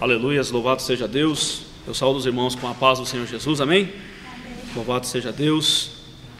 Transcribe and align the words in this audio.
Aleluias, 0.00 0.50
louvado 0.50 0.82
seja 0.82 1.06
Deus. 1.06 1.62
Eu 1.86 1.94
saúdo 1.94 2.18
os 2.18 2.26
irmãos 2.26 2.56
com 2.56 2.68
a 2.68 2.74
paz 2.74 2.98
do 2.98 3.06
Senhor 3.06 3.28
Jesus, 3.28 3.60
amém? 3.60 3.92
Louvado 4.74 5.06
seja 5.06 5.30
Deus. 5.30 5.92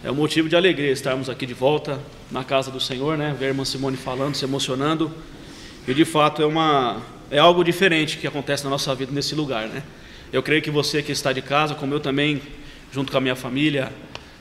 É 0.03 0.11
um 0.11 0.15
motivo 0.15 0.49
de 0.49 0.57
alegria 0.57 0.91
estarmos 0.91 1.31
aqui 1.31 1.47
de 1.47 1.55
volta 1.55 2.01
na 2.33 2.43
casa 2.43 2.73
do 2.73 2.81
Senhor, 2.81 3.17
né? 3.17 3.35
Ver 3.39 3.47
a 3.47 3.49
irmã 3.51 3.65
Simone 3.65 3.97
falando, 3.97 4.35
se 4.35 4.45
emocionando. 4.45 5.09
E 5.87 5.95
de 5.95 6.05
fato 6.05 6.43
é, 6.43 6.47
uma, 6.47 7.01
é 7.31 7.39
algo 7.39 7.63
diferente 7.63 8.19
que 8.19 8.27
acontece 8.27 8.65
na 8.65 8.71
nossa 8.71 8.93
vida 8.93 9.13
nesse 9.13 9.37
lugar, 9.37 9.69
né? 9.69 9.85
Eu 10.33 10.43
creio 10.43 10.61
que 10.61 10.71
você 10.71 11.01
que 11.01 11.13
está 11.13 11.33
de 11.33 11.41
casa, 11.41 11.77
como 11.77 11.95
eu 11.95 12.01
também, 12.01 12.43
junto 12.93 13.13
com 13.13 13.19
a 13.19 13.21
minha 13.21 13.37
família, 13.37 13.93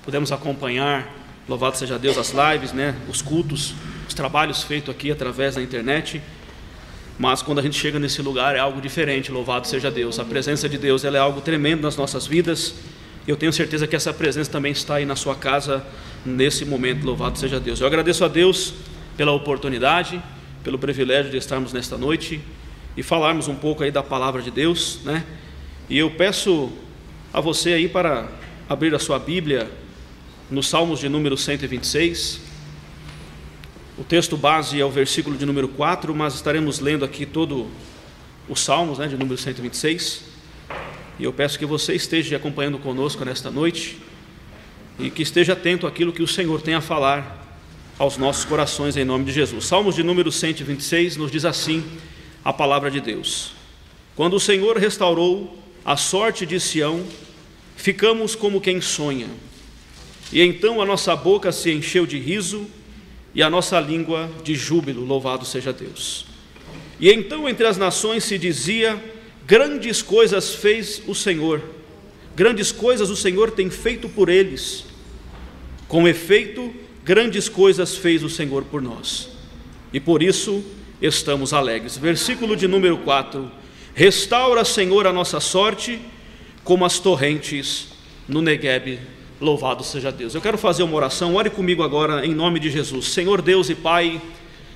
podemos 0.04 0.32
acompanhar, 0.32 1.07
louvado 1.48 1.77
seja 1.77 2.00
Deus, 2.00 2.18
as 2.18 2.34
lives, 2.34 2.73
né? 2.73 2.95
Os 3.07 3.21
cultos, 3.21 3.75
os 4.07 4.16
trabalhos 4.16 4.64
feitos 4.64 4.89
aqui 4.89 5.11
através 5.11 5.54
da 5.54 5.61
internet. 5.61 6.20
Mas 7.18 7.41
quando 7.41 7.59
a 7.59 7.61
gente 7.61 7.77
chega 7.77 8.00
nesse 8.00 8.21
lugar 8.21 8.55
é 8.55 8.59
algo 8.59 8.82
diferente, 8.82 9.32
louvado 9.32 9.68
seja 9.68 9.91
Deus. 9.91 10.20
A 10.20 10.25
presença 10.25 10.67
de 10.67 10.77
Deus 10.77 11.04
é 11.04 11.17
algo 11.17 11.41
tremendo 11.41 11.81
nas 11.81 11.95
nossas 11.95 12.26
vidas. 12.26 12.76
Eu 13.27 13.38
tenho 13.38 13.54
certeza 13.54 13.88
que 13.88 13.95
essa 13.95 14.13
presença 14.13 14.52
também 14.52 14.71
está 14.71 14.95
aí 14.95 15.05
na 15.05 15.16
sua 15.16 15.35
casa 15.35 15.85
nesse 16.26 16.66
momento, 16.66 17.05
louvado 17.05 17.38
seja 17.38 17.59
Deus. 17.59 17.80
Eu 17.80 17.88
agradeço 17.88 18.26
a 18.26 18.27
Deus 18.27 18.73
pela 19.16 19.31
oportunidade, 19.31 20.21
pelo 20.63 20.80
privilégio 20.80 21.31
de 21.31 21.38
estarmos 21.38 21.71
nesta 21.71 21.98
noite 21.98 22.41
e 22.98 23.04
falarmos 23.04 23.48
um 23.48 23.55
pouco 23.55 23.84
aí 23.84 23.91
da 23.91 24.04
palavra 24.04 24.41
de 24.41 24.52
Deus, 24.52 24.99
né? 25.05 25.23
E 25.90 25.98
eu 25.98 26.12
peço 26.12 26.71
a 27.32 27.40
você 27.40 27.73
aí 27.73 27.88
para 27.88 28.27
abrir 28.68 28.93
a 28.95 28.99
sua 28.99 29.20
Bíblia 29.20 29.70
no 30.49 30.63
Salmos 30.63 30.99
de 30.99 31.09
número 31.09 31.38
126. 31.38 32.52
O 33.95 34.03
texto 34.03 34.35
base 34.35 34.81
é 34.81 34.83
o 34.83 34.89
versículo 34.89 35.38
de 35.38 35.45
número 35.45 35.67
4, 35.67 36.15
mas 36.15 36.34
estaremos 36.34 36.79
lendo 36.79 37.05
aqui 37.05 37.27
todo 37.27 37.67
os 38.49 38.59
Salmos, 38.59 38.97
né, 38.97 39.07
de 39.07 39.15
número 39.15 39.38
126. 39.38 40.23
E 41.20 41.23
eu 41.23 41.31
peço 41.31 41.59
que 41.59 41.65
você 41.65 41.93
esteja 41.93 42.37
acompanhando 42.37 42.79
conosco 42.79 43.23
nesta 43.23 43.51
noite 43.51 43.99
e 44.98 45.12
que 45.12 45.21
esteja 45.21 45.53
atento 45.53 45.85
àquilo 45.85 46.12
que 46.12 46.23
o 46.23 46.27
Senhor 46.27 46.59
tem 46.59 46.73
a 46.73 46.81
falar 46.81 47.62
aos 47.99 48.18
nossos 48.18 48.45
corações 48.45 48.98
em 48.98 49.05
nome 49.05 49.26
de 49.26 49.31
Jesus. 49.31 49.65
Salmos 49.65 49.93
de 49.93 50.01
número 50.01 50.31
126 50.31 51.15
nos 51.15 51.31
diz 51.31 51.46
assim 51.46 51.84
a 52.43 52.51
palavra 52.51 52.90
de 52.90 52.99
Deus: 52.99 53.51
Quando 54.15 54.37
o 54.37 54.40
Senhor 54.40 54.75
restaurou 54.75 55.55
a 55.85 55.96
sorte 55.96 56.48
de 56.48 56.59
Sião, 56.59 57.05
ficamos 57.75 58.34
como 58.34 58.59
quem 58.59 58.81
sonha. 58.81 59.27
E 60.31 60.41
então 60.41 60.81
a 60.81 60.85
nossa 60.85 61.15
boca 61.15 61.51
se 61.51 61.71
encheu 61.71 62.07
de 62.07 62.18
riso 62.18 62.68
e 63.34 63.41
a 63.41 63.49
nossa 63.49 63.79
língua 63.79 64.29
de 64.44 64.56
júbilo, 64.56 65.03
louvado 65.03 65.45
seja 65.45 65.73
Deus. 65.73 66.25
E 67.00 67.09
então 67.09 67.50
entre 67.50 67.66
as 67.66 67.78
nações 67.78 68.23
se 68.23 68.38
dizia: 68.38 69.01
grandes 69.45 70.01
coisas 70.01 70.53
fez 70.53 71.01
o 71.07 71.16
Senhor, 71.16 71.62
grandes 72.35 72.72
coisas 72.72 73.09
o 73.09 73.16
Senhor 73.16 73.51
tem 73.51 73.69
feito 73.69 74.07
por 74.07 74.29
eles. 74.29 74.85
Com 75.88 76.07
efeito, 76.07 76.73
grandes 77.03 77.50
coisas 77.50 77.95
fez 77.95 78.23
o 78.23 78.29
Senhor 78.29 78.63
por 78.63 78.81
nós, 78.81 79.29
e 79.91 80.00
por 80.00 80.23
isso 80.23 80.63
estamos 81.01 81.53
alegres. 81.53 81.97
Versículo 81.97 82.56
de 82.56 82.68
número 82.68 82.97
4: 83.00 83.51
Restaura, 83.94 84.63
Senhor, 84.63 85.06
a 85.07 85.13
nossa 85.13 85.40
sorte, 85.40 86.00
como 86.63 86.85
as 86.85 87.00
torrentes 87.00 87.90
no 88.28 88.41
Neguebe 88.41 89.00
Louvado 89.41 89.84
seja 89.84 90.12
Deus. 90.12 90.35
Eu 90.35 90.41
quero 90.41 90.57
fazer 90.57 90.84
uma 90.84 90.95
oração, 90.95 91.35
ore 91.35 91.50
comigo 91.50 91.84
agora 91.84 92.25
em 92.25 92.34
nome 92.34 92.59
de 92.59 92.69
Jesus. 92.69 93.07
Senhor 93.07 93.41
Deus 93.41 93.69
e 93.69 93.75
Pai, 93.75 94.22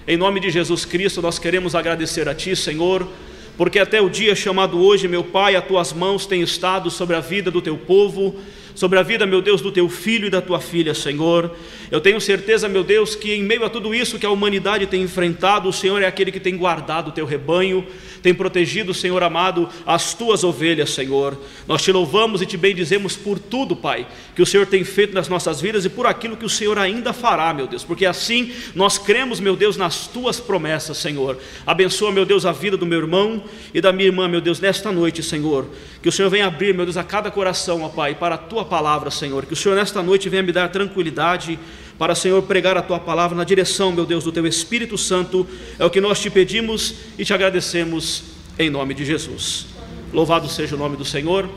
em 0.07 0.17
nome 0.17 0.39
de 0.39 0.49
Jesus 0.49 0.83
Cristo, 0.83 1.21
nós 1.21 1.37
queremos 1.37 1.75
agradecer 1.75 2.27
a 2.27 2.33
Ti, 2.33 2.55
Senhor, 2.55 3.07
porque 3.55 3.79
até 3.79 4.01
o 4.01 4.09
dia 4.09 4.35
chamado 4.35 4.79
hoje, 4.79 5.07
meu 5.07 5.23
Pai, 5.23 5.55
as 5.55 5.65
Tuas 5.65 5.93
mãos 5.93 6.25
têm 6.25 6.41
estado 6.41 6.89
sobre 6.89 7.15
a 7.15 7.19
vida 7.19 7.51
do 7.51 7.61
Teu 7.61 7.77
povo, 7.77 8.35
sobre 8.77 8.99
a 8.99 9.01
vida, 9.01 9.25
meu 9.25 9.41
Deus, 9.41 9.59
do 9.59 9.71
Teu 9.71 9.89
filho 9.89 10.27
e 10.27 10.29
da 10.29 10.39
Tua 10.39 10.59
filha, 10.59 10.93
Senhor. 10.93 11.51
Eu 11.89 11.99
tenho 11.99 12.21
certeza, 12.21 12.69
meu 12.69 12.83
Deus, 12.83 13.15
que 13.15 13.33
em 13.33 13.41
meio 13.41 13.65
a 13.65 13.71
tudo 13.71 13.95
isso 13.95 14.19
que 14.19 14.25
a 14.25 14.29
humanidade 14.29 14.85
tem 14.85 15.01
enfrentado, 15.01 15.67
o 15.67 15.73
Senhor 15.73 15.99
é 15.99 16.05
aquele 16.05 16.31
que 16.31 16.39
tem 16.39 16.55
guardado 16.55 17.07
o 17.07 17.11
Teu 17.11 17.25
rebanho, 17.25 17.87
tem 18.21 18.35
protegido, 18.35 18.93
Senhor 18.93 19.23
amado, 19.23 19.67
as 19.83 20.13
tuas 20.13 20.43
ovelhas, 20.43 20.91
Senhor. 20.91 21.35
Nós 21.67 21.81
te 21.81 21.91
louvamos 21.91 22.39
e 22.39 22.45
te 22.45 22.55
bendizemos 22.55 23.15
por 23.15 23.39
tudo, 23.39 23.75
Pai, 23.75 24.05
que 24.35 24.43
o 24.43 24.45
Senhor 24.45 24.67
tem 24.67 24.83
feito 24.83 25.15
nas 25.15 25.27
nossas 25.27 25.59
vidas 25.59 25.83
e 25.83 25.89
por 25.89 26.05
aquilo 26.05 26.37
que 26.37 26.45
o 26.45 26.49
Senhor 26.49 26.77
ainda 26.77 27.13
fará, 27.13 27.51
meu 27.55 27.65
Deus, 27.65 27.83
porque 27.83 28.05
assim 28.05 28.51
nós 28.75 28.99
cremos, 28.99 29.39
meu 29.39 29.55
Deus, 29.55 29.75
nas 29.75 30.05
tuas 30.05 30.39
promessas, 30.39 30.97
Senhor. 30.97 31.39
Abençoa, 31.65 32.11
meu 32.11 32.25
Deus, 32.25 32.45
a 32.45 32.51
vida 32.51 32.77
do 32.77 32.85
meu 32.85 32.99
irmão 32.99 33.43
e 33.73 33.81
da 33.81 33.91
minha 33.91 34.07
irmã, 34.07 34.27
meu 34.27 34.41
Deus, 34.41 34.59
nesta 34.59 34.91
noite, 34.91 35.23
Senhor. 35.23 35.65
Que 35.99 36.09
o 36.09 36.11
Senhor 36.11 36.29
venha 36.29 36.45
abrir, 36.45 36.75
meu 36.75 36.85
Deus, 36.85 36.97
a 36.97 37.03
cada 37.03 37.31
coração, 37.31 37.81
ó 37.81 37.89
Pai, 37.89 38.13
para 38.13 38.35
a 38.35 38.37
tua 38.37 38.66
palavra, 38.67 39.09
Senhor. 39.09 39.45
Que 39.45 39.53
o 39.53 39.55
Senhor 39.55 39.75
nesta 39.75 40.03
noite 40.03 40.29
venha 40.29 40.43
me 40.43 40.51
dar 40.51 40.69
tranquilidade 40.69 41.57
para, 41.97 42.13
Senhor, 42.13 42.43
pregar 42.43 42.77
a 42.77 42.83
tua 42.83 42.99
palavra 42.99 43.35
na 43.35 43.43
direção, 43.43 43.91
meu 43.91 44.05
Deus, 44.05 44.23
do 44.23 44.31
teu 44.31 44.45
Espírito 44.45 44.97
Santo. 44.97 45.47
É 45.79 45.85
o 45.85 45.89
que 45.89 45.99
nós 45.99 46.19
te 46.19 46.29
pedimos 46.29 46.93
e 47.17 47.25
te 47.25 47.33
agradecemos 47.33 48.23
em 48.59 48.69
nome 48.69 48.93
de 48.93 49.03
Jesus. 49.03 49.67
Louvado 50.13 50.47
seja 50.47 50.75
o 50.75 50.77
nome 50.77 50.95
do 50.95 51.03
Senhor. 51.03 51.49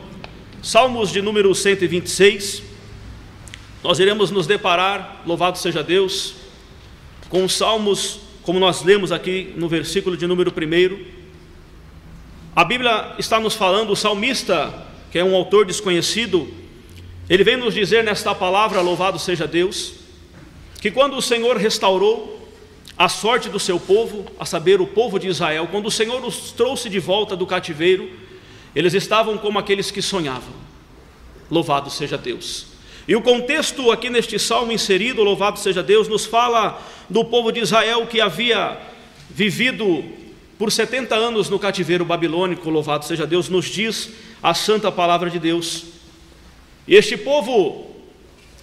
Salmos 0.62 1.10
de 1.10 1.20
número 1.20 1.54
126. 1.54 2.62
Nós 3.82 3.99
iremos 3.99 4.31
nos 4.31 4.47
deparar, 4.47 5.22
louvado 5.26 5.59
seja 5.59 5.82
Deus, 5.82 6.34
com 7.28 7.44
os 7.44 7.54
salmos, 7.54 8.20
como 8.43 8.59
nós 8.59 8.82
lemos 8.82 9.12
aqui 9.12 9.54
no 9.56 9.69
versículo 9.69 10.16
de 10.16 10.26
número 10.26 10.50
1. 10.50 11.20
A 12.54 12.65
Bíblia 12.65 13.15
está 13.19 13.38
nos 13.41 13.54
falando, 13.54 13.91
o 13.93 13.97
salmista, 13.97 14.87
que 15.10 15.19
é 15.19 15.25
um 15.25 15.34
autor 15.34 15.65
desconhecido, 15.65 16.49
ele 17.30 17.44
vem 17.44 17.56
nos 17.56 17.72
dizer 17.72 18.02
nesta 18.02 18.34
palavra, 18.34 18.80
louvado 18.80 19.16
seja 19.16 19.46
Deus, 19.46 19.94
que 20.80 20.91
quando 20.91 21.16
o 21.16 21.22
Senhor 21.22 21.56
restaurou 21.56 22.41
a 22.98 23.08
sorte 23.08 23.48
do 23.48 23.60
seu 23.60 23.78
povo, 23.78 24.26
a 24.38 24.44
saber, 24.44 24.80
o 24.80 24.86
povo 24.86 25.16
de 25.16 25.28
Israel, 25.28 25.69
quando 25.70 25.86
o 25.86 25.90
Senhor 25.92 26.22
os 26.24 26.50
trouxe 26.50 26.90
de 26.90 26.98
volta 26.98 27.36
do 27.36 27.46
cativeiro, 27.46 28.10
eles 28.74 28.94
estavam 28.94 29.38
como 29.38 29.60
aqueles 29.60 29.92
que 29.92 30.02
sonhavam. 30.02 30.52
Louvado 31.48 31.88
seja 31.88 32.19
Deus. 32.19 32.66
E 33.06 33.14
o 33.14 33.22
contexto 33.22 33.92
aqui 33.92 34.10
neste 34.10 34.36
salmo 34.36 34.72
inserido, 34.72 35.22
louvado 35.22 35.58
seja 35.58 35.84
Deus, 35.84 36.08
nos 36.08 36.26
fala 36.26 36.82
do 37.08 37.24
povo 37.24 37.52
de 37.52 37.60
Israel 37.60 38.06
que 38.06 38.20
havia 38.20 38.76
vivido 39.30 40.04
por 40.58 40.72
70 40.72 41.14
anos 41.14 41.48
no 41.48 41.60
cativeiro 41.60 42.04
babilônico, 42.04 42.69
louvado 42.69 43.04
seja 43.04 43.24
Deus, 43.24 43.48
nos 43.48 43.66
diz 43.66 44.10
a 44.42 44.52
santa 44.52 44.90
palavra 44.90 45.30
de 45.30 45.38
Deus. 45.38 46.00
Este 46.90 47.16
povo 47.16 47.86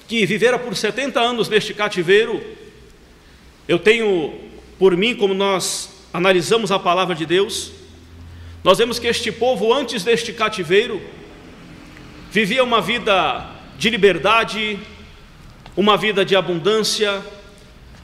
que 0.05 0.25
vivera 0.25 0.59
por 0.59 0.75
70 0.75 1.17
anos 1.17 1.47
neste 1.47 1.73
cativeiro, 1.73 2.43
eu 3.69 3.79
tenho 3.79 4.33
por 4.77 4.97
mim, 4.97 5.15
como 5.15 5.33
nós 5.33 5.89
analisamos 6.13 6.69
a 6.69 6.77
palavra 6.77 7.15
de 7.15 7.25
Deus, 7.25 7.71
nós 8.65 8.79
vemos 8.79 8.99
que 8.99 9.07
este 9.07 9.31
povo, 9.31 9.73
antes 9.73 10.03
deste 10.03 10.33
cativeiro, 10.33 11.01
vivia 12.29 12.65
uma 12.65 12.81
vida 12.81 13.49
de 13.79 13.89
liberdade, 13.89 14.77
uma 15.73 15.95
vida 15.95 16.25
de 16.25 16.35
abundância, 16.35 17.23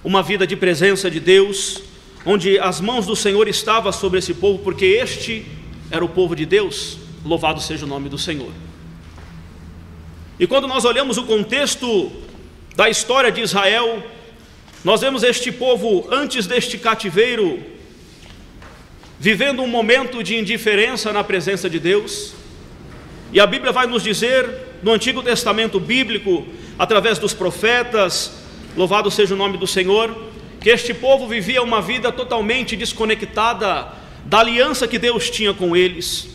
uma 0.06 0.24
vida 0.24 0.48
de 0.48 0.56
presença 0.56 1.12
de 1.12 1.20
Deus, 1.20 1.82
onde 2.26 2.58
as 2.60 2.80
mãos 2.80 3.06
do 3.06 3.16
Senhor 3.16 3.46
estavam 3.50 3.92
sobre 3.92 4.20
esse 4.20 4.34
povo, 4.34 4.60
porque 4.60 4.86
este 4.86 5.46
era 5.92 6.06
o 6.06 6.08
povo 6.08 6.34
de 6.34 6.46
Deus, 6.46 6.98
louvado 7.26 7.60
seja 7.60 7.84
o 7.84 7.90
nome 7.90 8.08
do 8.08 8.18
Senhor. 8.18 8.54
E 10.40 10.48
quando 10.48 10.68
nós 10.68 10.84
olhamos 10.84 11.18
o 11.18 11.24
contexto 11.24 12.12
da 12.76 12.90
história 12.90 13.32
de 13.32 13.42
Israel, 13.42 14.04
nós 14.84 15.02
vemos 15.02 15.22
este 15.22 15.52
povo 15.52 16.08
antes 16.12 16.48
deste 16.48 16.78
cativeiro 16.78 17.64
vivendo 19.20 19.62
um 19.62 19.68
momento 19.68 20.22
de 20.22 20.36
indiferença 20.36 21.14
na 21.14 21.24
presença 21.24 21.70
de 21.70 21.80
Deus. 21.80 22.34
E 23.32 23.40
a 23.40 23.48
Bíblia 23.48 23.72
vai 23.72 23.88
nos 23.88 24.04
dizer, 24.04 24.50
no 24.82 24.92
Antigo 24.92 25.24
Testamento 25.24 25.80
bíblico, 25.80 26.46
através 26.78 27.18
dos 27.20 27.34
profetas, 27.34 28.34
louvado 28.76 29.10
seja 29.10 29.34
o 29.34 29.38
nome 29.38 29.58
do 29.58 29.66
Senhor, 29.66 30.14
que 30.60 30.70
este 30.70 30.94
povo 30.94 31.26
vivia 31.26 31.64
uma 31.64 31.82
vida 31.82 32.12
totalmente 32.12 32.76
desconectada 32.76 33.94
da 34.26 34.40
aliança 34.40 34.90
que 34.90 35.00
Deus 35.00 35.30
tinha 35.30 35.54
com 35.54 35.74
eles. 35.74 36.33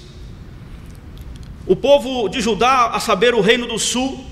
O 1.69 1.76
povo 1.76 2.31
de 2.31 2.41
Judá, 2.41 2.87
a 2.94 2.99
saber, 2.99 3.35
o 3.35 3.43
reino 3.43 3.67
do 3.67 3.79
sul, 3.79 4.25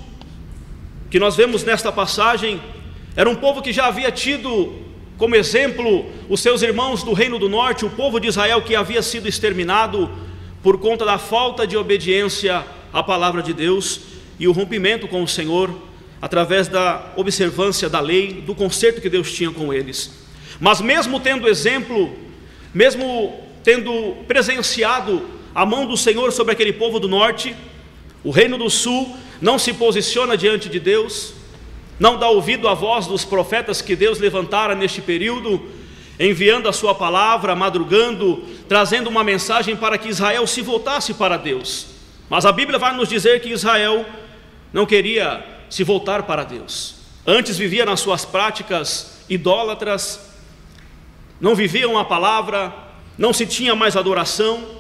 que 1.11 1.19
nós 1.19 1.37
vemos 1.37 1.63
nesta 1.63 1.93
passagem, 1.93 2.59
era 3.15 3.29
um 3.29 3.35
povo 3.35 3.61
que 3.61 3.75
já 3.75 3.89
havia 3.89 4.11
tido 4.11 4.73
como 5.19 5.37
exemplo 5.37 6.07
os 6.31 6.41
seus 6.41 6.63
irmãos 6.63 7.03
do 7.03 7.13
reino 7.13 7.39
do 7.39 7.47
norte, 7.47 7.85
o 7.85 7.91
povo 7.91 8.19
de 8.19 8.29
Israel 8.29 8.63
que 8.63 8.75
havia 8.75 9.03
sido 9.03 9.29
exterminado 9.29 10.11
por 10.63 10.79
conta 10.79 11.05
da 11.05 11.19
falta 11.19 11.67
de 11.67 11.77
obediência 11.77 12.65
à 12.91 13.03
palavra 13.03 13.43
de 13.43 13.53
Deus 13.53 14.01
e 14.39 14.49
o 14.49 14.53
rompimento 14.53 15.07
com 15.07 15.23
o 15.23 15.29
Senhor 15.29 15.71
através 16.23 16.69
da 16.69 17.13
observância 17.17 17.87
da 17.87 18.01
lei, 18.01 18.33
do 18.33 18.55
conserto 18.55 19.03
que 19.03 19.11
Deus 19.11 19.31
tinha 19.31 19.51
com 19.51 19.75
eles. 19.75 20.25
Mas 20.59 20.81
mesmo 20.81 21.21
tendo 21.21 21.47
exemplo, 21.47 22.15
mesmo 22.73 23.39
tendo 23.63 24.17
presenciado 24.27 25.36
a 25.57 25.65
mão 25.65 25.87
do 25.87 25.97
Senhor 25.97 26.31
sobre 26.33 26.53
aquele 26.53 26.75
povo 26.75 27.01
do 27.01 27.09
norte. 27.09 27.57
O 28.23 28.31
reino 28.31 28.59
do 28.59 28.69
sul 28.69 29.17
não 29.41 29.59
se 29.59 29.73
posiciona 29.73 30.37
diante 30.37 30.69
de 30.69 30.79
Deus, 30.79 31.33
não 31.99 32.19
dá 32.19 32.29
ouvido 32.29 32.69
à 32.69 32.75
voz 32.75 33.07
dos 33.07 33.25
profetas 33.25 33.81
que 33.81 33.97
Deus 33.97 34.19
levantara 34.19 34.75
neste 34.75 35.01
período, 35.01 35.65
enviando 36.21 36.69
a 36.69 36.75
sua 36.75 36.95
palavra, 36.95 37.57
madrugando, 37.57 38.45
trazendo 38.69 39.09
uma 39.09 39.25
mensagem 39.25 39.75
para 39.75 39.97
que 39.97 40.11
Israel 40.11 40.47
se 40.47 40.61
voltasse 40.61 41.15
para 41.15 41.39
Deus. 41.39 41.87
Mas 42.29 42.45
a 42.45 42.53
Bíblia 42.53 42.79
vai 42.79 42.95
nos 42.95 43.09
dizer 43.09 43.41
que 43.41 43.49
Israel 43.49 44.05
não 44.75 44.85
queria 44.85 45.43
se 45.71 45.83
voltar 45.83 46.25
para 46.25 46.45
Deus. 46.45 46.97
Antes 47.27 47.57
vivia 47.57 47.87
nas 47.87 48.01
suas 48.01 48.27
práticas 48.27 49.25
idólatras, 49.27 50.21
não 51.41 51.55
viviam 51.55 51.97
a 51.97 52.05
palavra, 52.05 52.75
não 53.17 53.33
se 53.33 53.47
tinha 53.47 53.75
mais 53.75 53.97
adoração, 53.97 54.76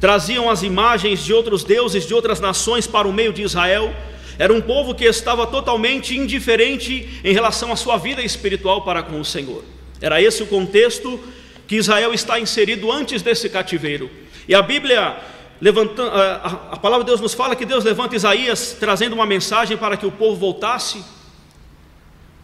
traziam 0.00 0.48
as 0.48 0.62
imagens 0.62 1.22
de 1.22 1.32
outros 1.32 1.62
deuses 1.62 2.06
de 2.06 2.14
outras 2.14 2.40
nações 2.40 2.86
para 2.86 3.06
o 3.06 3.12
meio 3.12 3.32
de 3.32 3.42
Israel. 3.42 3.94
Era 4.38 4.52
um 4.52 4.60
povo 4.60 4.94
que 4.94 5.04
estava 5.04 5.46
totalmente 5.46 6.16
indiferente 6.16 7.20
em 7.22 7.32
relação 7.34 7.70
à 7.70 7.76
sua 7.76 7.98
vida 7.98 8.22
espiritual 8.22 8.82
para 8.82 9.02
com 9.02 9.20
o 9.20 9.24
Senhor. 9.24 9.62
Era 10.00 10.20
esse 10.20 10.42
o 10.42 10.46
contexto 10.46 11.20
que 11.68 11.76
Israel 11.76 12.14
está 12.14 12.40
inserido 12.40 12.90
antes 12.90 13.20
desse 13.20 13.50
cativeiro. 13.50 14.10
E 14.48 14.54
a 14.54 14.62
Bíblia 14.62 15.18
levantando, 15.60 16.10
a, 16.10 16.78
palavra 16.78 17.04
de 17.04 17.10
Deus 17.10 17.20
nos 17.20 17.34
fala 17.34 17.54
que 17.54 17.66
Deus 17.66 17.84
levanta 17.84 18.16
Isaías 18.16 18.76
trazendo 18.80 19.12
uma 19.12 19.26
mensagem 19.26 19.76
para 19.76 19.96
que 19.96 20.06
o 20.06 20.10
povo 20.10 20.36
voltasse. 20.36 21.04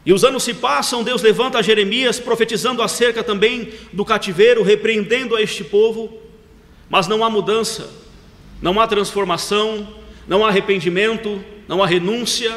E 0.05 0.12
os 0.12 0.23
anos 0.23 0.44
se 0.44 0.55
passam, 0.55 1.03
Deus 1.03 1.23
levanta 1.23 1.62
Jeremias 1.62 2.20
profetizando 2.20 2.82
acerca 2.82 3.25
também 3.25 3.73
do 3.93 4.05
cativeiro, 4.05 4.62
repreendendo 4.62 5.35
a 5.35 5.43
este 5.43 5.64
povo, 5.64 6.25
mas 6.88 7.06
não 7.06 7.24
há 7.24 7.30
mudança, 7.30 7.90
não 8.60 8.80
há 8.80 8.86
transformação, 8.86 9.88
não 10.26 10.44
há 10.44 10.48
arrependimento, 10.48 11.42
não 11.68 11.82
há 11.82 11.86
renúncia. 11.86 12.56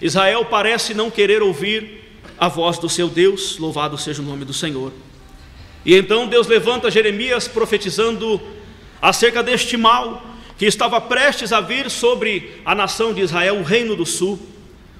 Israel 0.00 0.44
parece 0.44 0.94
não 0.94 1.10
querer 1.10 1.42
ouvir 1.42 2.04
a 2.38 2.48
voz 2.48 2.78
do 2.78 2.88
seu 2.88 3.08
Deus, 3.08 3.58
louvado 3.58 3.96
seja 3.96 4.20
o 4.22 4.24
nome 4.24 4.44
do 4.44 4.52
Senhor. 4.52 4.92
E 5.84 5.94
então 5.94 6.26
Deus 6.26 6.46
levanta 6.46 6.90
Jeremias 6.90 7.48
profetizando 7.48 8.40
acerca 9.00 9.42
deste 9.42 9.76
mal 9.76 10.24
que 10.58 10.66
estava 10.66 11.00
prestes 11.00 11.52
a 11.52 11.60
vir 11.60 11.90
sobre 11.90 12.60
a 12.64 12.74
nação 12.74 13.12
de 13.12 13.20
Israel, 13.20 13.56
o 13.56 13.62
reino 13.62 13.94
do 13.94 14.06
sul, 14.06 14.38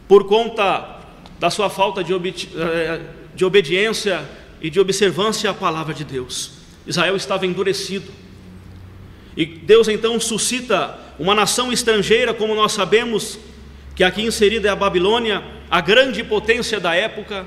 por 0.07 0.25
conta 0.25 1.01
da 1.39 1.51
sua 1.51 1.69
falta 1.69 2.05
de, 2.05 2.15
obedi 2.15 2.49
eh, 2.55 3.01
de 3.35 3.45
obediência 3.45 4.25
e 4.61 4.71
de 4.71 4.79
observância 4.79 5.51
à 5.51 5.55
palavra 5.55 5.93
de 5.93 6.05
Deus. 6.05 6.53
Israel 6.87 7.17
estava 7.17 7.47
endurecido. 7.47 8.11
E 9.37 9.45
Deus 9.45 9.87
então 9.89 10.19
suscita 10.19 10.99
uma 11.19 11.35
nação 11.35 11.73
estrangeira, 11.73 12.33
como 12.33 12.55
nós 12.55 12.73
sabemos, 12.73 13.39
que 13.95 14.03
aqui 14.03 14.23
inserida 14.23 14.69
é 14.69 14.71
a 14.71 14.77
Babilônia, 14.77 15.43
a 15.71 15.81
grande 15.81 16.25
potência 16.25 16.81
da 16.81 16.95
época. 16.95 17.47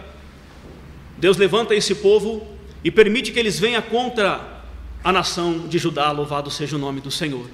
Deus 1.18 1.38
levanta 1.38 1.74
esse 1.74 1.96
povo 1.96 2.48
e 2.84 2.92
permite 2.92 3.32
que 3.32 3.40
eles 3.40 3.60
venham 3.60 3.82
contra 3.82 4.62
a 5.04 5.12
nação 5.12 5.68
de 5.68 5.78
Judá, 5.78 6.12
louvado 6.12 6.52
seja 6.52 6.76
o 6.76 6.80
nome 6.80 7.02
do 7.02 7.10
Senhor. 7.10 7.50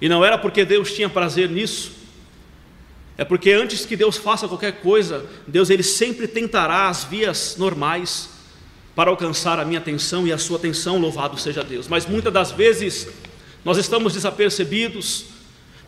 E 0.00 0.08
não 0.08 0.24
era 0.24 0.36
porque 0.36 0.64
Deus 0.64 0.92
tinha 0.92 1.08
prazer 1.08 1.48
nisso, 1.48 1.92
é 3.16 3.24
porque 3.24 3.52
antes 3.52 3.86
que 3.86 3.96
Deus 3.96 4.16
faça 4.16 4.48
qualquer 4.48 4.80
coisa, 4.80 5.24
Deus 5.46 5.70
ele 5.70 5.84
sempre 5.84 6.26
tentará 6.26 6.88
as 6.88 7.04
vias 7.04 7.56
normais 7.56 8.33
para 8.94 9.10
alcançar 9.10 9.58
a 9.58 9.64
minha 9.64 9.78
atenção 9.78 10.26
e 10.26 10.32
a 10.32 10.38
sua 10.38 10.56
atenção, 10.56 10.98
louvado 10.98 11.38
seja 11.38 11.64
Deus. 11.64 11.88
Mas 11.88 12.06
muitas 12.06 12.32
das 12.32 12.52
vezes 12.52 13.08
nós 13.64 13.76
estamos 13.76 14.12
desapercebidos, 14.12 15.26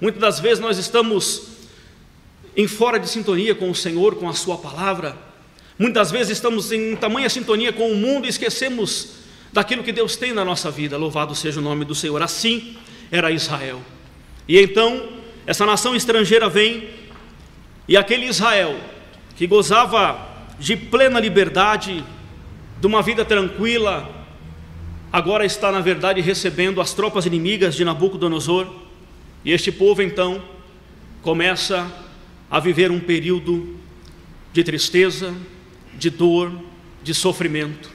muitas 0.00 0.20
das 0.20 0.40
vezes 0.40 0.58
nós 0.58 0.78
estamos 0.78 1.42
em 2.56 2.66
fora 2.66 2.98
de 2.98 3.08
sintonia 3.08 3.54
com 3.54 3.70
o 3.70 3.74
Senhor, 3.74 4.16
com 4.16 4.28
a 4.28 4.32
sua 4.32 4.56
palavra. 4.56 5.16
Muitas 5.78 6.10
vezes 6.10 6.38
estamos 6.38 6.72
em 6.72 6.96
tamanha 6.96 7.28
sintonia 7.28 7.72
com 7.72 7.92
o 7.92 7.94
mundo 7.94 8.26
e 8.26 8.30
esquecemos 8.30 9.16
daquilo 9.52 9.84
que 9.84 9.92
Deus 9.92 10.16
tem 10.16 10.32
na 10.32 10.44
nossa 10.44 10.70
vida. 10.70 10.96
Louvado 10.96 11.34
seja 11.34 11.60
o 11.60 11.62
nome 11.62 11.84
do 11.84 11.94
Senhor. 11.94 12.20
Assim 12.22 12.76
era 13.10 13.30
Israel. 13.30 13.80
E 14.48 14.58
então, 14.58 15.08
essa 15.46 15.66
nação 15.66 15.94
estrangeira 15.94 16.48
vem, 16.48 16.88
e 17.86 17.96
aquele 17.96 18.26
Israel 18.26 18.78
que 19.36 19.46
gozava 19.46 20.18
de 20.58 20.76
plena 20.76 21.20
liberdade, 21.20 22.02
de 22.80 22.86
uma 22.86 23.02
vida 23.02 23.24
tranquila, 23.24 24.08
agora 25.12 25.44
está, 25.44 25.72
na 25.72 25.80
verdade, 25.80 26.20
recebendo 26.20 26.80
as 26.80 26.92
tropas 26.92 27.26
inimigas 27.26 27.74
de 27.74 27.84
Nabucodonosor, 27.84 28.66
e 29.44 29.52
este 29.52 29.72
povo 29.72 30.02
então 30.02 30.42
começa 31.22 31.90
a 32.50 32.60
viver 32.60 32.90
um 32.90 33.00
período 33.00 33.76
de 34.52 34.62
tristeza, 34.62 35.34
de 35.94 36.10
dor, 36.10 36.52
de 37.02 37.14
sofrimento. 37.14 37.90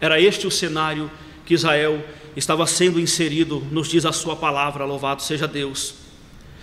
Era 0.00 0.20
este 0.20 0.46
o 0.46 0.50
cenário 0.50 1.10
que 1.44 1.54
Israel 1.54 2.04
estava 2.36 2.66
sendo 2.66 3.00
inserido, 3.00 3.62
nos 3.70 3.88
diz 3.88 4.04
a 4.04 4.12
sua 4.12 4.36
palavra, 4.36 4.84
louvado 4.84 5.22
seja 5.22 5.46
Deus. 5.46 5.94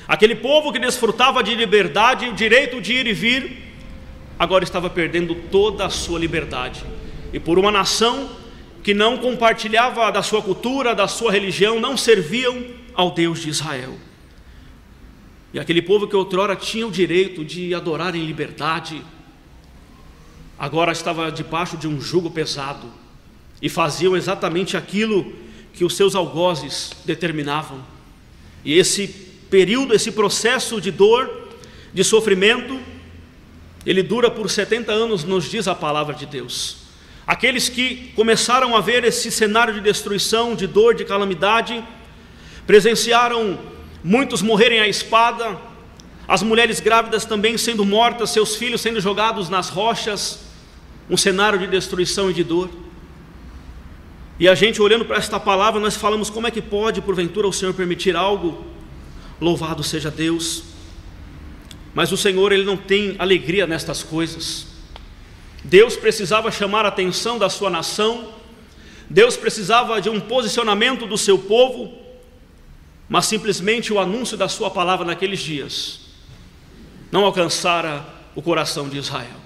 Aquele 0.07 0.35
povo 0.35 0.71
que 0.71 0.79
desfrutava 0.79 1.43
de 1.43 1.55
liberdade, 1.55 2.27
o 2.27 2.33
direito 2.33 2.81
de 2.81 2.93
ir 2.93 3.07
e 3.07 3.13
vir, 3.13 3.73
agora 4.37 4.63
estava 4.63 4.89
perdendo 4.89 5.33
toda 5.49 5.85
a 5.85 5.89
sua 5.89 6.19
liberdade. 6.19 6.83
E 7.33 7.39
por 7.39 7.57
uma 7.57 7.71
nação 7.71 8.29
que 8.83 8.93
não 8.93 9.17
compartilhava 9.17 10.11
da 10.11 10.21
sua 10.21 10.41
cultura, 10.41 10.93
da 10.93 11.07
sua 11.07 11.31
religião, 11.31 11.79
não 11.79 11.97
serviam 11.97 12.63
ao 12.93 13.11
Deus 13.11 13.41
de 13.41 13.49
Israel. 13.49 13.97
E 15.53 15.59
aquele 15.59 15.81
povo 15.81 16.07
que 16.07 16.15
outrora 16.15 16.55
tinha 16.55 16.85
o 16.85 16.91
direito 16.91 17.43
de 17.43 17.73
adorar 17.73 18.15
em 18.15 18.25
liberdade, 18.25 19.01
agora 20.59 20.91
estava 20.91 21.31
debaixo 21.31 21.77
de 21.77 21.87
um 21.87 21.99
jugo 21.99 22.29
pesado 22.29 22.87
e 23.61 23.69
faziam 23.69 24.15
exatamente 24.15 24.75
aquilo 24.75 25.33
que 25.73 25.85
os 25.85 25.95
seus 25.95 26.15
algozes 26.15 26.91
determinavam. 27.05 27.83
E 28.65 28.73
esse 28.77 29.07
período, 29.49 29.93
esse 29.93 30.11
processo 30.11 30.81
de 30.81 30.91
dor, 30.91 31.49
de 31.93 32.03
sofrimento, 32.03 32.79
ele 33.85 34.03
dura 34.03 34.29
por 34.29 34.49
70 34.49 34.91
anos, 34.91 35.23
nos 35.23 35.49
diz 35.49 35.67
a 35.67 35.75
palavra 35.75 36.13
de 36.13 36.25
Deus. 36.25 36.82
Aqueles 37.25 37.69
que 37.69 38.11
começaram 38.15 38.75
a 38.75 38.81
ver 38.81 39.03
esse 39.03 39.31
cenário 39.31 39.73
de 39.73 39.81
destruição, 39.81 40.55
de 40.55 40.67
dor, 40.67 40.93
de 40.93 41.05
calamidade, 41.05 41.83
presenciaram 42.67 43.59
muitos 44.03 44.41
morrerem 44.41 44.79
à 44.79 44.87
espada, 44.87 45.57
as 46.27 46.43
mulheres 46.43 46.79
grávidas 46.79 47.25
também 47.25 47.57
sendo 47.57 47.85
mortas, 47.85 48.29
seus 48.29 48.55
filhos 48.55 48.81
sendo 48.81 48.99
jogados 48.99 49.49
nas 49.49 49.69
rochas, 49.69 50.39
um 51.09 51.15
cenário 51.15 51.59
de 51.59 51.67
destruição 51.67 52.29
e 52.29 52.33
de 52.33 52.43
dor. 52.43 52.69
E 54.39 54.47
a 54.47 54.55
gente 54.55 54.81
olhando 54.81 55.05
para 55.05 55.17
esta 55.17 55.39
palavra, 55.39 55.79
nós 55.79 55.95
falamos 55.95 56.29
como 56.29 56.47
é 56.47 56.51
que 56.51 56.61
pode, 56.61 57.01
porventura, 57.01 57.47
o 57.47 57.53
Senhor 57.53 57.73
permitir 57.73 58.15
algo? 58.15 58.65
Louvado 59.39 59.83
seja 59.83 60.09
Deus. 60.09 60.63
Mas 61.93 62.11
o 62.11 62.17
Senhor, 62.17 62.51
ele 62.51 62.65
não 62.65 62.75
tem 62.75 63.15
alegria 63.19 63.67
nestas 63.67 64.01
coisas. 64.01 64.72
Deus 65.63 65.95
precisava 65.95 66.51
chamar 66.51 66.85
a 66.85 66.89
atenção 66.89 67.39
da 67.39 67.49
sua 67.49 67.69
nação, 67.69 68.33
Deus 69.09 69.37
precisava 69.37 70.01
de 70.01 70.09
um 70.09 70.19
posicionamento 70.19 71.05
do 71.05 71.17
seu 71.17 71.37
povo, 71.37 71.97
mas 73.07 73.25
simplesmente 73.25 73.93
o 73.93 73.99
anúncio 73.99 74.35
da 74.35 74.49
sua 74.49 74.69
palavra 74.69 75.05
naqueles 75.05 75.39
dias 75.39 75.99
não 77.11 77.25
alcançara 77.25 78.03
o 78.35 78.41
coração 78.41 78.89
de 78.89 78.97
Israel. 78.97 79.43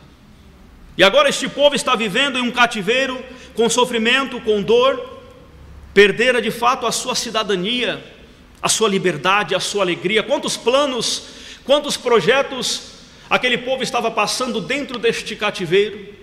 E 0.98 1.04
agora 1.04 1.30
este 1.30 1.50
povo 1.50 1.76
está 1.76 1.96
vivendo 1.96 2.38
em 2.38 2.42
um 2.42 2.50
cativeiro 2.50 3.22
com 3.54 3.70
sofrimento, 3.70 4.40
com 4.40 4.62
dor, 4.62 5.20
perdera 5.94 6.42
de 6.42 6.50
fato 6.50 6.88
a 6.88 6.92
sua 6.92 7.14
cidadania, 7.14 8.04
a 8.62 8.70
sua 8.70 8.88
liberdade, 8.88 9.54
a 9.54 9.60
sua 9.60 9.84
alegria. 9.84 10.24
Quantos 10.24 10.56
planos, 10.56 11.24
quantos 11.66 11.98
projetos 11.98 12.97
aquele 13.30 13.58
povo 13.58 13.84
estava 13.84 14.10
passando 14.10 14.62
dentro 14.62 14.98
deste 14.98 15.36
cativeiro. 15.36 16.16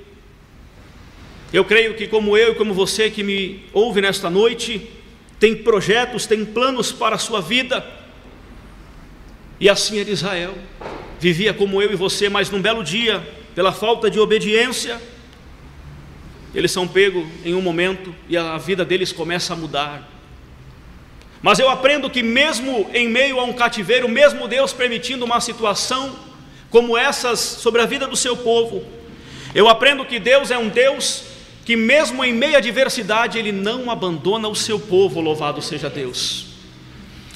Eu 1.53 1.65
creio 1.65 1.95
que, 1.95 2.07
como 2.07 2.37
eu 2.37 2.53
e 2.53 2.55
como 2.55 2.75
você 2.75 3.11
que 3.11 3.23
me 3.23 3.65
ouve 3.73 4.01
nesta 4.01 4.29
noite, 4.29 4.91
tem 5.39 5.55
projetos, 5.55 6.27
tem 6.27 6.45
planos 6.45 6.91
para 6.91 7.17
a 7.17 7.19
sua 7.19 7.41
vida. 7.41 7.85
E 9.61 9.69
assim 9.69 10.01
era 10.01 10.11
Israel, 10.11 10.55
vivia 11.21 11.55
como 11.55 11.81
eu 11.81 11.93
e 11.93 11.97
você, 11.97 12.29
mas 12.29 12.51
num 12.51 12.61
belo 12.61 12.83
dia, 12.83 13.27
pela 13.55 13.73
falta 13.73 14.11
de 14.11 14.19
obediência, 14.19 15.01
eles 16.55 16.71
são 16.71 16.87
pegos 16.87 17.27
em 17.45 17.55
um 17.55 17.61
momento 17.61 18.15
e 18.29 18.37
a 18.37 18.57
vida 18.59 18.85
deles 18.85 19.13
começa 19.13 19.53
a 19.53 19.57
mudar. 19.57 20.09
Mas 21.43 21.59
eu 21.59 21.69
aprendo 21.69 22.09
que, 22.09 22.23
mesmo 22.23 22.91
em 22.95 23.09
meio 23.09 23.39
a 23.39 23.45
um 23.45 23.53
cativeiro, 23.53 24.09
mesmo 24.09 24.49
Deus 24.49 24.73
permitindo 24.73 25.25
uma 25.25 25.41
situação 25.41 26.17
como 26.75 26.99
essas 26.99 27.39
sobre 27.39 27.81
a 27.81 27.87
vida 27.87 28.05
do 28.05 28.17
seu 28.17 28.37
povo, 28.37 28.83
eu 29.55 29.69
aprendo 29.69 30.05
que 30.05 30.19
Deus 30.19 30.51
é 30.51 30.59
um 30.59 30.69
Deus 30.69 31.23
que, 31.65 31.77
mesmo 31.77 32.25
em 32.25 32.33
meio 32.33 32.57
à 32.57 32.59
adversidade, 32.59 33.39
Ele 33.39 33.53
não 33.53 33.89
abandona 33.93 34.49
o 34.49 34.57
seu 34.57 34.81
povo, 34.81 35.21
louvado 35.21 35.63
seja 35.63 35.89
Deus. 35.89 36.47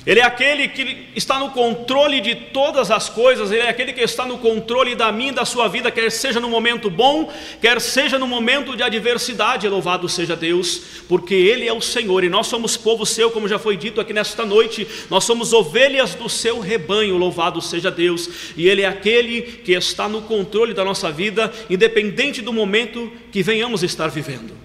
Ele 0.09 0.21
é 0.21 0.23
aquele 0.23 0.69
que 0.69 1.09
está 1.15 1.39
no 1.39 1.51
controle 1.51 2.23
de 2.23 2.35
todas 2.35 2.91
as 2.91 3.11
coisas, 3.11 3.53
Ele 3.53 3.61
é 3.61 3.69
aquele 3.69 3.93
que 3.93 4.01
está 4.01 4.25
no 4.25 4.39
controle 4.39 4.95
da 4.95 5.13
minha 5.13 5.33
e 5.33 5.35
da 5.35 5.45
sua 5.45 5.69
vida, 5.69 5.91
quer 5.91 6.11
seja 6.11 6.41
no 6.41 6.49
momento 6.49 6.89
bom, 6.89 7.31
quer 7.61 7.79
seja 7.79 8.19
no 8.19 8.27
momento 8.27 8.75
de 8.75 8.83
adversidade, 8.83 9.69
louvado 9.69 10.09
seja 10.09 10.35
Deus, 10.35 10.81
porque 11.07 11.35
Ele 11.35 11.69
é 11.69 11.73
o 11.75 11.83
Senhor 11.83 12.25
e 12.25 12.31
nós 12.31 12.47
somos 12.47 12.75
povo 12.75 13.05
seu, 13.05 13.31
como 13.31 13.47
já 13.47 13.59
foi 13.59 13.77
dito 13.77 14.01
aqui 14.01 14.15
nesta 14.15 14.47
noite, 14.47 14.89
nós 15.11 15.25
somos 15.25 15.53
ovelhas 15.53 16.15
do 16.15 16.27
seu 16.27 16.59
rebanho, 16.59 17.19
louvado 17.19 17.61
seja 17.61 17.91
Deus, 17.91 18.31
e 18.57 18.67
Ele 18.67 18.81
é 18.81 18.87
aquele 18.87 19.43
que 19.43 19.73
está 19.73 20.09
no 20.09 20.23
controle 20.23 20.73
da 20.73 20.87
nossa 20.87 21.13
vida, 21.13 21.53
independente 21.69 22.41
do 22.41 22.51
momento 22.51 23.13
que 23.31 23.43
venhamos 23.43 23.83
estar 23.83 24.09
vivendo. 24.09 24.57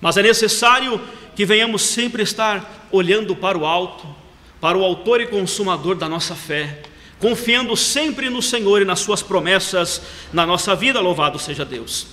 Mas 0.00 0.16
é 0.16 0.22
necessário 0.24 1.00
que 1.36 1.46
venhamos 1.46 1.82
sempre 1.82 2.24
estar 2.24 2.88
olhando 2.90 3.36
para 3.36 3.56
o 3.56 3.64
alto, 3.64 4.18
para 4.60 4.76
o 4.76 4.84
Autor 4.84 5.20
e 5.20 5.26
Consumador 5.26 5.96
da 5.96 6.08
nossa 6.08 6.34
fé, 6.34 6.82
confiando 7.18 7.76
sempre 7.76 8.28
no 8.28 8.42
Senhor 8.42 8.82
e 8.82 8.84
nas 8.84 9.00
Suas 9.00 9.22
promessas 9.22 10.02
na 10.32 10.44
nossa 10.44 10.74
vida, 10.74 11.00
louvado 11.00 11.38
seja 11.38 11.64
Deus. 11.64 12.08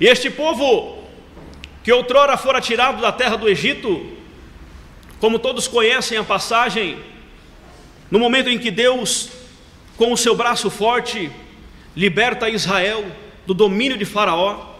E 0.00 0.06
este 0.06 0.30
povo, 0.30 1.02
que 1.82 1.92
outrora 1.92 2.36
fora 2.36 2.60
tirado 2.60 3.00
da 3.00 3.10
terra 3.10 3.36
do 3.36 3.48
Egito, 3.48 4.06
como 5.18 5.38
todos 5.38 5.66
conhecem 5.68 6.18
a 6.18 6.24
passagem, 6.24 6.98
no 8.10 8.18
momento 8.18 8.48
em 8.48 8.58
que 8.58 8.70
Deus, 8.70 9.30
com 9.96 10.12
o 10.12 10.16
seu 10.16 10.34
braço 10.36 10.70
forte, 10.70 11.30
liberta 11.96 12.48
Israel 12.48 13.04
do 13.46 13.54
domínio 13.54 13.96
de 13.96 14.04
Faraó, 14.04 14.72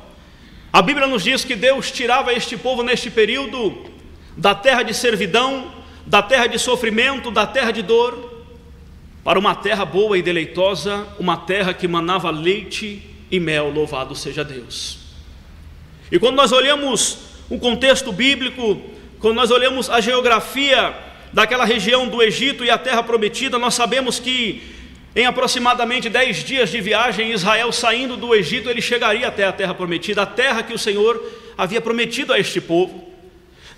a 0.72 0.80
Bíblia 0.80 1.06
nos 1.06 1.22
diz 1.22 1.44
que 1.44 1.54
Deus 1.54 1.90
tirava 1.90 2.32
este 2.32 2.56
povo 2.56 2.82
neste 2.82 3.10
período 3.10 3.90
da 4.36 4.54
terra 4.54 4.82
de 4.82 4.94
servidão 4.94 5.81
da 6.12 6.20
terra 6.20 6.46
de 6.46 6.58
sofrimento, 6.58 7.30
da 7.30 7.46
terra 7.46 7.70
de 7.70 7.80
dor, 7.80 8.44
para 9.24 9.38
uma 9.38 9.54
terra 9.54 9.82
boa 9.82 10.18
e 10.18 10.20
deleitosa, 10.20 11.06
uma 11.18 11.38
terra 11.38 11.72
que 11.72 11.88
manava 11.88 12.30
leite 12.30 13.00
e 13.30 13.40
mel, 13.40 13.70
louvado 13.70 14.14
seja 14.14 14.44
Deus. 14.44 14.98
E 16.10 16.18
quando 16.18 16.36
nós 16.36 16.52
olhamos 16.52 17.16
o 17.48 17.58
contexto 17.58 18.12
bíblico, 18.12 18.78
quando 19.20 19.36
nós 19.36 19.50
olhamos 19.50 19.88
a 19.88 20.02
geografia 20.02 20.94
daquela 21.32 21.64
região 21.64 22.06
do 22.06 22.22
Egito 22.22 22.62
e 22.62 22.68
a 22.68 22.76
terra 22.76 23.02
prometida, 23.02 23.58
nós 23.58 23.72
sabemos 23.72 24.18
que 24.18 24.60
em 25.16 25.24
aproximadamente 25.24 26.10
dez 26.10 26.44
dias 26.44 26.68
de 26.68 26.78
viagem, 26.82 27.32
Israel 27.32 27.72
saindo 27.72 28.18
do 28.18 28.34
Egito, 28.34 28.68
ele 28.68 28.82
chegaria 28.82 29.28
até 29.28 29.46
a 29.46 29.52
terra 29.52 29.72
prometida, 29.72 30.20
a 30.20 30.26
terra 30.26 30.62
que 30.62 30.74
o 30.74 30.78
Senhor 30.78 31.18
havia 31.56 31.80
prometido 31.80 32.34
a 32.34 32.38
este 32.38 32.60
povo. 32.60 33.11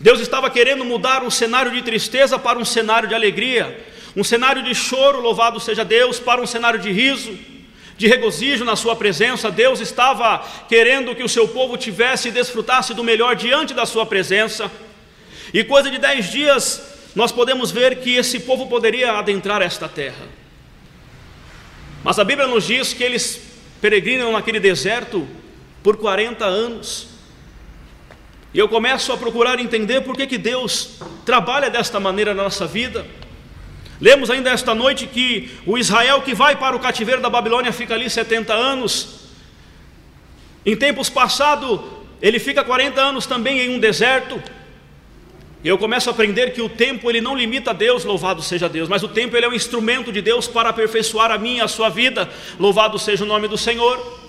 Deus 0.05 0.21
estava 0.21 0.51
querendo 0.51 0.85
mudar 0.85 1.25
um 1.25 1.31
cenário 1.31 1.73
de 1.73 1.81
tristeza 1.81 2.39
para 2.39 2.59
um 2.59 2.65
cenário 2.65 3.09
de 3.09 3.15
alegria, 3.15 3.83
um 4.15 4.23
cenário 4.23 4.63
de 4.63 4.75
choro, 4.75 5.19
louvado 5.19 5.59
seja 5.59 5.83
Deus, 5.83 6.21
para 6.21 6.43
um 6.43 6.47
cenário 6.47 6.79
de 6.79 6.93
riso, 6.93 7.35
de 7.97 8.07
regozijo 8.07 8.67
na 8.67 8.77
Sua 8.77 8.95
presença. 8.95 9.51
Deus 9.51 9.81
estava 9.81 10.47
querendo 10.69 11.15
que 11.15 11.23
o 11.23 11.29
seu 11.29 11.49
povo 11.49 11.79
tivesse 11.79 12.29
e 12.29 12.33
desfrutasse 12.33 12.93
do 12.93 13.03
melhor 13.03 13.35
diante 13.35 13.73
da 13.73 13.87
Sua 13.87 14.05
presença. 14.05 14.71
E 15.55 15.65
coisa 15.65 15.91
de 15.91 15.97
dez 15.97 16.31
dias, 16.31 16.83
nós 17.17 17.33
podemos 17.33 17.71
ver 17.71 18.01
que 18.01 18.15
esse 18.15 18.41
povo 18.41 18.67
poderia 18.67 19.13
adentrar 19.13 19.63
esta 19.63 19.89
terra. 19.89 20.29
Mas 22.03 22.19
a 22.19 22.25
Bíblia 22.25 22.47
nos 22.47 22.67
diz 22.67 22.93
que 22.93 23.03
eles 23.03 23.41
peregrinam 23.81 24.33
naquele 24.33 24.61
deserto 24.61 25.27
por 25.83 25.97
40 25.97 26.45
anos. 26.45 27.13
E 28.55 28.59
eu 28.61 28.69
começo 28.69 29.13
a 29.13 29.17
procurar 29.17 29.59
entender 29.59 30.03
por 30.03 30.17
que, 30.17 30.29
que 30.29 30.39
Deus 30.39 31.01
trabalha 31.27 31.69
desta 31.69 31.99
maneira 31.99 32.33
na 32.33 32.45
nossa 32.45 32.69
vida. 32.69 33.05
Lemos 34.01 34.31
ainda 34.31 34.51
esta 34.51 34.73
noite 34.73 35.09
que 35.09 35.51
o 35.67 35.77
Israel 35.77 36.23
que 36.23 36.33
vai 36.33 36.55
para 36.55 36.77
o 36.77 36.79
cativeiro 36.79 37.21
da 37.21 37.29
Babilônia 37.29 37.73
fica 37.73 37.95
ali 37.95 38.09
70 38.09 38.55
anos. 38.55 39.29
Em 40.65 40.77
tempos 40.77 41.11
passados, 41.11 41.81
ele 42.23 42.39
fica 42.39 42.63
40 42.63 43.01
anos 43.01 43.27
também 43.27 43.59
em 43.59 43.75
um 43.75 43.81
deserto. 43.81 44.41
E 45.65 45.69
eu 45.69 45.77
começo 45.77 46.09
a 46.09 46.13
aprender 46.13 46.53
que 46.53 46.63
o 46.63 46.69
tempo 46.69 47.11
ele 47.11 47.21
não 47.21 47.35
limita 47.35 47.75
Deus, 47.75 48.05
louvado 48.05 48.41
seja 48.41 48.69
Deus, 48.69 48.89
mas 48.89 49.03
o 49.03 49.09
tempo 49.09 49.37
ele 49.37 49.47
é 49.47 49.49
um 49.49 49.55
instrumento 49.55 50.13
de 50.13 50.23
Deus 50.23 50.47
para 50.47 50.69
aperfeiçoar 50.69 51.33
a 51.33 51.39
minha 51.39 51.59
e 51.59 51.61
a 51.63 51.69
sua 51.69 51.89
vida, 51.89 52.31
louvado 52.59 53.01
seja 53.01 53.25
o 53.25 53.27
nome 53.27 53.49
do 53.49 53.59
Senhor. 53.59 54.21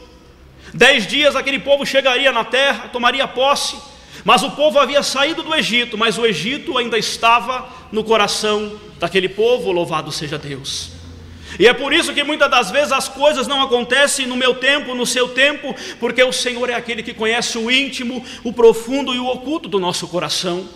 Dez 0.74 1.06
dias 1.06 1.36
aquele 1.36 1.60
povo 1.60 1.86
chegaria 1.86 2.32
na 2.32 2.44
terra, 2.44 2.88
tomaria 2.88 3.28
posse, 3.28 3.76
mas 4.24 4.44
o 4.44 4.52
povo 4.52 4.80
havia 4.80 5.04
saído 5.04 5.44
do 5.44 5.54
Egito, 5.54 5.98
mas 5.98 6.18
o 6.18 6.26
Egito 6.26 6.78
ainda 6.78 6.98
estava 6.98 7.68
no 7.92 8.04
coração 8.04 8.80
daquele 9.00 9.30
povo, 9.30 9.72
louvado 9.72 10.12
seja 10.12 10.38
Deus. 10.38 10.92
E 11.60 11.68
é 11.68 11.74
por 11.74 11.94
isso 11.94 12.14
que 12.14 12.24
muitas 12.24 12.50
das 12.50 12.72
vezes 12.72 12.92
as 12.92 13.08
coisas 13.08 13.48
não 13.48 13.62
acontecem 13.62 14.28
no 14.28 14.36
meu 14.36 14.56
tempo, 14.56 14.94
no 14.94 15.06
seu 15.06 15.30
tempo, 15.30 15.76
porque 16.00 16.24
o 16.24 16.34
Senhor 16.34 16.70
é 16.70 16.74
aquele 16.74 17.02
que 17.02 17.14
conhece 17.14 17.58
o 17.58 17.72
íntimo, 17.72 18.24
o 18.44 18.52
profundo 18.52 19.14
e 19.14 19.20
o 19.20 19.28
oculto 19.28 19.70
do 19.70 19.80
nosso 19.80 20.08
coração. 20.08 20.68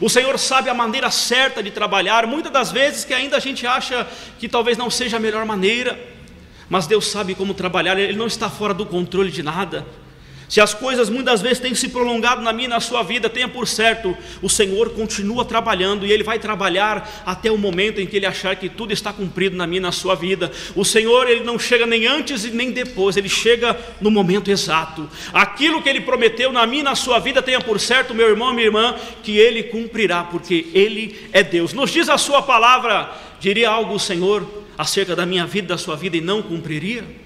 O 0.00 0.08
Senhor 0.08 0.38
sabe 0.38 0.70
a 0.70 0.74
maneira 0.74 1.10
certa 1.10 1.62
de 1.62 1.70
trabalhar, 1.70 2.26
muitas 2.26 2.52
das 2.52 2.72
vezes 2.72 3.04
que 3.04 3.12
ainda 3.12 3.36
a 3.36 3.40
gente 3.40 3.66
acha 3.66 4.06
que 4.38 4.48
talvez 4.48 4.78
não 4.78 4.88
seja 4.88 5.16
a 5.16 5.20
melhor 5.20 5.44
maneira, 5.44 5.98
mas 6.68 6.86
Deus 6.86 7.08
sabe 7.08 7.34
como 7.34 7.52
trabalhar, 7.52 7.98
Ele 7.98 8.16
não 8.16 8.26
está 8.26 8.48
fora 8.48 8.72
do 8.72 8.86
controle 8.86 9.30
de 9.30 9.42
nada. 9.42 9.86
Se 10.52 10.60
as 10.60 10.74
coisas 10.74 11.08
muitas 11.08 11.40
vezes 11.40 11.60
têm 11.60 11.74
se 11.74 11.88
prolongado 11.88 12.42
na 12.42 12.52
minha 12.52 12.66
e 12.66 12.68
na 12.68 12.78
sua 12.78 13.02
vida, 13.02 13.30
tenha 13.30 13.48
por 13.48 13.66
certo, 13.66 14.14
o 14.42 14.50
Senhor 14.50 14.90
continua 14.90 15.46
trabalhando 15.46 16.04
e 16.04 16.12
Ele 16.12 16.22
vai 16.22 16.38
trabalhar 16.38 17.22
até 17.24 17.50
o 17.50 17.56
momento 17.56 18.02
em 18.02 18.06
que 18.06 18.18
Ele 18.18 18.26
achar 18.26 18.54
que 18.56 18.68
tudo 18.68 18.92
está 18.92 19.14
cumprido 19.14 19.56
na 19.56 19.66
minha 19.66 19.78
e 19.78 19.80
na 19.80 19.92
sua 19.92 20.14
vida. 20.14 20.52
O 20.76 20.84
Senhor, 20.84 21.26
Ele 21.26 21.42
não 21.42 21.58
chega 21.58 21.86
nem 21.86 22.06
antes 22.06 22.44
e 22.44 22.50
nem 22.50 22.70
depois, 22.70 23.16
Ele 23.16 23.30
chega 23.30 23.74
no 23.98 24.10
momento 24.10 24.50
exato. 24.50 25.08
Aquilo 25.32 25.80
que 25.80 25.88
Ele 25.88 26.02
prometeu 26.02 26.52
na 26.52 26.66
minha 26.66 26.82
e 26.82 26.84
na 26.84 26.94
sua 26.94 27.18
vida, 27.18 27.40
tenha 27.40 27.62
por 27.62 27.80
certo, 27.80 28.14
meu 28.14 28.28
irmão, 28.28 28.52
minha 28.52 28.66
irmã, 28.66 28.94
que 29.22 29.38
Ele 29.38 29.62
cumprirá, 29.62 30.24
porque 30.24 30.66
Ele 30.74 31.18
é 31.32 31.42
Deus. 31.42 31.72
Nos 31.72 31.90
diz 31.90 32.10
a 32.10 32.18
Sua 32.18 32.42
palavra, 32.42 33.10
diria 33.40 33.70
algo 33.70 33.94
o 33.94 33.98
Senhor 33.98 34.46
acerca 34.76 35.16
da 35.16 35.24
minha 35.24 35.46
vida, 35.46 35.68
da 35.68 35.78
sua 35.78 35.96
vida 35.96 36.18
e 36.18 36.20
não 36.20 36.42
cumpriria? 36.42 37.21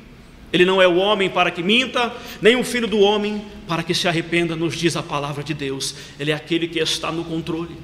Ele 0.56 0.64
não 0.64 0.80
é 0.80 0.88
o 0.88 0.96
homem 0.96 1.28
para 1.28 1.50
que 1.50 1.62
minta, 1.62 2.10
nem 2.40 2.56
o 2.56 2.64
filho 2.64 2.86
do 2.86 2.98
homem 2.98 3.44
para 3.68 3.82
que 3.82 3.92
se 3.92 4.08
arrependa, 4.08 4.56
nos 4.56 4.75
diz 4.75 4.96
a 4.96 5.02
palavra 5.02 5.44
de 5.44 5.52
Deus. 5.52 5.94
Ele 6.18 6.30
é 6.30 6.34
aquele 6.34 6.66
que 6.66 6.78
está 6.78 7.12
no 7.12 7.25
controle. 7.25 7.76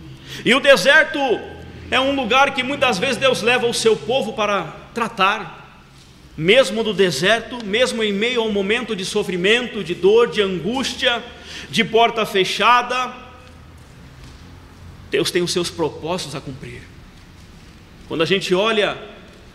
E 0.43 0.55
o 0.55 0.61
deserto 0.61 1.19
é 1.91 2.00
um 2.00 2.17
lugar 2.17 2.55
que 2.55 2.62
muitas 2.62 2.99
vezes 2.99 3.19
Deus 3.19 3.43
leva 3.43 3.67
o 3.67 3.75
seu 3.75 3.95
povo 3.95 4.33
para 4.33 4.75
tratar, 4.95 5.85
mesmo 6.35 6.83
no 6.83 6.95
deserto, 6.95 7.62
mesmo 7.62 8.02
em 8.02 8.11
meio 8.11 8.41
a 8.41 8.45
um 8.45 8.50
momento 8.50 8.97
de 8.97 9.05
sofrimento, 9.05 9.85
de 9.85 9.95
dor, 9.95 10.31
de 10.31 10.41
angústia, 10.41 11.23
de 11.69 11.85
porta 11.85 12.25
fechada. 12.25 13.12
Deus 15.11 15.31
tem 15.31 15.43
os 15.43 15.52
seus 15.52 15.69
propósitos 15.69 16.35
a 16.35 16.41
cumprir. 16.41 16.81
Quando 18.09 18.23
a 18.23 18.26
gente 18.26 18.55
olha 18.55 19.12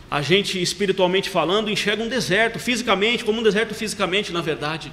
a 0.09 0.21
gente 0.21 0.61
espiritualmente 0.61 1.29
falando 1.29 1.69
enxerga 1.69 2.03
um 2.03 2.07
deserto, 2.07 2.59
fisicamente, 2.59 3.25
como 3.25 3.39
um 3.39 3.43
deserto 3.43 3.73
fisicamente, 3.73 4.31
na 4.31 4.41
verdade. 4.41 4.91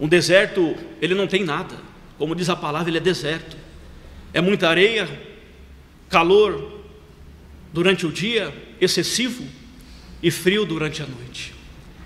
Um 0.00 0.08
deserto, 0.08 0.76
ele 1.00 1.14
não 1.14 1.26
tem 1.26 1.44
nada, 1.44 1.76
como 2.16 2.34
diz 2.34 2.48
a 2.48 2.56
palavra, 2.56 2.90
ele 2.90 2.98
é 2.98 3.00
deserto. 3.00 3.56
É 4.32 4.40
muita 4.40 4.68
areia, 4.68 5.08
calor 6.08 6.82
durante 7.72 8.06
o 8.06 8.12
dia, 8.12 8.52
excessivo, 8.80 9.44
e 10.22 10.30
frio 10.30 10.64
durante 10.64 11.02
a 11.02 11.06
noite. 11.06 11.54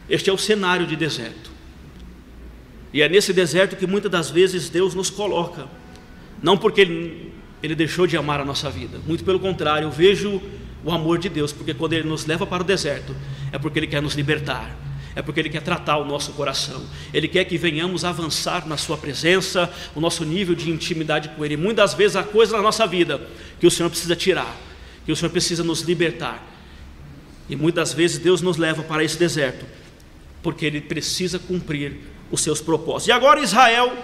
Este 0.08 0.28
é 0.28 0.32
o 0.32 0.38
cenário 0.38 0.86
de 0.86 0.96
deserto. 0.96 1.50
E 2.92 3.00
é 3.00 3.08
nesse 3.08 3.32
deserto 3.32 3.76
que 3.76 3.86
muitas 3.86 4.10
das 4.10 4.30
vezes 4.30 4.68
Deus 4.68 4.94
nos 4.94 5.08
coloca, 5.08 5.66
não 6.42 6.58
porque 6.58 6.82
Ele, 6.82 7.32
ele 7.62 7.74
deixou 7.74 8.06
de 8.06 8.16
amar 8.16 8.40
a 8.40 8.44
nossa 8.44 8.68
vida, 8.68 9.00
muito 9.06 9.24
pelo 9.24 9.40
contrário, 9.40 9.86
eu 9.86 9.90
vejo 9.90 10.42
o 10.84 10.90
amor 10.90 11.18
de 11.18 11.28
Deus, 11.28 11.52
porque 11.52 11.72
quando 11.72 11.92
Ele 11.92 12.08
nos 12.08 12.26
leva 12.26 12.46
para 12.46 12.62
o 12.62 12.66
deserto, 12.66 13.14
é 13.50 13.58
porque 13.58 13.78
Ele 13.78 13.86
quer 13.86 14.02
nos 14.02 14.14
libertar, 14.14 14.76
é 15.14 15.22
porque 15.22 15.40
Ele 15.40 15.48
quer 15.48 15.62
tratar 15.62 15.98
o 15.98 16.04
nosso 16.04 16.32
coração, 16.32 16.84
Ele 17.12 17.28
quer 17.28 17.44
que 17.44 17.56
venhamos 17.56 18.04
avançar 18.04 18.66
na 18.66 18.76
Sua 18.76 18.96
presença, 18.96 19.72
o 19.94 20.00
nosso 20.00 20.24
nível 20.24 20.54
de 20.54 20.70
intimidade 20.70 21.28
com 21.30 21.44
Ele. 21.44 21.56
Muitas 21.56 21.94
vezes 21.94 22.16
há 22.16 22.22
coisas 22.22 22.54
na 22.54 22.62
nossa 22.62 22.86
vida 22.86 23.20
que 23.60 23.66
o 23.66 23.70
Senhor 23.70 23.88
precisa 23.88 24.16
tirar, 24.16 24.56
que 25.04 25.12
o 25.12 25.16
Senhor 25.16 25.30
precisa 25.30 25.62
nos 25.62 25.82
libertar, 25.82 26.48
e 27.48 27.56
muitas 27.56 27.92
vezes 27.92 28.18
Deus 28.18 28.40
nos 28.40 28.56
leva 28.56 28.82
para 28.82 29.04
esse 29.04 29.18
deserto, 29.18 29.64
porque 30.42 30.66
Ele 30.66 30.80
precisa 30.80 31.38
cumprir 31.38 32.00
os 32.30 32.40
seus 32.40 32.60
propósitos. 32.60 33.08
E 33.08 33.12
agora 33.12 33.40
Israel, 33.40 33.96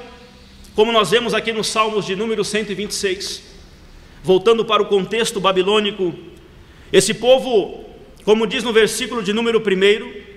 como 0.75 0.93
nós 0.93 1.11
vemos 1.11 1.35
aqui 1.35 1.53
nos 1.53 1.67
Salmos 1.69 2.05
de 2.05 2.15
número 2.15 2.45
126, 2.45 3.43
voltando 4.23 4.65
para 4.65 4.83
o 4.83 4.87
contexto 4.87 5.41
babilônico 5.41 6.15
esse 6.93 7.13
povo, 7.15 7.85
como 8.25 8.47
diz 8.47 8.65
no 8.65 8.73
versículo 8.73 9.23
de 9.23 9.33
número 9.33 9.59
1, 9.59 10.29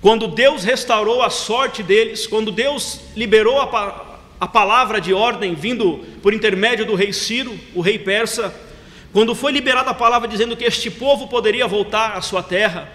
quando 0.00 0.28
Deus 0.28 0.64
restaurou 0.64 1.22
a 1.22 1.30
sorte 1.30 1.82
deles, 1.82 2.26
quando 2.26 2.52
Deus 2.52 3.00
liberou 3.16 3.60
a, 3.60 4.20
a 4.40 4.46
palavra 4.46 5.00
de 5.00 5.12
ordem 5.12 5.54
vindo 5.54 6.04
por 6.22 6.32
intermédio 6.32 6.86
do 6.86 6.94
rei 6.94 7.12
Ciro, 7.12 7.58
o 7.74 7.80
rei 7.80 7.98
persa, 7.98 8.54
quando 9.12 9.34
foi 9.34 9.52
liberada 9.52 9.90
a 9.90 9.94
palavra 9.94 10.28
dizendo 10.28 10.56
que 10.56 10.64
este 10.64 10.90
povo 10.90 11.28
poderia 11.28 11.66
voltar 11.66 12.16
à 12.16 12.20
sua 12.20 12.42
terra, 12.42 12.88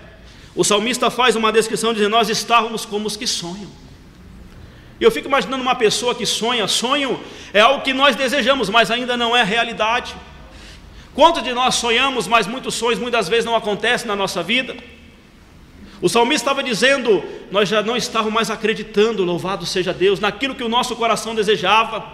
o 0.56 0.63
salmista 0.63 1.10
faz 1.10 1.36
uma 1.36 1.52
descrição 1.52 1.94
dizendo: 1.94 2.12
Nós 2.12 2.30
estávamos 2.30 2.86
como 2.86 3.08
os 3.08 3.18
que 3.18 3.28
sonham. 3.28 3.70
E 5.00 5.04
eu 5.04 5.12
fico 5.12 5.28
imaginando 5.28 5.62
uma 5.62 5.75
pessoa 5.75 6.13
que 6.13 6.25
sonha, 6.25 6.68
sonho 6.68 7.20
é 7.52 7.60
algo 7.60 7.84
que 7.84 7.94
nós 7.94 8.16
desejamos, 8.16 8.70
mas 8.70 8.92
ainda 8.92 9.18
não 9.18 9.36
é 9.36 9.44
realidade. 9.44 10.16
Quantos 11.13 11.43
de 11.43 11.53
nós 11.53 11.75
sonhamos, 11.75 12.27
mas 12.27 12.48
muitos 12.48 12.74
sonhos 12.74 13.00
muitas 13.00 13.29
vezes 13.29 13.46
não 13.46 13.55
acontecem 13.55 14.08
na 14.08 14.15
nossa 14.15 14.41
vida? 14.41 14.75
O 16.01 16.10
salmista 16.10 16.50
estava 16.50 16.63
dizendo: 16.63 17.24
Nós 17.51 17.70
já 17.70 17.82
não 17.82 17.96
estávamos 17.96 18.34
mais 18.34 18.50
acreditando, 18.50 19.24
louvado 19.24 19.65
seja 19.65 19.93
Deus, 19.93 20.20
naquilo 20.20 20.55
que 20.55 20.63
o 20.63 20.70
nosso 20.70 20.96
coração 20.96 21.36
desejava, 21.36 22.05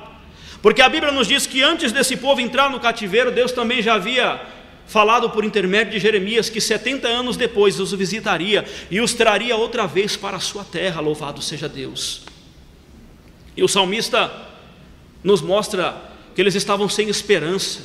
porque 0.62 0.82
a 0.82 0.90
Bíblia 0.90 1.12
nos 1.12 1.28
diz 1.28 1.48
que 1.48 1.64
antes 1.64 1.92
desse 1.92 2.18
povo 2.18 2.42
entrar 2.42 2.70
no 2.70 2.80
cativeiro, 2.80 3.32
Deus 3.32 3.52
também 3.52 3.82
já 3.82 3.96
havia 3.96 4.42
falado 4.86 5.30
por 5.30 5.46
intermédio 5.46 5.94
de 5.94 6.00
Jeremias 6.00 6.50
que 6.50 6.60
70 6.60 7.08
anos 7.08 7.38
depois 7.38 7.80
os 7.80 7.92
visitaria 7.94 8.66
e 8.90 9.00
os 9.00 9.14
traria 9.14 9.56
outra 9.56 9.86
vez 9.86 10.18
para 10.18 10.38
a 10.38 10.40
sua 10.40 10.64
terra, 10.64 11.00
louvado 11.00 11.42
seja 11.42 11.70
Deus. 11.70 12.24
E 13.56 13.64
o 13.64 13.68
salmista 13.68 14.32
nos 15.24 15.42
mostra 15.42 15.96
que 16.36 16.42
eles 16.42 16.56
estavam 16.56 16.90
sem 16.90 17.08
esperança, 17.08 17.82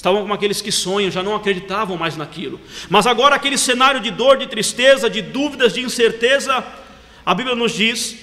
Estavam 0.00 0.22
como 0.22 0.32
aqueles 0.32 0.62
que 0.62 0.72
sonham, 0.72 1.10
já 1.10 1.22
não 1.22 1.36
acreditavam 1.36 1.94
mais 1.94 2.16
naquilo. 2.16 2.58
Mas 2.88 3.06
agora, 3.06 3.36
aquele 3.36 3.58
cenário 3.58 4.00
de 4.00 4.10
dor, 4.10 4.38
de 4.38 4.46
tristeza, 4.46 5.10
de 5.10 5.20
dúvidas, 5.20 5.74
de 5.74 5.82
incerteza, 5.82 6.64
a 7.24 7.34
Bíblia 7.34 7.54
nos 7.54 7.72
diz 7.72 8.16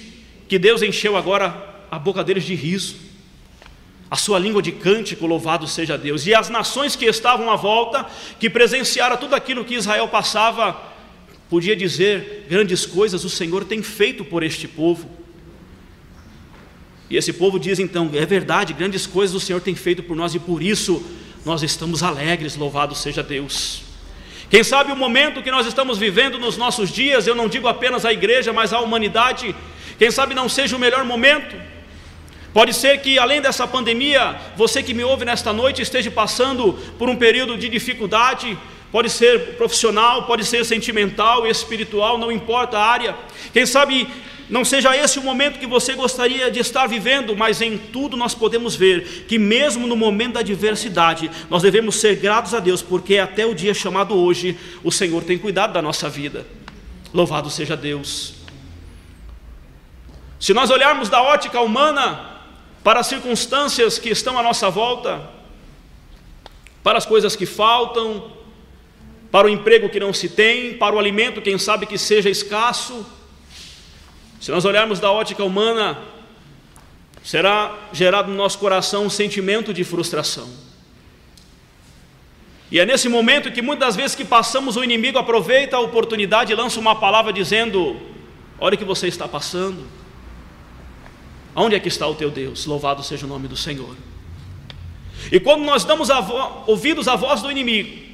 que 0.48 0.58
Deus 0.58 0.82
encheu 0.82 1.16
agora 1.16 1.84
a 1.88 1.96
boca 1.96 2.24
deles 2.24 2.42
de 2.42 2.56
riso, 2.56 2.96
a 4.10 4.16
sua 4.16 4.40
língua 4.40 4.60
de 4.60 4.72
cântico, 4.72 5.24
louvado 5.24 5.68
seja 5.68 5.96
Deus. 5.96 6.26
E 6.26 6.34
as 6.34 6.48
nações 6.48 6.96
que 6.96 7.04
estavam 7.04 7.48
à 7.48 7.54
volta, 7.54 8.04
que 8.40 8.50
presenciaram 8.50 9.16
tudo 9.16 9.36
aquilo 9.36 9.64
que 9.64 9.76
Israel 9.76 10.08
passava, 10.08 10.76
podia 11.48 11.76
dizer 11.76 12.48
grandes 12.50 12.84
coisas 12.86 13.22
o 13.22 13.30
Senhor 13.30 13.64
tem 13.64 13.84
feito 13.84 14.24
por 14.24 14.42
este 14.42 14.66
povo. 14.66 15.08
E 17.08 17.16
esse 17.16 17.32
povo 17.32 17.56
diz 17.56 17.78
então: 17.78 18.10
é 18.12 18.26
verdade, 18.26 18.72
grandes 18.72 19.06
coisas 19.06 19.36
o 19.36 19.38
Senhor 19.38 19.60
tem 19.60 19.76
feito 19.76 20.02
por 20.02 20.16
nós 20.16 20.34
e 20.34 20.40
por 20.40 20.60
isso 20.60 21.00
nós 21.48 21.62
estamos 21.62 22.02
alegres, 22.02 22.56
louvado 22.56 22.94
seja 22.94 23.22
Deus. 23.22 23.80
Quem 24.50 24.62
sabe 24.62 24.92
o 24.92 24.96
momento 24.96 25.42
que 25.42 25.50
nós 25.50 25.66
estamos 25.66 25.96
vivendo 25.96 26.38
nos 26.38 26.58
nossos 26.58 26.90
dias, 26.90 27.26
eu 27.26 27.34
não 27.34 27.48
digo 27.48 27.66
apenas 27.66 28.04
a 28.04 28.12
igreja, 28.12 28.52
mas 28.52 28.70
a 28.72 28.80
humanidade, 28.80 29.56
quem 29.98 30.10
sabe 30.10 30.34
não 30.34 30.46
seja 30.46 30.76
o 30.76 30.78
melhor 30.78 31.04
momento. 31.04 31.56
Pode 32.52 32.74
ser 32.74 33.00
que 33.00 33.18
além 33.18 33.40
dessa 33.40 33.66
pandemia, 33.66 34.38
você 34.56 34.82
que 34.82 34.92
me 34.92 35.02
ouve 35.02 35.24
nesta 35.24 35.50
noite 35.50 35.80
esteja 35.80 36.10
passando 36.10 36.74
por 36.98 37.08
um 37.08 37.16
período 37.16 37.56
de 37.56 37.70
dificuldade, 37.70 38.56
pode 38.92 39.08
ser 39.08 39.56
profissional, 39.56 40.24
pode 40.24 40.44
ser 40.44 40.66
sentimental, 40.66 41.46
espiritual, 41.46 42.18
não 42.18 42.30
importa 42.30 42.78
a 42.78 42.86
área. 42.86 43.16
Quem 43.54 43.64
sabe 43.64 44.06
não 44.48 44.64
seja 44.64 44.96
esse 44.96 45.18
o 45.18 45.22
momento 45.22 45.58
que 45.58 45.66
você 45.66 45.94
gostaria 45.94 46.50
de 46.50 46.58
estar 46.58 46.86
vivendo, 46.86 47.36
mas 47.36 47.60
em 47.60 47.76
tudo 47.76 48.16
nós 48.16 48.34
podemos 48.34 48.74
ver 48.74 49.26
que, 49.28 49.38
mesmo 49.38 49.86
no 49.86 49.96
momento 49.96 50.34
da 50.34 50.40
adversidade, 50.40 51.30
nós 51.50 51.62
devemos 51.62 51.96
ser 51.96 52.16
gratos 52.16 52.54
a 52.54 52.60
Deus, 52.60 52.80
porque 52.80 53.18
até 53.18 53.44
o 53.44 53.54
dia 53.54 53.74
chamado 53.74 54.16
hoje, 54.16 54.58
o 54.82 54.90
Senhor 54.90 55.22
tem 55.22 55.36
cuidado 55.36 55.74
da 55.74 55.82
nossa 55.82 56.08
vida. 56.08 56.46
Louvado 57.12 57.50
seja 57.50 57.76
Deus. 57.76 58.34
Se 60.40 60.54
nós 60.54 60.70
olharmos 60.70 61.08
da 61.08 61.22
ótica 61.22 61.60
humana 61.60 62.40
para 62.82 63.00
as 63.00 63.06
circunstâncias 63.06 63.98
que 63.98 64.08
estão 64.08 64.38
à 64.38 64.42
nossa 64.42 64.70
volta, 64.70 65.28
para 66.82 66.96
as 66.96 67.04
coisas 67.04 67.36
que 67.36 67.44
faltam, 67.44 68.32
para 69.30 69.46
o 69.46 69.50
emprego 69.50 69.90
que 69.90 70.00
não 70.00 70.12
se 70.12 70.28
tem, 70.28 70.74
para 70.74 70.96
o 70.96 70.98
alimento, 70.98 71.42
quem 71.42 71.58
sabe 71.58 71.84
que 71.84 71.98
seja 71.98 72.30
escasso, 72.30 73.04
se 74.40 74.50
nós 74.50 74.64
olharmos 74.64 75.00
da 75.00 75.10
ótica 75.10 75.42
humana, 75.44 75.98
será 77.22 77.76
gerado 77.92 78.30
no 78.30 78.36
nosso 78.36 78.58
coração 78.58 79.04
um 79.04 79.10
sentimento 79.10 79.74
de 79.74 79.84
frustração. 79.84 80.48
E 82.70 82.78
é 82.78 82.86
nesse 82.86 83.08
momento 83.08 83.50
que 83.50 83.62
muitas 83.62 83.96
vezes 83.96 84.14
que 84.14 84.24
passamos, 84.24 84.76
o 84.76 84.84
inimigo 84.84 85.18
aproveita 85.18 85.76
a 85.76 85.80
oportunidade 85.80 86.52
e 86.52 86.56
lança 86.56 86.78
uma 86.78 86.94
palavra 86.94 87.32
dizendo: 87.32 87.96
Olha 88.60 88.74
o 88.74 88.78
que 88.78 88.84
você 88.84 89.08
está 89.08 89.26
passando. 89.26 89.86
Onde 91.54 91.74
é 91.74 91.80
que 91.80 91.88
está 91.88 92.06
o 92.06 92.14
teu 92.14 92.30
Deus? 92.30 92.66
Louvado 92.66 93.02
seja 93.02 93.26
o 93.26 93.28
nome 93.28 93.48
do 93.48 93.56
Senhor. 93.56 93.96
E 95.32 95.40
quando 95.40 95.64
nós 95.64 95.84
damos 95.84 96.08
ouvidos 96.66 97.08
à 97.08 97.16
voz 97.16 97.42
do 97.42 97.50
inimigo, 97.50 98.07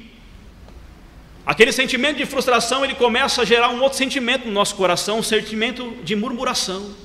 Aquele 1.45 1.71
sentimento 1.71 2.17
de 2.17 2.25
frustração, 2.25 2.83
ele 2.83 2.95
começa 2.95 3.43
a 3.43 3.45
gerar 3.45 3.69
um 3.69 3.81
outro 3.81 3.97
sentimento 3.97 4.47
no 4.47 4.51
nosso 4.51 4.75
coração, 4.75 5.19
um 5.19 5.23
sentimento 5.23 5.95
de 6.03 6.15
murmuração, 6.15 6.95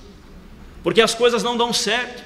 porque 0.83 1.03
as 1.03 1.15
coisas 1.15 1.43
não 1.43 1.59
dão 1.59 1.73
certo. 1.73 2.25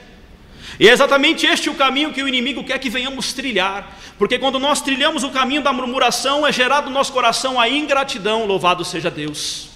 E 0.78 0.88
é 0.88 0.92
exatamente 0.92 1.44
este 1.44 1.68
o 1.68 1.74
caminho 1.74 2.12
que 2.12 2.22
o 2.22 2.28
inimigo 2.28 2.62
quer 2.62 2.78
que 2.78 2.88
venhamos 2.88 3.32
trilhar, 3.32 3.98
porque 4.16 4.38
quando 4.38 4.60
nós 4.60 4.80
trilhamos 4.80 5.24
o 5.24 5.30
caminho 5.30 5.62
da 5.62 5.72
murmuração, 5.72 6.46
é 6.46 6.52
gerado 6.52 6.88
no 6.88 6.94
nosso 6.94 7.12
coração 7.12 7.60
a 7.60 7.68
ingratidão, 7.68 8.46
louvado 8.46 8.84
seja 8.84 9.10
Deus. 9.10 9.68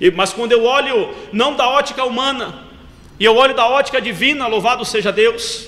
E, 0.00 0.10
mas 0.10 0.32
quando 0.32 0.50
eu 0.50 0.64
olho 0.64 1.14
não 1.32 1.54
da 1.54 1.68
ótica 1.68 2.04
humana, 2.04 2.64
e 3.20 3.24
eu 3.24 3.36
olho 3.36 3.54
da 3.54 3.68
ótica 3.68 4.00
divina, 4.00 4.48
louvado 4.48 4.84
seja 4.84 5.12
Deus, 5.12 5.66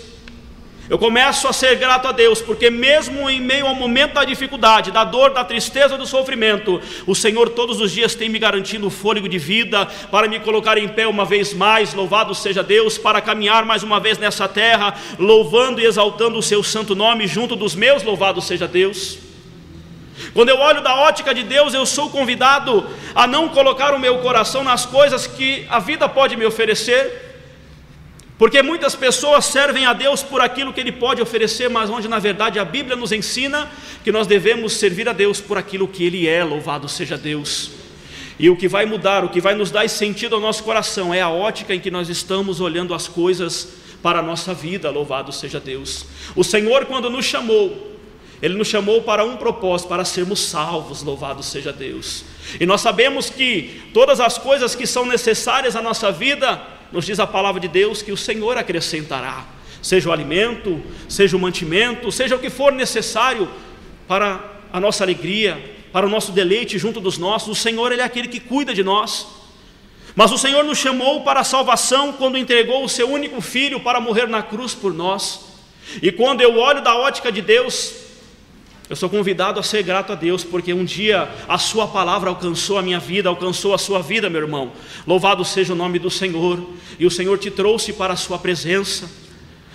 eu 0.92 0.98
começo 0.98 1.48
a 1.48 1.54
ser 1.54 1.76
grato 1.76 2.06
a 2.06 2.12
Deus, 2.12 2.42
porque 2.42 2.68
mesmo 2.68 3.30
em 3.30 3.40
meio 3.40 3.66
ao 3.66 3.74
momento 3.74 4.12
da 4.12 4.26
dificuldade, 4.26 4.90
da 4.90 5.04
dor, 5.04 5.30
da 5.30 5.42
tristeza, 5.42 5.96
do 5.96 6.06
sofrimento, 6.06 6.82
o 7.06 7.14
Senhor 7.14 7.48
todos 7.48 7.80
os 7.80 7.90
dias 7.90 8.14
tem 8.14 8.28
me 8.28 8.38
garantido 8.38 8.88
o 8.88 8.90
fôlego 8.90 9.26
de 9.26 9.38
vida 9.38 9.86
para 10.10 10.28
me 10.28 10.38
colocar 10.38 10.76
em 10.76 10.86
pé 10.86 11.06
uma 11.06 11.24
vez 11.24 11.54
mais, 11.54 11.94
louvado 11.94 12.34
seja 12.34 12.62
Deus, 12.62 12.98
para 12.98 13.22
caminhar 13.22 13.64
mais 13.64 13.82
uma 13.82 13.98
vez 13.98 14.18
nessa 14.18 14.46
terra, 14.46 14.94
louvando 15.18 15.80
e 15.80 15.86
exaltando 15.86 16.36
o 16.36 16.42
seu 16.42 16.62
santo 16.62 16.94
nome 16.94 17.26
junto 17.26 17.56
dos 17.56 17.74
meus, 17.74 18.02
louvado 18.02 18.42
seja 18.42 18.68
Deus. 18.68 19.16
Quando 20.34 20.50
eu 20.50 20.58
olho 20.58 20.82
da 20.82 20.94
ótica 20.94 21.32
de 21.32 21.42
Deus, 21.42 21.72
eu 21.72 21.86
sou 21.86 22.10
convidado 22.10 22.86
a 23.14 23.26
não 23.26 23.48
colocar 23.48 23.94
o 23.94 23.98
meu 23.98 24.18
coração 24.18 24.62
nas 24.62 24.84
coisas 24.84 25.26
que 25.26 25.66
a 25.70 25.78
vida 25.78 26.06
pode 26.06 26.36
me 26.36 26.44
oferecer, 26.44 27.31
porque 28.42 28.60
muitas 28.60 28.96
pessoas 28.96 29.44
servem 29.44 29.86
a 29.86 29.92
Deus 29.92 30.20
por 30.20 30.40
aquilo 30.40 30.72
que 30.72 30.80
Ele 30.80 30.90
pode 30.90 31.22
oferecer, 31.22 31.70
mas 31.70 31.88
onde 31.88 32.08
na 32.08 32.18
verdade 32.18 32.58
a 32.58 32.64
Bíblia 32.64 32.96
nos 32.96 33.12
ensina 33.12 33.70
que 34.02 34.10
nós 34.10 34.26
devemos 34.26 34.72
servir 34.72 35.08
a 35.08 35.12
Deus 35.12 35.40
por 35.40 35.56
aquilo 35.56 35.86
que 35.86 36.02
Ele 36.02 36.26
é, 36.26 36.42
louvado 36.42 36.88
seja 36.88 37.16
Deus. 37.16 37.70
E 38.40 38.50
o 38.50 38.56
que 38.56 38.66
vai 38.66 38.84
mudar, 38.84 39.24
o 39.24 39.28
que 39.28 39.40
vai 39.40 39.54
nos 39.54 39.70
dar 39.70 39.88
sentido 39.88 40.34
ao 40.34 40.40
nosso 40.40 40.64
coração 40.64 41.14
é 41.14 41.20
a 41.20 41.28
ótica 41.28 41.72
em 41.72 41.78
que 41.78 41.88
nós 41.88 42.08
estamos 42.08 42.60
olhando 42.60 42.94
as 42.94 43.06
coisas 43.06 43.74
para 44.02 44.18
a 44.18 44.22
nossa 44.22 44.52
vida, 44.52 44.90
louvado 44.90 45.30
seja 45.30 45.60
Deus. 45.60 46.04
O 46.34 46.42
Senhor, 46.42 46.86
quando 46.86 47.08
nos 47.08 47.24
chamou, 47.24 47.96
Ele 48.42 48.54
nos 48.54 48.66
chamou 48.66 49.02
para 49.02 49.24
um 49.24 49.36
propósito, 49.36 49.86
para 49.86 50.04
sermos 50.04 50.40
salvos, 50.40 51.04
louvado 51.04 51.44
seja 51.44 51.72
Deus. 51.72 52.24
E 52.58 52.66
nós 52.66 52.80
sabemos 52.80 53.30
que 53.30 53.82
todas 53.94 54.18
as 54.18 54.36
coisas 54.36 54.74
que 54.74 54.84
são 54.84 55.06
necessárias 55.06 55.76
à 55.76 55.80
nossa 55.80 56.10
vida, 56.10 56.60
nos 56.92 57.06
diz 57.06 57.18
a 57.18 57.26
palavra 57.26 57.60
de 57.60 57.68
Deus 57.68 58.02
que 58.02 58.12
o 58.12 58.16
Senhor 58.16 58.56
acrescentará, 58.58 59.46
seja 59.80 60.08
o 60.08 60.12
alimento, 60.12 60.82
seja 61.08 61.36
o 61.36 61.40
mantimento, 61.40 62.12
seja 62.12 62.36
o 62.36 62.38
que 62.38 62.50
for 62.50 62.72
necessário 62.72 63.48
para 64.06 64.40
a 64.72 64.78
nossa 64.78 65.02
alegria, 65.04 65.76
para 65.92 66.06
o 66.06 66.10
nosso 66.10 66.32
deleite 66.32 66.78
junto 66.78 67.00
dos 67.00 67.18
nossos. 67.18 67.48
O 67.48 67.60
Senhor, 67.60 67.92
Ele 67.92 68.00
é 68.00 68.04
aquele 68.04 68.28
que 68.28 68.40
cuida 68.40 68.74
de 68.74 68.82
nós. 68.82 69.26
Mas 70.14 70.30
o 70.30 70.38
Senhor 70.38 70.62
nos 70.64 70.78
chamou 70.78 71.22
para 71.22 71.40
a 71.40 71.44
salvação 71.44 72.12
quando 72.12 72.36
entregou 72.36 72.84
o 72.84 72.88
seu 72.88 73.10
único 73.10 73.40
filho 73.40 73.80
para 73.80 74.00
morrer 74.00 74.28
na 74.28 74.42
cruz 74.42 74.74
por 74.74 74.92
nós. 74.92 75.40
E 76.02 76.12
quando 76.12 76.40
eu 76.40 76.58
olho 76.58 76.82
da 76.82 76.94
ótica 76.94 77.32
de 77.32 77.40
Deus, 77.40 77.94
eu 78.92 78.96
sou 78.96 79.08
convidado 79.08 79.58
a 79.58 79.62
ser 79.62 79.82
grato 79.82 80.12
a 80.12 80.14
Deus, 80.14 80.44
porque 80.44 80.74
um 80.74 80.84
dia 80.84 81.26
a 81.48 81.56
Sua 81.56 81.88
palavra 81.88 82.28
alcançou 82.28 82.76
a 82.76 82.82
minha 82.82 82.98
vida, 82.98 83.26
alcançou 83.26 83.72
a 83.72 83.78
sua 83.78 84.02
vida, 84.02 84.28
meu 84.28 84.42
irmão. 84.42 84.70
Louvado 85.06 85.42
seja 85.46 85.72
o 85.72 85.76
nome 85.76 85.98
do 85.98 86.10
Senhor, 86.10 86.62
e 86.98 87.06
o 87.06 87.10
Senhor 87.10 87.38
te 87.38 87.50
trouxe 87.50 87.94
para 87.94 88.12
a 88.12 88.16
Sua 88.16 88.38
presença. 88.38 89.10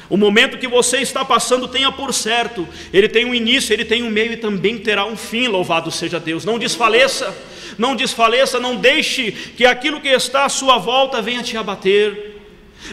O 0.08 0.18
momento 0.18 0.60
que 0.60 0.68
você 0.68 0.98
está 0.98 1.26
passando, 1.26 1.68
tenha 1.68 1.92
por 1.92 2.14
certo, 2.14 2.68
ele 2.94 3.10
tem 3.10 3.26
um 3.26 3.34
início, 3.34 3.74
ele 3.74 3.84
tem 3.84 4.04
um 4.04 4.10
meio 4.12 4.34
e 4.34 4.38
também 4.38 4.78
terá 4.78 5.04
um 5.04 5.18
fim, 5.18 5.48
louvado 5.48 5.90
seja 5.90 6.20
Deus. 6.20 6.46
Não 6.46 6.60
desfaleça, 6.60 7.36
não 7.76 7.96
desfaleça, 7.96 8.60
não 8.60 8.76
deixe 8.76 9.32
que 9.32 9.66
aquilo 9.66 10.00
que 10.00 10.10
está 10.10 10.46
à 10.46 10.50
sua 10.50 10.78
volta 10.78 11.24
venha 11.24 11.42
te 11.42 11.58
abater. 11.58 12.37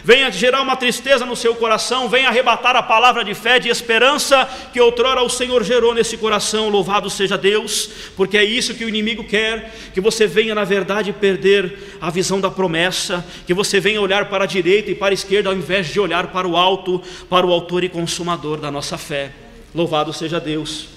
Venha 0.03 0.31
gerar 0.31 0.61
uma 0.61 0.75
tristeza 0.75 1.25
no 1.25 1.35
seu 1.35 1.55
coração, 1.55 2.09
venha 2.09 2.29
arrebatar 2.29 2.75
a 2.75 2.83
palavra 2.83 3.23
de 3.23 3.33
fé, 3.33 3.59
de 3.59 3.69
esperança 3.69 4.47
que 4.73 4.79
outrora 4.79 5.21
o 5.21 5.29
Senhor 5.29 5.63
gerou 5.63 5.93
nesse 5.93 6.17
coração. 6.17 6.69
Louvado 6.69 7.09
seja 7.09 7.37
Deus, 7.37 7.89
porque 8.15 8.37
é 8.37 8.43
isso 8.43 8.73
que 8.73 8.85
o 8.85 8.89
inimigo 8.89 9.23
quer: 9.23 9.73
que 9.93 10.01
você 10.01 10.27
venha, 10.27 10.55
na 10.55 10.63
verdade, 10.63 11.13
perder 11.13 11.97
a 12.01 12.09
visão 12.09 12.41
da 12.41 12.49
promessa, 12.49 13.25
que 13.45 13.53
você 13.53 13.79
venha 13.79 14.01
olhar 14.01 14.29
para 14.29 14.43
a 14.43 14.47
direita 14.47 14.91
e 14.91 14.95
para 14.95 15.11
a 15.11 15.13
esquerda, 15.13 15.49
ao 15.49 15.55
invés 15.55 15.87
de 15.87 15.99
olhar 15.99 16.27
para 16.27 16.47
o 16.47 16.57
alto, 16.57 17.01
para 17.29 17.45
o 17.45 17.51
Autor 17.51 17.83
e 17.83 17.89
Consumador 17.89 18.59
da 18.59 18.71
nossa 18.71 18.97
fé. 18.97 19.31
Louvado 19.73 20.13
seja 20.13 20.39
Deus. 20.39 20.95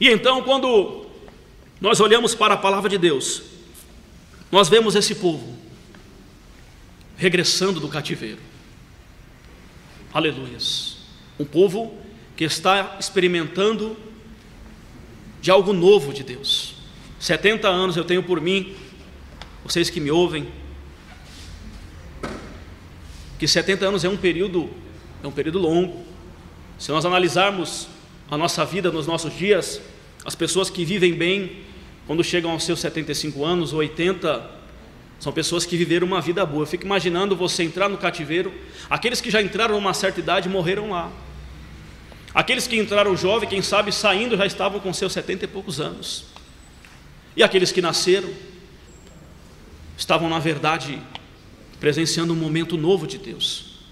E 0.00 0.08
então, 0.08 0.42
quando 0.42 1.07
nós 1.80 2.00
olhamos 2.00 2.34
para 2.34 2.54
a 2.54 2.56
palavra 2.56 2.88
de 2.88 2.98
Deus, 2.98 3.42
nós 4.50 4.68
vemos 4.68 4.94
esse 4.94 5.14
povo 5.14 5.56
regressando 7.16 7.80
do 7.80 7.88
cativeiro. 7.88 8.38
Aleluias. 10.12 10.98
Um 11.38 11.44
povo 11.44 11.96
que 12.36 12.44
está 12.44 12.96
experimentando 12.98 13.96
de 15.40 15.50
algo 15.50 15.72
novo 15.72 16.12
de 16.12 16.22
Deus. 16.22 16.76
70 17.18 17.68
anos 17.68 17.96
eu 17.96 18.04
tenho 18.04 18.22
por 18.22 18.40
mim, 18.40 18.74
vocês 19.64 19.90
que 19.90 20.00
me 20.00 20.10
ouvem, 20.10 20.48
que 23.38 23.46
70 23.46 23.86
anos 23.86 24.04
é 24.04 24.08
um 24.08 24.16
período, 24.16 24.70
é 25.22 25.26
um 25.26 25.32
período 25.32 25.58
longo. 25.58 26.04
Se 26.78 26.90
nós 26.90 27.04
analisarmos 27.04 27.88
a 28.30 28.36
nossa 28.36 28.64
vida 28.64 28.90
nos 28.90 29.06
nossos 29.06 29.36
dias, 29.36 29.80
as 30.24 30.34
pessoas 30.34 30.70
que 30.70 30.84
vivem 30.84 31.14
bem, 31.14 31.64
quando 32.08 32.24
chegam 32.24 32.50
aos 32.50 32.64
seus 32.64 32.80
75 32.80 33.44
anos 33.44 33.74
ou 33.74 33.80
80, 33.80 34.50
são 35.20 35.30
pessoas 35.30 35.66
que 35.66 35.76
viveram 35.76 36.06
uma 36.06 36.22
vida 36.22 36.44
boa. 36.46 36.62
Eu 36.62 36.66
fico 36.66 36.86
imaginando 36.86 37.36
você 37.36 37.62
entrar 37.62 37.86
no 37.86 37.98
cativeiro, 37.98 38.50
aqueles 38.88 39.20
que 39.20 39.30
já 39.30 39.42
entraram 39.42 39.74
numa 39.74 39.92
certa 39.92 40.18
idade 40.18 40.48
morreram 40.48 40.88
lá. 40.88 41.12
Aqueles 42.32 42.66
que 42.66 42.78
entraram 42.78 43.14
jovem, 43.14 43.46
quem 43.46 43.60
sabe 43.60 43.92
saindo 43.92 44.38
já 44.38 44.46
estavam 44.46 44.80
com 44.80 44.90
seus 44.90 45.12
70 45.12 45.44
e 45.44 45.48
poucos 45.48 45.82
anos. 45.82 46.24
E 47.36 47.42
aqueles 47.42 47.70
que 47.70 47.82
nasceram 47.82 48.30
estavam 49.98 50.30
na 50.30 50.38
verdade 50.38 50.98
presenciando 51.78 52.32
um 52.32 52.36
momento 52.36 52.78
novo 52.78 53.06
de 53.06 53.18
Deus. 53.18 53.82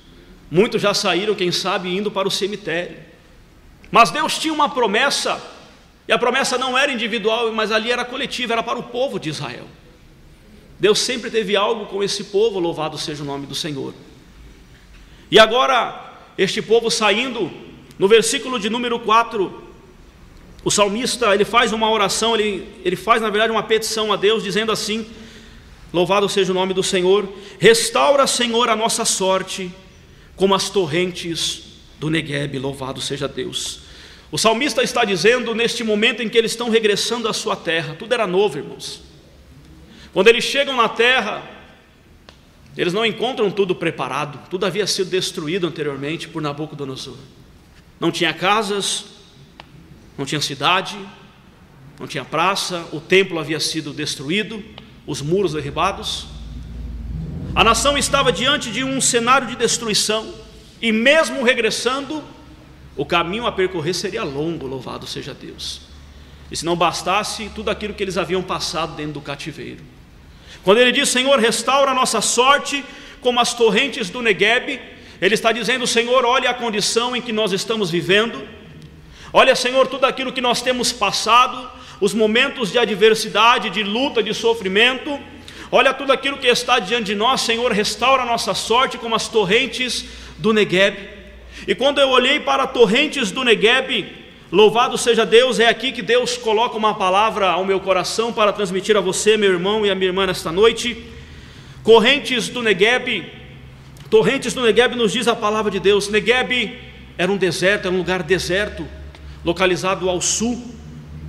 Muitos 0.50 0.80
já 0.80 0.94
saíram, 0.94 1.34
quem 1.34 1.52
sabe, 1.52 1.94
indo 1.94 2.10
para 2.10 2.26
o 2.26 2.30
cemitério. 2.30 2.96
Mas 3.90 4.10
Deus 4.10 4.38
tinha 4.38 4.54
uma 4.54 4.70
promessa 4.70 5.38
e 6.08 6.12
a 6.12 6.18
promessa 6.18 6.56
não 6.56 6.76
era 6.76 6.92
individual, 6.92 7.52
mas 7.52 7.72
ali 7.72 7.90
era 7.90 8.04
coletiva, 8.04 8.52
era 8.52 8.62
para 8.62 8.78
o 8.78 8.84
povo 8.84 9.18
de 9.18 9.28
Israel. 9.28 9.66
Deus 10.78 10.98
sempre 10.98 11.30
teve 11.30 11.56
algo 11.56 11.86
com 11.86 12.02
esse 12.02 12.24
povo, 12.24 12.58
louvado 12.58 12.96
seja 12.98 13.22
o 13.22 13.26
nome 13.26 13.46
do 13.46 13.54
Senhor. 13.54 13.94
E 15.30 15.38
agora, 15.38 16.14
este 16.36 16.62
povo 16.62 16.90
saindo, 16.90 17.50
no 17.98 18.06
versículo 18.06 18.58
de 18.60 18.70
número 18.70 19.00
4, 19.00 19.64
o 20.62 20.70
salmista, 20.70 21.34
ele 21.34 21.44
faz 21.44 21.72
uma 21.72 21.90
oração, 21.90 22.34
ele, 22.34 22.68
ele 22.84 22.96
faz 22.96 23.22
na 23.22 23.30
verdade 23.30 23.50
uma 23.50 23.62
petição 23.62 24.12
a 24.12 24.16
Deus, 24.16 24.42
dizendo 24.42 24.70
assim: 24.70 25.06
Louvado 25.92 26.28
seja 26.28 26.52
o 26.52 26.54
nome 26.54 26.74
do 26.74 26.82
Senhor, 26.82 27.28
restaura, 27.58 28.26
Senhor, 28.26 28.68
a 28.68 28.76
nossa 28.76 29.04
sorte, 29.04 29.72
como 30.36 30.54
as 30.54 30.68
torrentes 30.68 31.62
do 31.98 32.10
Negueb, 32.10 32.58
louvado 32.58 33.00
seja 33.00 33.26
Deus. 33.26 33.85
O 34.30 34.38
salmista 34.38 34.82
está 34.82 35.04
dizendo 35.04 35.54
neste 35.54 35.84
momento 35.84 36.22
em 36.22 36.28
que 36.28 36.36
eles 36.36 36.52
estão 36.52 36.68
regressando 36.68 37.28
à 37.28 37.32
sua 37.32 37.54
terra, 37.54 37.94
tudo 37.98 38.12
era 38.12 38.26
novo, 38.26 38.58
irmãos. 38.58 39.02
Quando 40.12 40.28
eles 40.28 40.44
chegam 40.44 40.74
na 40.76 40.88
terra, 40.88 41.42
eles 42.76 42.92
não 42.92 43.06
encontram 43.06 43.50
tudo 43.50 43.74
preparado, 43.74 44.48
tudo 44.50 44.66
havia 44.66 44.86
sido 44.86 45.10
destruído 45.10 45.66
anteriormente 45.66 46.28
por 46.28 46.42
Nabucodonosor. 46.42 47.16
Não 48.00 48.10
tinha 48.10 48.34
casas, 48.34 49.04
não 50.18 50.26
tinha 50.26 50.40
cidade, 50.40 50.98
não 51.98 52.06
tinha 52.06 52.24
praça, 52.24 52.84
o 52.92 53.00
templo 53.00 53.38
havia 53.38 53.60
sido 53.60 53.92
destruído, 53.92 54.62
os 55.06 55.22
muros 55.22 55.52
derribados. 55.52 56.26
A 57.54 57.64
nação 57.64 57.96
estava 57.96 58.32
diante 58.32 58.70
de 58.70 58.84
um 58.84 59.00
cenário 59.00 59.48
de 59.48 59.56
destruição, 59.56 60.34
e 60.82 60.92
mesmo 60.92 61.42
regressando, 61.42 62.22
o 62.96 63.04
caminho 63.04 63.46
a 63.46 63.52
percorrer 63.52 63.94
seria 63.94 64.24
longo, 64.24 64.66
louvado 64.66 65.06
seja 65.06 65.34
Deus. 65.34 65.82
E 66.50 66.56
se 66.56 66.64
não 66.64 66.76
bastasse 66.76 67.50
tudo 67.54 67.70
aquilo 67.70 67.92
que 67.92 68.02
eles 68.02 68.16
haviam 68.16 68.42
passado 68.42 68.94
dentro 68.94 69.14
do 69.14 69.20
cativeiro. 69.20 69.84
Quando 70.62 70.78
ele 70.78 70.92
diz, 70.92 71.08
Senhor, 71.08 71.38
restaura 71.38 71.90
a 71.90 71.94
nossa 71.94 72.20
sorte 72.20 72.84
como 73.20 73.40
as 73.40 73.52
torrentes 73.52 74.08
do 74.08 74.22
Negueb, 74.22 74.80
ele 75.20 75.34
está 75.34 75.52
dizendo, 75.52 75.86
Senhor, 75.86 76.24
olha 76.24 76.50
a 76.50 76.54
condição 76.54 77.16
em 77.16 77.22
que 77.22 77.32
nós 77.32 77.52
estamos 77.52 77.90
vivendo. 77.90 78.46
Olha, 79.32 79.54
Senhor, 79.54 79.86
tudo 79.86 80.04
aquilo 80.06 80.32
que 80.32 80.40
nós 80.40 80.62
temos 80.62 80.92
passado, 80.92 81.70
os 82.00 82.14
momentos 82.14 82.70
de 82.70 82.78
adversidade, 82.78 83.70
de 83.70 83.82
luta, 83.82 84.22
de 84.22 84.32
sofrimento. 84.34 85.18
Olha 85.70 85.92
tudo 85.92 86.12
aquilo 86.12 86.38
que 86.38 86.46
está 86.46 86.78
diante 86.78 87.06
de 87.06 87.14
nós, 87.14 87.40
Senhor, 87.40 87.72
restaura 87.72 88.22
a 88.22 88.26
nossa 88.26 88.54
sorte 88.54 88.98
como 88.98 89.14
as 89.14 89.28
torrentes 89.28 90.04
do 90.38 90.52
Negueb. 90.52 91.15
E 91.66 91.74
quando 91.74 91.98
eu 91.98 92.10
olhei 92.10 92.38
para 92.38 92.66
torrentes 92.66 93.32
do 93.32 93.42
Negueb, 93.42 94.06
louvado 94.52 94.96
seja 94.96 95.26
Deus, 95.26 95.58
é 95.58 95.66
aqui 95.66 95.90
que 95.90 96.00
Deus 96.00 96.36
coloca 96.36 96.76
uma 96.76 96.94
palavra 96.94 97.48
ao 97.48 97.64
meu 97.64 97.80
coração 97.80 98.32
para 98.32 98.52
transmitir 98.52 98.96
a 98.96 99.00
você, 99.00 99.36
meu 99.36 99.52
irmão 99.52 99.84
e 99.84 99.90
a 99.90 99.94
minha 99.94 100.08
irmã 100.08 100.26
nesta 100.26 100.52
noite. 100.52 101.04
Correntes 101.82 102.48
do 102.48 102.62
Negueb, 102.62 103.24
torrentes 104.08 104.54
do 104.54 104.62
Negueb 104.62 104.94
nos 104.94 105.12
diz 105.12 105.26
a 105.26 105.34
palavra 105.34 105.70
de 105.70 105.80
Deus. 105.80 106.08
Negueb 106.08 106.78
era 107.18 107.32
um 107.32 107.36
deserto, 107.36 107.86
era 107.86 107.94
um 107.94 107.98
lugar 107.98 108.22
deserto, 108.22 108.86
localizado 109.44 110.08
ao 110.08 110.20
sul 110.20 110.62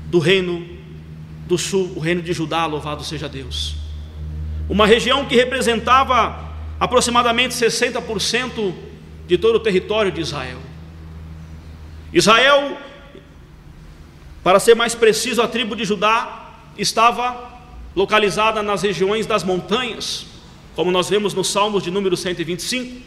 do 0.06 0.20
reino 0.20 0.68
do 1.48 1.58
sul, 1.58 1.94
o 1.96 2.00
reino 2.00 2.22
de 2.22 2.34
Judá, 2.34 2.66
louvado 2.68 3.04
seja 3.04 3.28
Deus. 3.28 3.76
Uma 4.70 4.86
região 4.86 5.26
que 5.26 5.36
representava 5.36 6.46
aproximadamente 6.80 7.56
60% 7.56 8.74
de 9.28 9.38
todo 9.38 9.58
o 9.58 9.60
território 9.60 10.12
de 10.12 10.22
Israel. 10.22 10.60
Israel, 12.12 12.78
para 14.44 14.60
ser 14.60 14.76
mais 14.76 14.96
preciso, 14.96 15.42
a 15.42 15.48
tribo 15.48 15.76
de 15.76 15.84
Judá 15.84 16.56
estava 16.78 17.60
localizada 17.96 18.64
nas 18.64 18.82
regiões 18.82 19.26
das 19.26 19.44
montanhas, 19.44 20.26
como 20.76 20.92
nós 20.92 21.10
vemos 21.10 21.34
no 21.34 21.44
Salmos 21.44 21.84
de 21.84 21.92
número 21.92 22.16
125. 22.16 23.02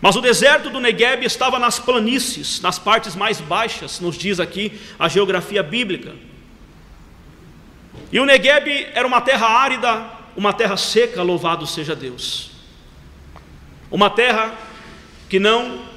Mas 0.00 0.16
o 0.16 0.20
deserto 0.20 0.70
do 0.70 0.80
Negueb 0.80 1.24
estava 1.24 1.58
nas 1.58 1.78
planícies, 1.78 2.60
nas 2.62 2.78
partes 2.78 3.14
mais 3.14 3.40
baixas, 3.40 4.00
nos 4.00 4.16
diz 4.16 4.40
aqui 4.40 4.80
a 4.98 5.08
geografia 5.08 5.62
bíblica. 5.62 6.14
E 8.10 8.18
o 8.18 8.24
Negueb 8.24 8.88
era 8.94 9.06
uma 9.06 9.20
terra 9.20 9.46
árida, 9.46 10.06
uma 10.34 10.54
terra 10.54 10.76
seca, 10.76 11.22
louvado 11.22 11.66
seja 11.66 11.94
Deus. 11.94 12.50
Uma 13.90 14.08
terra 14.08 14.54
que 15.30 15.38
não 15.38 15.88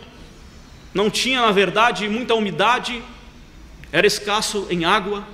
não 0.93 1.10
tinha, 1.10 1.41
na 1.41 1.52
verdade, 1.52 2.08
muita 2.08 2.36
umidade, 2.36 3.02
era 3.91 4.06
escasso 4.06 4.67
em 4.69 4.86
água, 4.86 5.28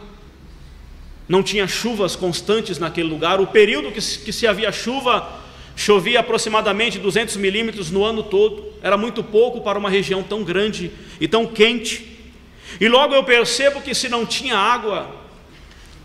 não 1.27 1.43
tinha 1.43 1.67
chuvas 1.67 2.15
constantes 2.15 2.79
naquele 2.79 3.09
lugar. 3.09 3.41
O 3.41 3.47
período 3.47 3.91
que, 3.91 3.99
que 3.99 4.31
se 4.31 4.47
havia 4.47 4.71
chuva, 4.71 5.41
chovia 5.75 6.21
aproximadamente 6.21 6.97
200 6.97 7.35
milímetros 7.35 7.91
no 7.91 8.05
ano 8.05 8.23
todo, 8.23 8.71
era 8.81 8.97
muito 8.97 9.21
pouco 9.21 9.61
para 9.61 9.77
uma 9.77 9.89
região 9.89 10.23
tão 10.23 10.43
grande 10.43 10.91
e 11.19 11.27
tão 11.27 11.45
quente. 11.45 12.17
E 12.79 12.87
logo 12.87 13.13
eu 13.13 13.23
percebo 13.23 13.81
que 13.81 13.93
se 13.93 14.07
não 14.07 14.25
tinha 14.25 14.57
água, 14.57 15.13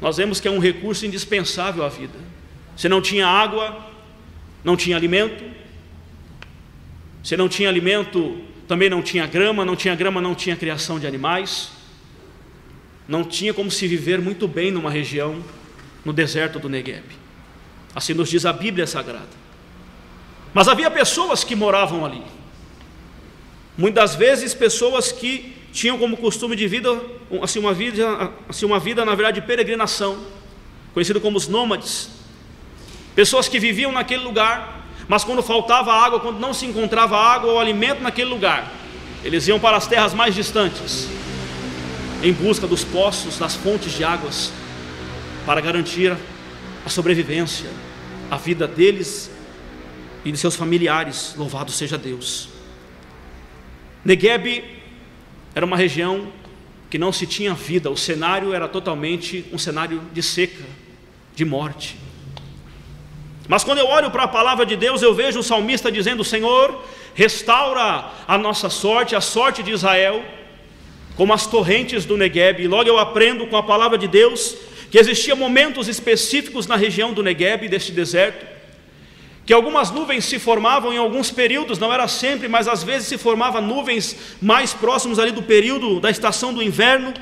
nós 0.00 0.16
vemos 0.16 0.40
que 0.40 0.48
é 0.48 0.50
um 0.50 0.58
recurso 0.58 1.06
indispensável 1.06 1.84
à 1.84 1.88
vida. 1.88 2.18
Se 2.76 2.88
não 2.88 3.00
tinha 3.00 3.26
água, 3.26 3.86
não 4.64 4.76
tinha 4.76 4.96
alimento, 4.96 5.44
se 7.24 7.38
não 7.38 7.48
tinha 7.48 7.70
alimento, 7.70 8.38
também 8.68 8.90
não 8.90 9.02
tinha 9.02 9.26
grama, 9.26 9.64
não 9.64 9.74
tinha 9.74 9.94
grama, 9.94 10.20
não 10.20 10.34
tinha 10.34 10.54
criação 10.54 11.00
de 11.00 11.06
animais. 11.06 11.70
Não 13.08 13.24
tinha 13.24 13.54
como 13.54 13.70
se 13.70 13.88
viver 13.88 14.20
muito 14.20 14.46
bem 14.46 14.70
numa 14.70 14.90
região 14.90 15.42
no 16.04 16.12
deserto 16.12 16.58
do 16.58 16.68
Negev. 16.68 17.02
Assim 17.94 18.12
nos 18.12 18.28
diz 18.28 18.44
a 18.44 18.52
Bíblia 18.52 18.86
Sagrada. 18.86 19.44
Mas 20.52 20.68
havia 20.68 20.90
pessoas 20.90 21.42
que 21.42 21.56
moravam 21.56 22.04
ali. 22.04 22.22
Muitas 23.76 24.14
vezes 24.14 24.52
pessoas 24.52 25.10
que 25.10 25.56
tinham 25.72 25.98
como 25.98 26.18
costume 26.18 26.54
de 26.54 26.68
vida 26.68 26.90
assim 27.42 27.58
uma 27.58 27.72
vida, 27.72 28.32
assim 28.48 28.66
uma 28.66 28.78
vida 28.78 29.02
na 29.02 29.14
verdade 29.14 29.40
de 29.40 29.46
peregrinação, 29.46 30.26
conhecido 30.92 31.22
como 31.22 31.38
os 31.38 31.48
nômades. 31.48 32.10
Pessoas 33.14 33.48
que 33.48 33.58
viviam 33.58 33.90
naquele 33.92 34.22
lugar 34.22 34.83
mas 35.08 35.24
quando 35.24 35.42
faltava 35.42 35.92
água, 35.92 36.20
quando 36.20 36.38
não 36.40 36.54
se 36.54 36.66
encontrava 36.66 37.16
água 37.16 37.52
ou 37.52 37.58
alimento 37.58 38.00
naquele 38.02 38.30
lugar, 38.30 38.72
eles 39.22 39.46
iam 39.48 39.58
para 39.58 39.76
as 39.76 39.86
terras 39.86 40.14
mais 40.14 40.34
distantes, 40.34 41.08
em 42.22 42.32
busca 42.32 42.66
dos 42.66 42.84
poços, 42.84 43.38
das 43.38 43.54
fontes 43.54 43.92
de 43.92 44.04
águas. 44.04 44.52
para 45.46 45.60
garantir 45.60 46.16
a 46.84 46.88
sobrevivência, 46.88 47.68
a 48.30 48.36
vida 48.36 48.66
deles 48.66 49.30
e 50.24 50.32
de 50.32 50.38
seus 50.38 50.56
familiares. 50.56 51.34
Louvado 51.36 51.70
seja 51.70 51.98
Deus. 51.98 52.48
Negueb 54.04 54.64
era 55.54 55.64
uma 55.64 55.76
região 55.76 56.32
que 56.90 56.98
não 56.98 57.12
se 57.12 57.26
tinha 57.26 57.54
vida, 57.54 57.90
o 57.90 57.96
cenário 57.96 58.52
era 58.52 58.68
totalmente 58.68 59.44
um 59.52 59.58
cenário 59.58 60.00
de 60.12 60.22
seca, 60.22 60.64
de 61.34 61.44
morte. 61.44 61.96
Mas 63.46 63.62
quando 63.62 63.78
eu 63.78 63.86
olho 63.86 64.10
para 64.10 64.22
a 64.22 64.28
palavra 64.28 64.64
de 64.64 64.74
Deus, 64.74 65.02
eu 65.02 65.12
vejo 65.14 65.40
o 65.40 65.42
salmista 65.42 65.92
dizendo: 65.92 66.24
Senhor, 66.24 66.82
restaura 67.14 68.10
a 68.26 68.38
nossa 68.38 68.70
sorte, 68.70 69.14
a 69.14 69.20
sorte 69.20 69.62
de 69.62 69.70
Israel, 69.70 70.24
como 71.16 71.32
as 71.32 71.46
torrentes 71.46 72.04
do 72.04 72.16
Negueb. 72.16 72.62
E 72.62 72.68
logo 72.68 72.88
eu 72.88 72.98
aprendo 72.98 73.46
com 73.46 73.56
a 73.56 73.62
palavra 73.62 73.98
de 73.98 74.08
Deus 74.08 74.56
que 74.90 74.98
existiam 74.98 75.36
momentos 75.36 75.88
específicos 75.88 76.66
na 76.66 76.76
região 76.76 77.12
do 77.12 77.22
Negueb, 77.22 77.68
deste 77.68 77.90
deserto, 77.90 78.46
que 79.44 79.52
algumas 79.52 79.90
nuvens 79.90 80.24
se 80.24 80.38
formavam 80.38 80.92
em 80.92 80.96
alguns 80.96 81.30
períodos, 81.30 81.78
não 81.78 81.92
era 81.92 82.08
sempre, 82.08 82.48
mas 82.48 82.66
às 82.66 82.82
vezes 82.82 83.08
se 83.08 83.18
formavam 83.18 83.60
nuvens 83.60 84.16
mais 84.40 84.72
próximos 84.72 85.18
ali 85.18 85.32
do 85.32 85.42
período 85.42 86.00
da 86.00 86.10
estação 86.10 86.54
do 86.54 86.62
inverno. 86.62 87.12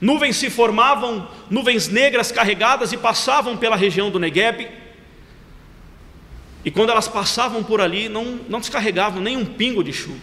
Nuvens 0.00 0.36
se 0.36 0.48
formavam, 0.48 1.28
nuvens 1.50 1.88
negras 1.88 2.32
carregadas 2.32 2.92
e 2.92 2.96
passavam 2.96 3.56
pela 3.56 3.76
região 3.76 4.08
do 4.08 4.18
Negueb. 4.18 4.81
E 6.64 6.70
quando 6.70 6.90
elas 6.90 7.08
passavam 7.08 7.62
por 7.62 7.80
ali, 7.80 8.08
não, 8.08 8.40
não 8.48 8.60
descarregavam 8.60 9.20
nem 9.20 9.36
um 9.36 9.44
pingo 9.44 9.82
de 9.82 9.92
chuva. 9.92 10.20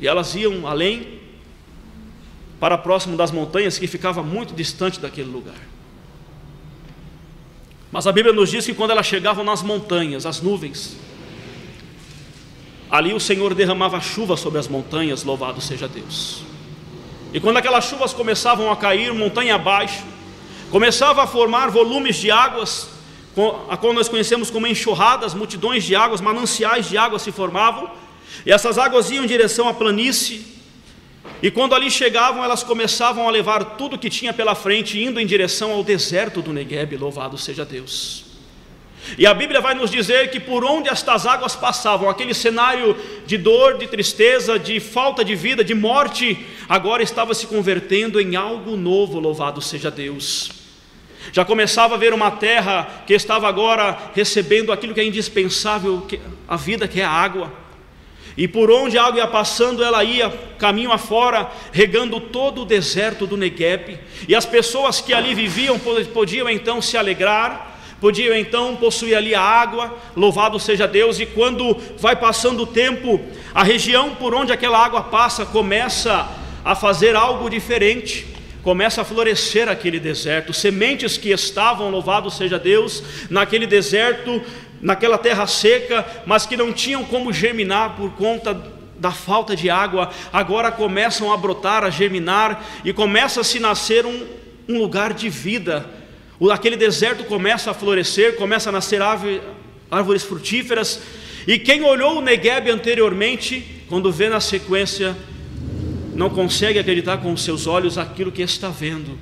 E 0.00 0.06
elas 0.06 0.34
iam 0.34 0.66
além, 0.66 1.18
para 2.60 2.78
próximo 2.78 3.16
das 3.16 3.30
montanhas, 3.30 3.78
que 3.78 3.86
ficava 3.86 4.22
muito 4.22 4.54
distante 4.54 5.00
daquele 5.00 5.30
lugar. 5.30 5.68
Mas 7.90 8.06
a 8.06 8.12
Bíblia 8.12 8.34
nos 8.34 8.50
diz 8.50 8.66
que 8.66 8.74
quando 8.74 8.90
elas 8.90 9.06
chegavam 9.06 9.44
nas 9.44 9.62
montanhas, 9.62 10.26
as 10.26 10.40
nuvens, 10.40 10.96
ali 12.90 13.12
o 13.12 13.20
Senhor 13.20 13.54
derramava 13.54 14.00
chuva 14.00 14.36
sobre 14.36 14.58
as 14.58 14.68
montanhas, 14.68 15.24
louvado 15.24 15.60
seja 15.60 15.88
Deus. 15.88 16.42
E 17.32 17.40
quando 17.40 17.56
aquelas 17.56 17.84
chuvas 17.84 18.12
começavam 18.12 18.70
a 18.70 18.76
cair 18.76 19.12
montanha 19.12 19.54
abaixo, 19.54 20.04
começava 20.70 21.22
a 21.22 21.26
formar 21.26 21.70
volumes 21.70 22.16
de 22.16 22.30
águas, 22.30 22.88
a 23.68 23.76
qual 23.76 23.92
nós 23.92 24.08
conhecemos 24.08 24.50
como 24.50 24.66
enxurradas, 24.66 25.34
multidões 25.34 25.84
de 25.84 25.94
águas, 25.94 26.20
mananciais 26.20 26.88
de 26.88 26.96
água 26.96 27.18
se 27.18 27.32
formavam, 27.32 27.90
e 28.44 28.52
essas 28.52 28.78
águas 28.78 29.10
iam 29.10 29.24
em 29.24 29.28
direção 29.28 29.68
à 29.68 29.74
planície, 29.74 30.58
e 31.40 31.50
quando 31.50 31.74
ali 31.74 31.90
chegavam, 31.90 32.42
elas 32.42 32.64
começavam 32.64 33.28
a 33.28 33.30
levar 33.30 33.76
tudo 33.76 33.98
que 33.98 34.10
tinha 34.10 34.32
pela 34.32 34.54
frente, 34.54 35.00
indo 35.00 35.20
em 35.20 35.26
direção 35.26 35.72
ao 35.72 35.84
deserto 35.84 36.42
do 36.42 36.52
Negueb, 36.52 36.96
louvado 36.96 37.38
seja 37.38 37.64
Deus. 37.64 38.24
E 39.16 39.24
a 39.24 39.32
Bíblia 39.32 39.60
vai 39.60 39.74
nos 39.74 39.90
dizer 39.90 40.30
que 40.30 40.40
por 40.40 40.64
onde 40.64 40.88
estas 40.88 41.24
águas 41.26 41.54
passavam, 41.54 42.10
aquele 42.10 42.34
cenário 42.34 42.96
de 43.24 43.38
dor, 43.38 43.78
de 43.78 43.86
tristeza, 43.86 44.58
de 44.58 44.80
falta 44.80 45.24
de 45.24 45.36
vida, 45.36 45.62
de 45.62 45.74
morte, 45.74 46.44
agora 46.68 47.02
estava 47.02 47.32
se 47.32 47.46
convertendo 47.46 48.20
em 48.20 48.34
algo 48.34 48.76
novo, 48.76 49.20
louvado 49.20 49.62
seja 49.62 49.90
Deus. 49.90 50.57
Já 51.32 51.44
começava 51.44 51.94
a 51.94 51.98
ver 51.98 52.12
uma 52.12 52.30
terra 52.30 53.02
que 53.06 53.12
estava 53.12 53.48
agora 53.48 53.96
recebendo 54.14 54.72
aquilo 54.72 54.94
que 54.94 55.00
é 55.00 55.04
indispensável, 55.04 56.06
a 56.46 56.56
vida 56.56 56.88
que 56.88 57.00
é 57.00 57.04
a 57.04 57.10
água. 57.10 57.52
E 58.36 58.46
por 58.46 58.70
onde 58.70 58.96
a 58.96 59.04
água 59.04 59.18
ia 59.18 59.26
passando, 59.26 59.82
ela 59.82 60.04
ia 60.04 60.30
caminho 60.58 60.92
afora, 60.92 61.50
regando 61.72 62.20
todo 62.20 62.62
o 62.62 62.64
deserto 62.64 63.26
do 63.26 63.36
Negueb. 63.36 63.98
E 64.28 64.34
as 64.34 64.46
pessoas 64.46 65.00
que 65.00 65.12
ali 65.12 65.34
viviam 65.34 65.76
podiam 66.14 66.48
então 66.48 66.80
se 66.80 66.96
alegrar, 66.96 67.80
podiam 68.00 68.36
então 68.36 68.76
possuir 68.76 69.16
ali 69.16 69.34
a 69.34 69.42
água, 69.42 69.92
louvado 70.14 70.58
seja 70.60 70.86
Deus. 70.86 71.18
E 71.18 71.26
quando 71.26 71.76
vai 71.98 72.14
passando 72.14 72.62
o 72.62 72.66
tempo, 72.66 73.20
a 73.52 73.64
região 73.64 74.14
por 74.14 74.32
onde 74.32 74.52
aquela 74.52 74.78
água 74.78 75.02
passa 75.02 75.44
começa 75.44 76.28
a 76.64 76.76
fazer 76.76 77.16
algo 77.16 77.50
diferente 77.50 78.37
começa 78.68 79.00
a 79.00 79.04
florescer 79.04 79.66
aquele 79.66 79.98
deserto, 79.98 80.52
sementes 80.52 81.16
que 81.16 81.30
estavam, 81.30 81.88
louvado 81.88 82.30
seja 82.30 82.58
Deus, 82.58 83.02
naquele 83.30 83.66
deserto, 83.66 84.42
naquela 84.78 85.16
terra 85.16 85.46
seca, 85.46 86.06
mas 86.26 86.44
que 86.44 86.54
não 86.54 86.70
tinham 86.70 87.02
como 87.02 87.32
germinar 87.32 87.96
por 87.96 88.12
conta 88.12 88.52
da 88.98 89.10
falta 89.10 89.56
de 89.56 89.70
água, 89.70 90.10
agora 90.30 90.70
começam 90.70 91.32
a 91.32 91.36
brotar, 91.38 91.82
a 91.82 91.88
germinar 91.88 92.62
e 92.84 92.92
começa 92.92 93.40
a 93.40 93.44
se 93.44 93.58
nascer 93.58 94.04
um, 94.04 94.26
um 94.68 94.76
lugar 94.76 95.14
de 95.14 95.30
vida. 95.30 95.86
Aquele 96.52 96.76
deserto 96.76 97.24
começa 97.24 97.70
a 97.70 97.74
florescer, 97.74 98.36
começa 98.36 98.68
a 98.68 98.72
nascer 98.72 99.00
árvore, 99.00 99.40
árvores 99.90 100.24
frutíferas. 100.24 101.00
E 101.46 101.58
quem 101.58 101.82
olhou 101.84 102.18
o 102.18 102.20
Negueb 102.20 102.68
anteriormente, 102.70 103.66
quando 103.88 104.12
vê 104.12 104.28
na 104.28 104.40
sequência 104.40 105.16
não 106.18 106.28
consegue 106.28 106.80
acreditar 106.80 107.18
com 107.18 107.32
os 107.32 107.44
seus 107.44 107.68
olhos 107.68 107.96
aquilo 107.96 108.32
que 108.32 108.42
está 108.42 108.68
vendo, 108.70 109.16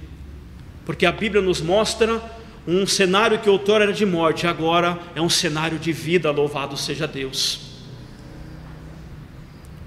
porque 0.87 1.05
a 1.05 1.13
Bíblia 1.13 1.43
nos 1.43 1.61
mostra 1.61 2.23
um 2.67 2.87
cenário 2.87 3.39
que 3.39 3.51
outrora 3.51 3.85
era 3.85 3.93
de 3.93 4.07
morte, 4.07 4.47
agora 4.47 4.99
é 5.15 5.21
um 5.21 5.29
cenário 5.29 5.79
de 5.79 5.93
vida, 5.93 6.31
louvado 6.31 6.75
seja 6.75 7.07
Deus. 7.07 7.61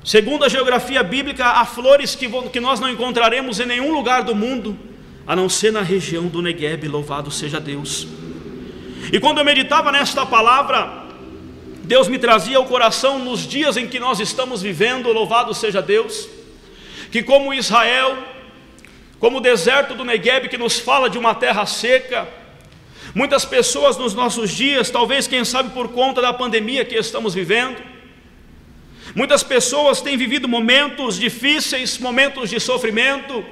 Segundo 0.05 0.45
a 0.45 0.49
geografia 0.49 1.01
bíblica, 1.01 1.45
há 1.45 1.65
flores 1.65 2.13
que, 2.13 2.29
que 2.51 2.59
nós 2.59 2.79
não 2.79 2.87
encontraremos 2.87 3.59
em 3.59 3.65
nenhum 3.65 3.91
lugar 3.91 4.21
do 4.21 4.35
mundo, 4.35 4.77
a 5.25 5.35
não 5.35 5.49
ser 5.49 5.73
na 5.73 5.81
região 5.81 6.27
do 6.27 6.43
Negueb, 6.43 6.87
louvado 6.87 7.31
seja 7.31 7.59
Deus. 7.59 8.07
E 9.11 9.19
quando 9.19 9.39
eu 9.39 9.45
meditava 9.45 9.91
nesta 9.91 10.27
palavra, 10.27 11.05
Deus 11.85 12.07
me 12.07 12.19
trazia 12.19 12.57
ao 12.57 12.65
coração 12.65 13.17
nos 13.17 13.47
dias 13.47 13.77
em 13.77 13.87
que 13.87 13.99
nós 13.99 14.19
estamos 14.19 14.61
vivendo, 14.61 15.11
louvado 15.11 15.55
seja 15.55 15.81
Deus 15.81 16.37
que 17.11 17.23
como 17.23 17.53
Israel, 17.53 18.17
como 19.19 19.37
o 19.37 19.41
deserto 19.41 19.95
do 19.95 20.05
Negueb 20.05 20.47
que 20.47 20.57
nos 20.57 20.79
fala 20.79 21.09
de 21.09 21.17
uma 21.17 21.33
terra 21.33 21.65
seca, 21.65 22.27
muitas 23.13 23.45
pessoas 23.45 23.97
nos 23.97 24.13
nossos 24.13 24.51
dias, 24.51 24.89
talvez 24.89 25.27
quem 25.27 25.43
sabe 25.43 25.71
por 25.71 25.89
conta 25.89 26.21
da 26.21 26.31
pandemia 26.31 26.85
que 26.85 26.95
estamos 26.95 27.33
vivendo, 27.33 27.81
muitas 29.15 29.43
pessoas 29.43 30.01
têm 30.01 30.15
vivido 30.15 30.47
momentos 30.47 31.17
difíceis, 31.17 31.97
momentos 31.97 32.49
de 32.49 32.59
sofrimento, 32.59 33.43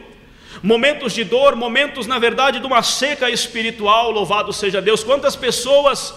momentos 0.61 1.13
de 1.13 1.23
dor, 1.23 1.55
momentos 1.55 2.07
na 2.07 2.19
verdade 2.19 2.59
de 2.59 2.65
uma 2.65 2.83
seca 2.83 3.29
espiritual, 3.29 4.11
louvado 4.11 4.53
seja 4.53 4.81
Deus. 4.81 5.03
Quantas 5.03 5.35
pessoas 5.35 6.13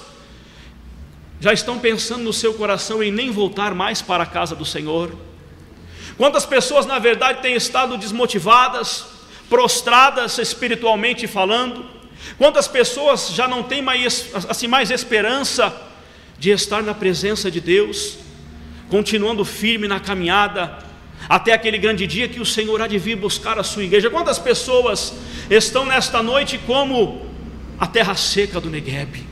já 1.40 1.52
estão 1.52 1.78
pensando 1.78 2.22
no 2.22 2.32
seu 2.32 2.52
coração 2.52 3.02
em 3.02 3.10
nem 3.10 3.30
voltar 3.30 3.74
mais 3.74 4.02
para 4.02 4.24
a 4.24 4.26
casa 4.26 4.54
do 4.54 4.64
Senhor? 4.64 5.29
Quantas 6.20 6.44
pessoas, 6.44 6.84
na 6.84 6.98
verdade, 6.98 7.40
têm 7.40 7.54
estado 7.54 7.96
desmotivadas, 7.96 9.06
prostradas 9.48 10.36
espiritualmente 10.36 11.26
falando? 11.26 11.82
Quantas 12.36 12.68
pessoas 12.68 13.30
já 13.30 13.48
não 13.48 13.62
têm 13.62 13.80
mais, 13.80 14.28
assim, 14.46 14.66
mais 14.66 14.90
esperança 14.90 15.74
de 16.38 16.50
estar 16.50 16.82
na 16.82 16.92
presença 16.92 17.50
de 17.50 17.58
Deus, 17.58 18.18
continuando 18.90 19.46
firme 19.46 19.88
na 19.88 19.98
caminhada, 19.98 20.80
até 21.26 21.54
aquele 21.54 21.78
grande 21.78 22.06
dia 22.06 22.28
que 22.28 22.38
o 22.38 22.44
Senhor 22.44 22.82
há 22.82 22.86
de 22.86 22.98
vir 22.98 23.16
buscar 23.16 23.58
a 23.58 23.62
sua 23.62 23.84
igreja? 23.84 24.10
Quantas 24.10 24.38
pessoas 24.38 25.14
estão 25.48 25.86
nesta 25.86 26.22
noite 26.22 26.60
como 26.66 27.30
a 27.78 27.86
terra 27.86 28.14
seca 28.14 28.60
do 28.60 28.68
Negueb? 28.68 29.26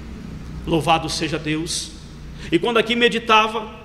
Louvado 0.67 1.11
seja 1.11 1.39
Deus. 1.39 1.91
E 2.51 2.59
quando 2.59 2.79
aqui 2.79 2.97
meditava, 2.97 3.78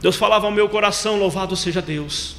Deus 0.00 0.16
falava 0.16 0.46
ao 0.46 0.52
meu 0.52 0.68
coração: 0.68 1.18
louvado 1.18 1.56
seja 1.56 1.80
Deus, 1.80 2.36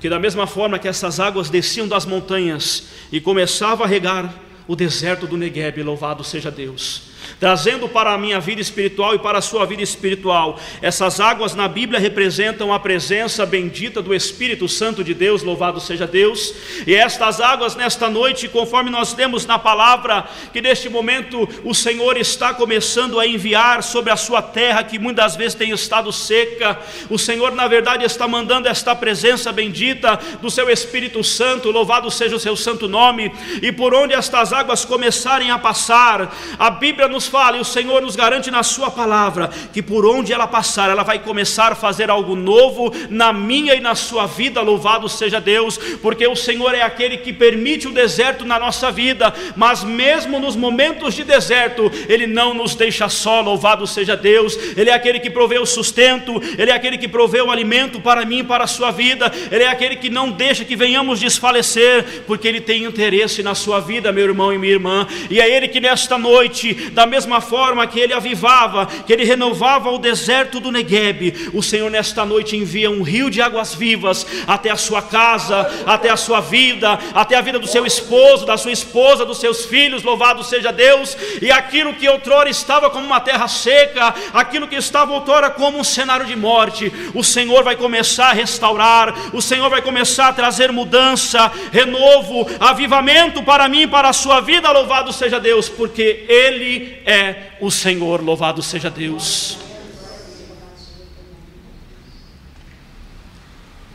que 0.00 0.08
da 0.08 0.18
mesma 0.18 0.46
forma 0.46 0.78
que 0.78 0.88
essas 0.88 1.20
águas 1.20 1.50
desciam 1.50 1.86
das 1.86 2.04
montanhas 2.04 2.88
e 3.10 3.20
começavam 3.20 3.84
a 3.84 3.88
regar 3.88 4.34
o 4.66 4.76
deserto 4.76 5.26
do 5.26 5.36
Negueb, 5.36 5.82
louvado 5.82 6.24
seja 6.24 6.50
Deus 6.50 7.11
trazendo 7.38 7.88
para 7.88 8.12
a 8.12 8.18
minha 8.18 8.40
vida 8.40 8.60
espiritual 8.60 9.14
e 9.14 9.18
para 9.18 9.38
a 9.38 9.42
sua 9.42 9.64
vida 9.66 9.82
espiritual. 9.82 10.58
Essas 10.80 11.20
águas 11.20 11.54
na 11.54 11.68
Bíblia 11.68 12.00
representam 12.00 12.72
a 12.72 12.78
presença 12.78 13.44
bendita 13.44 14.00
do 14.00 14.14
Espírito 14.14 14.68
Santo 14.68 15.02
de 15.02 15.14
Deus, 15.14 15.42
louvado 15.42 15.80
seja 15.80 16.06
Deus. 16.06 16.54
E 16.86 16.94
estas 16.94 17.40
águas 17.40 17.74
nesta 17.74 18.08
noite, 18.08 18.48
conforme 18.48 18.90
nós 18.90 19.12
temos 19.12 19.46
na 19.46 19.58
palavra, 19.58 20.28
que 20.52 20.60
neste 20.60 20.88
momento 20.88 21.48
o 21.64 21.74
Senhor 21.74 22.16
está 22.16 22.54
começando 22.54 23.18
a 23.18 23.26
enviar 23.26 23.82
sobre 23.82 24.12
a 24.12 24.16
sua 24.16 24.42
terra 24.42 24.82
que 24.82 24.98
muitas 24.98 25.36
vezes 25.36 25.54
tem 25.54 25.70
estado 25.70 26.12
seca. 26.12 26.78
O 27.08 27.18
Senhor, 27.18 27.52
na 27.52 27.66
verdade, 27.66 28.04
está 28.04 28.26
mandando 28.26 28.68
esta 28.68 28.94
presença 28.94 29.52
bendita 29.52 30.18
do 30.40 30.50
seu 30.50 30.68
Espírito 30.70 31.22
Santo, 31.22 31.70
louvado 31.70 32.10
seja 32.10 32.36
o 32.36 32.40
seu 32.40 32.56
santo 32.56 32.88
nome. 32.88 33.32
E 33.60 33.72
por 33.72 33.94
onde 33.94 34.14
estas 34.14 34.52
águas 34.52 34.84
começarem 34.84 35.50
a 35.50 35.58
passar, 35.58 36.34
a 36.58 36.70
Bíblia 36.70 37.08
nos 37.12 37.28
fala, 37.28 37.56
e 37.56 37.60
o 37.60 37.64
Senhor 37.64 38.02
nos 38.02 38.16
garante 38.16 38.50
na 38.50 38.62
Sua 38.62 38.90
palavra, 38.90 39.50
que 39.72 39.80
por 39.80 40.04
onde 40.04 40.32
ela 40.32 40.46
passar, 40.46 40.90
ela 40.90 41.02
vai 41.02 41.18
começar 41.18 41.72
a 41.72 41.76
fazer 41.76 42.10
algo 42.10 42.34
novo 42.34 42.92
na 43.08 43.32
minha 43.32 43.74
e 43.74 43.80
na 43.80 43.94
sua 43.94 44.26
vida. 44.26 44.60
Louvado 44.60 45.08
seja 45.08 45.40
Deus, 45.40 45.76
porque 46.00 46.26
o 46.26 46.34
Senhor 46.34 46.74
é 46.74 46.82
aquele 46.82 47.18
que 47.18 47.32
permite 47.32 47.86
o 47.86 47.92
deserto 47.92 48.44
na 48.44 48.58
nossa 48.58 48.90
vida, 48.90 49.32
mas 49.54 49.84
mesmo 49.84 50.40
nos 50.40 50.56
momentos 50.56 51.14
de 51.14 51.24
deserto, 51.24 51.90
Ele 52.08 52.26
não 52.26 52.54
nos 52.54 52.74
deixa 52.74 53.08
só. 53.08 53.40
Louvado 53.40 53.86
seja 53.86 54.16
Deus, 54.16 54.56
Ele 54.76 54.90
é 54.90 54.94
aquele 54.94 55.20
que 55.20 55.30
provê 55.30 55.58
o 55.58 55.66
sustento, 55.66 56.40
Ele 56.58 56.70
é 56.70 56.74
aquele 56.74 56.98
que 56.98 57.08
provê 57.08 57.40
o 57.40 57.50
alimento 57.50 58.00
para 58.00 58.24
mim 58.24 58.38
e 58.38 58.44
para 58.44 58.64
a 58.64 58.66
sua 58.66 58.90
vida, 58.90 59.30
Ele 59.50 59.64
é 59.64 59.68
aquele 59.68 59.96
que 59.96 60.08
não 60.08 60.30
deixa 60.30 60.64
que 60.64 60.76
venhamos 60.76 61.20
desfalecer, 61.20 62.22
porque 62.26 62.48
Ele 62.48 62.60
tem 62.60 62.84
interesse 62.84 63.42
na 63.42 63.54
sua 63.54 63.80
vida, 63.80 64.12
meu 64.12 64.24
irmão 64.24 64.52
e 64.52 64.58
minha 64.58 64.72
irmã, 64.72 65.06
e 65.30 65.40
é 65.40 65.48
Ele 65.48 65.68
que 65.68 65.80
nesta 65.80 66.16
noite, 66.16 66.74
da 66.92 67.01
mesma 67.06 67.40
forma 67.40 67.86
que 67.86 68.00
Ele 68.00 68.12
avivava, 68.12 68.86
que 68.86 69.12
Ele 69.12 69.24
renovava 69.24 69.90
o 69.90 69.98
deserto 69.98 70.60
do 70.60 70.70
Negueb, 70.70 71.50
o 71.52 71.62
Senhor 71.62 71.90
nesta 71.90 72.24
noite 72.24 72.56
envia 72.56 72.90
um 72.90 73.02
rio 73.02 73.30
de 73.30 73.40
águas 73.40 73.74
vivas 73.74 74.26
até 74.46 74.70
a 74.70 74.76
sua 74.76 75.02
casa, 75.02 75.70
até 75.86 76.10
a 76.10 76.16
sua 76.16 76.40
vida, 76.40 76.98
até 77.14 77.36
a 77.36 77.40
vida 77.40 77.58
do 77.58 77.66
seu 77.66 77.84
esposo, 77.86 78.46
da 78.46 78.56
sua 78.56 78.72
esposa, 78.72 79.24
dos 79.24 79.38
seus 79.38 79.64
filhos, 79.64 80.02
louvado 80.02 80.42
seja 80.42 80.72
Deus, 80.72 81.16
e 81.40 81.50
aquilo 81.50 81.94
que 81.94 82.08
outrora 82.08 82.48
estava 82.48 82.90
como 82.90 83.06
uma 83.06 83.20
terra 83.20 83.48
seca, 83.48 84.14
aquilo 84.32 84.68
que 84.68 84.76
estava 84.76 85.12
outrora 85.12 85.50
como 85.50 85.78
um 85.78 85.84
cenário 85.84 86.26
de 86.26 86.36
morte, 86.36 86.92
o 87.14 87.22
Senhor 87.22 87.62
vai 87.62 87.76
começar 87.76 88.30
a 88.30 88.32
restaurar, 88.32 89.14
o 89.32 89.40
Senhor 89.42 89.68
vai 89.68 89.82
começar 89.82 90.28
a 90.28 90.32
trazer 90.32 90.72
mudança, 90.72 91.50
renovo, 91.70 92.48
avivamento 92.60 93.42
para 93.42 93.68
mim, 93.68 93.88
para 93.88 94.08
a 94.08 94.12
sua 94.12 94.40
vida, 94.40 94.70
louvado 94.70 95.12
seja 95.12 95.38
Deus, 95.38 95.68
porque 95.68 96.24
Ele 96.28 96.91
é 97.06 97.56
o 97.60 97.70
Senhor, 97.70 98.22
louvado 98.22 98.62
seja 98.62 98.90
Deus. 98.90 99.58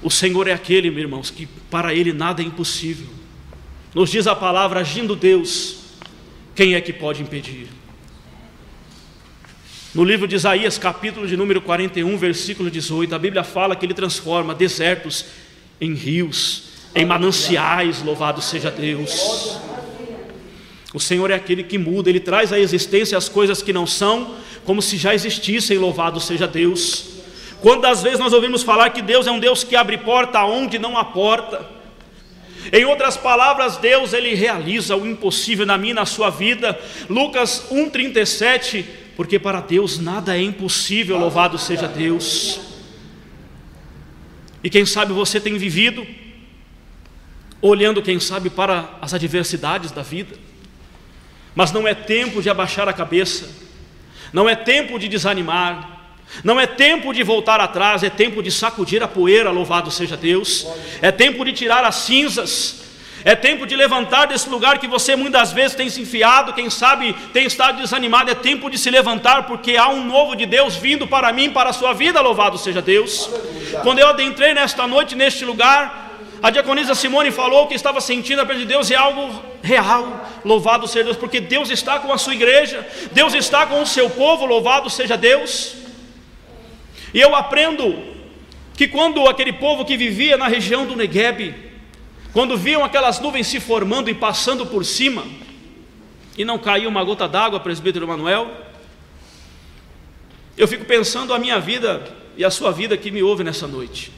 O 0.01 0.09
Senhor 0.09 0.47
é 0.47 0.53
aquele, 0.53 0.89
meus 0.89 1.01
irmãos, 1.01 1.29
que 1.29 1.47
para 1.69 1.93
Ele 1.93 2.13
nada 2.13 2.41
é 2.41 2.45
impossível. 2.45 3.07
Nos 3.93 4.09
diz 4.09 4.27
a 4.27 4.35
palavra, 4.35 4.79
agindo 4.79 5.15
Deus, 5.15 5.77
quem 6.55 6.75
é 6.75 6.81
que 6.81 6.93
pode 6.93 7.21
impedir? 7.21 7.67
No 9.93 10.03
livro 10.03 10.27
de 10.27 10.35
Isaías, 10.35 10.77
capítulo 10.77 11.27
de 11.27 11.35
número 11.35 11.59
41, 11.61 12.17
versículo 12.17 12.69
18, 12.69 13.15
a 13.15 13.19
Bíblia 13.19 13.43
fala 13.43 13.75
que 13.75 13.85
Ele 13.85 13.93
transforma 13.93 14.53
desertos 14.53 15.25
em 15.81 15.93
rios, 15.93 16.69
em 16.93 17.05
mananciais, 17.05 18.03
louvado 18.03 18.41
seja 18.41 18.69
Deus. 18.69 19.57
O 20.93 20.99
Senhor 20.99 21.29
é 21.31 21.35
aquele 21.35 21.63
que 21.63 21.77
muda, 21.77 22.09
Ele 22.09 22.19
traz 22.19 22.53
à 22.53 22.59
existência 22.59 23.17
as 23.17 23.27
coisas 23.27 23.61
que 23.61 23.73
não 23.73 23.85
são, 23.85 24.35
como 24.65 24.81
se 24.81 24.97
já 24.97 25.13
existissem, 25.13 25.77
louvado 25.77 26.19
seja 26.19 26.47
Deus. 26.47 27.17
Quantas 27.61 28.03
vezes 28.03 28.19
nós 28.19 28.33
ouvimos 28.33 28.63
falar 28.63 28.91
que 28.91 29.01
Deus 29.01 29.27
é 29.27 29.31
um 29.31 29.39
Deus 29.39 29.63
que 29.63 29.75
abre 29.75 29.97
porta 29.97 30.43
onde 30.43 30.77
não 30.77 30.97
há 30.97 31.03
porta? 31.03 31.77
Em 32.71 32.85
outras 32.85 33.17
palavras, 33.17 33.77
Deus 33.77 34.13
ele 34.13 34.33
realiza 34.33 34.95
o 34.95 35.07
impossível 35.07 35.65
na 35.65 35.77
minha 35.77 35.91
e 35.91 35.95
na 35.95 36.05
sua 36.05 36.29
vida. 36.29 36.77
Lucas 37.09 37.65
1:37, 37.71 38.85
porque 39.15 39.39
para 39.39 39.61
Deus 39.61 39.99
nada 39.99 40.37
é 40.37 40.41
impossível, 40.41 41.17
louvado 41.17 41.57
seja 41.57 41.87
Deus. 41.87 42.59
E 44.63 44.69
quem 44.69 44.85
sabe 44.85 45.13
você 45.13 45.39
tem 45.39 45.57
vivido 45.57 46.05
olhando, 47.61 48.01
quem 48.01 48.19
sabe, 48.19 48.49
para 48.49 48.97
as 49.01 49.13
adversidades 49.13 49.91
da 49.91 50.01
vida. 50.01 50.37
Mas 51.57 51.71
não 51.71 51.87
é 51.87 51.95
tempo 51.95 52.39
de 52.39 52.51
abaixar 52.51 52.87
a 52.87 52.93
cabeça. 52.93 53.49
Não 54.31 54.47
é 54.47 54.55
tempo 54.55 54.99
de 54.99 55.07
desanimar. 55.07 56.03
Não 56.43 56.59
é 56.59 56.67
tempo 56.67 57.11
de 57.11 57.23
voltar 57.23 57.59
atrás, 57.59 58.03
é 58.03 58.11
tempo 58.11 58.43
de 58.43 58.51
sacudir 58.51 59.01
a 59.01 59.07
poeira, 59.07 59.49
louvado 59.49 59.89
seja 59.89 60.15
Deus. 60.15 60.67
É 61.01 61.11
tempo 61.11 61.43
de 61.43 61.51
tirar 61.51 61.83
as 61.83 61.95
cinzas. 61.95 62.83
É 63.25 63.33
tempo 63.33 63.65
de 63.65 63.75
levantar 63.75 64.27
desse 64.27 64.47
lugar 64.47 64.77
que 64.77 64.87
você 64.87 65.15
muitas 65.15 65.51
vezes 65.51 65.75
tem 65.75 65.89
se 65.89 65.99
enfiado, 65.99 66.53
quem 66.53 66.69
sabe 66.69 67.15
tem 67.33 67.47
estado 67.47 67.81
desanimado. 67.81 68.29
É 68.29 68.35
tempo 68.35 68.69
de 68.69 68.77
se 68.77 68.91
levantar, 68.91 69.47
porque 69.47 69.75
há 69.77 69.89
um 69.89 70.05
novo 70.05 70.35
de 70.35 70.45
Deus 70.45 70.75
vindo 70.75 71.07
para 71.07 71.33
mim, 71.33 71.49
para 71.49 71.71
a 71.71 71.73
sua 71.73 71.91
vida, 71.91 72.21
louvado 72.21 72.59
seja 72.59 72.83
Deus. 72.83 73.31
Quando 73.81 73.97
eu 73.97 74.09
adentrei 74.09 74.53
nesta 74.53 74.85
noite, 74.85 75.15
neste 75.15 75.43
lugar, 75.43 76.06
a 76.41 76.49
diaconisa 76.49 76.93
Simone 76.93 77.31
falou 77.31 77.67
que 77.67 77.73
estava 77.73 77.99
sentindo 77.99 78.41
a 78.41 78.45
presença 78.45 78.67
de 78.67 78.73
Deus 78.73 78.89
e 78.89 78.93
é 78.93 78.97
algo 78.97 79.41
real. 79.63 80.29
Louvado 80.45 80.87
seja 80.87 81.05
Deus, 81.05 81.17
porque 81.17 81.39
Deus 81.39 81.69
está 81.69 81.99
com 81.99 82.13
a 82.13 82.17
sua 82.17 82.33
igreja, 82.33 82.87
Deus 83.11 83.33
está 83.33 83.65
com 83.65 83.81
o 83.81 83.87
seu 83.87 84.09
povo, 84.09 84.45
louvado 84.45 84.89
seja 84.89 85.17
Deus. 85.17 85.75
E 87.13 87.19
eu 87.19 87.35
aprendo 87.35 88.15
que 88.75 88.87
quando 88.87 89.27
aquele 89.27 89.53
povo 89.53 89.83
que 89.83 89.97
vivia 89.97 90.37
na 90.37 90.47
região 90.47 90.85
do 90.85 90.95
Negueb, 90.95 91.55
quando 92.31 92.55
viam 92.55 92.83
aquelas 92.83 93.19
nuvens 93.19 93.47
se 93.47 93.59
formando 93.59 94.09
e 94.09 94.13
passando 94.13 94.65
por 94.65 94.85
cima, 94.85 95.25
e 96.37 96.45
não 96.45 96.59
caiu 96.59 96.87
uma 96.87 97.03
gota 97.03 97.27
d'água, 97.27 97.59
presbítero 97.59 98.07
Manuel, 98.07 98.51
eu 100.55 100.67
fico 100.67 100.85
pensando 100.85 101.33
a 101.33 101.39
minha 101.39 101.59
vida 101.59 102.15
e 102.35 102.45
a 102.45 102.51
sua 102.51 102.71
vida 102.71 102.95
que 102.95 103.09
me 103.09 103.23
ouve 103.23 103.43
nessa 103.43 103.67
noite. 103.67 104.11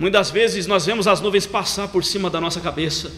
Muitas 0.00 0.32
vezes 0.32 0.66
nós 0.66 0.84
vemos 0.84 1.06
as 1.06 1.20
nuvens 1.20 1.46
passar 1.46 1.86
por 1.86 2.02
cima 2.02 2.28
da 2.28 2.40
nossa 2.40 2.60
cabeça, 2.60 3.12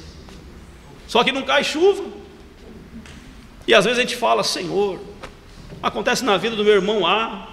só 1.09 1.25
que 1.25 1.33
não 1.33 1.43
cai 1.43 1.65
chuva. 1.65 2.05
E 3.67 3.73
às 3.73 3.87
vezes 3.87 3.99
a 3.99 4.03
gente 4.03 4.17
fala, 4.17 4.45
Senhor, 4.45 5.01
acontece 5.83 6.23
na 6.25 6.37
vida 6.37 6.55
do 6.55 6.65
meu 6.65 6.75
irmão 6.75 7.07
A, 7.07 7.53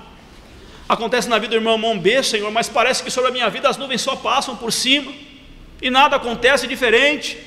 Acontece 0.89 1.29
na 1.29 1.37
vida 1.37 1.51
do 1.51 1.55
irmão 1.57 1.99
B, 1.99 2.23
Senhor, 2.23 2.51
mas 2.51 2.67
parece 2.67 3.03
que 3.03 3.11
sobre 3.11 3.29
a 3.29 3.31
minha 3.31 3.47
vida 3.47 3.69
as 3.69 3.77
nuvens 3.77 4.01
só 4.01 4.15
passam 4.15 4.55
por 4.55 4.73
cima 4.73 5.13
e 5.79 5.91
nada 5.91 6.15
acontece 6.15 6.65
diferente. 6.65 7.37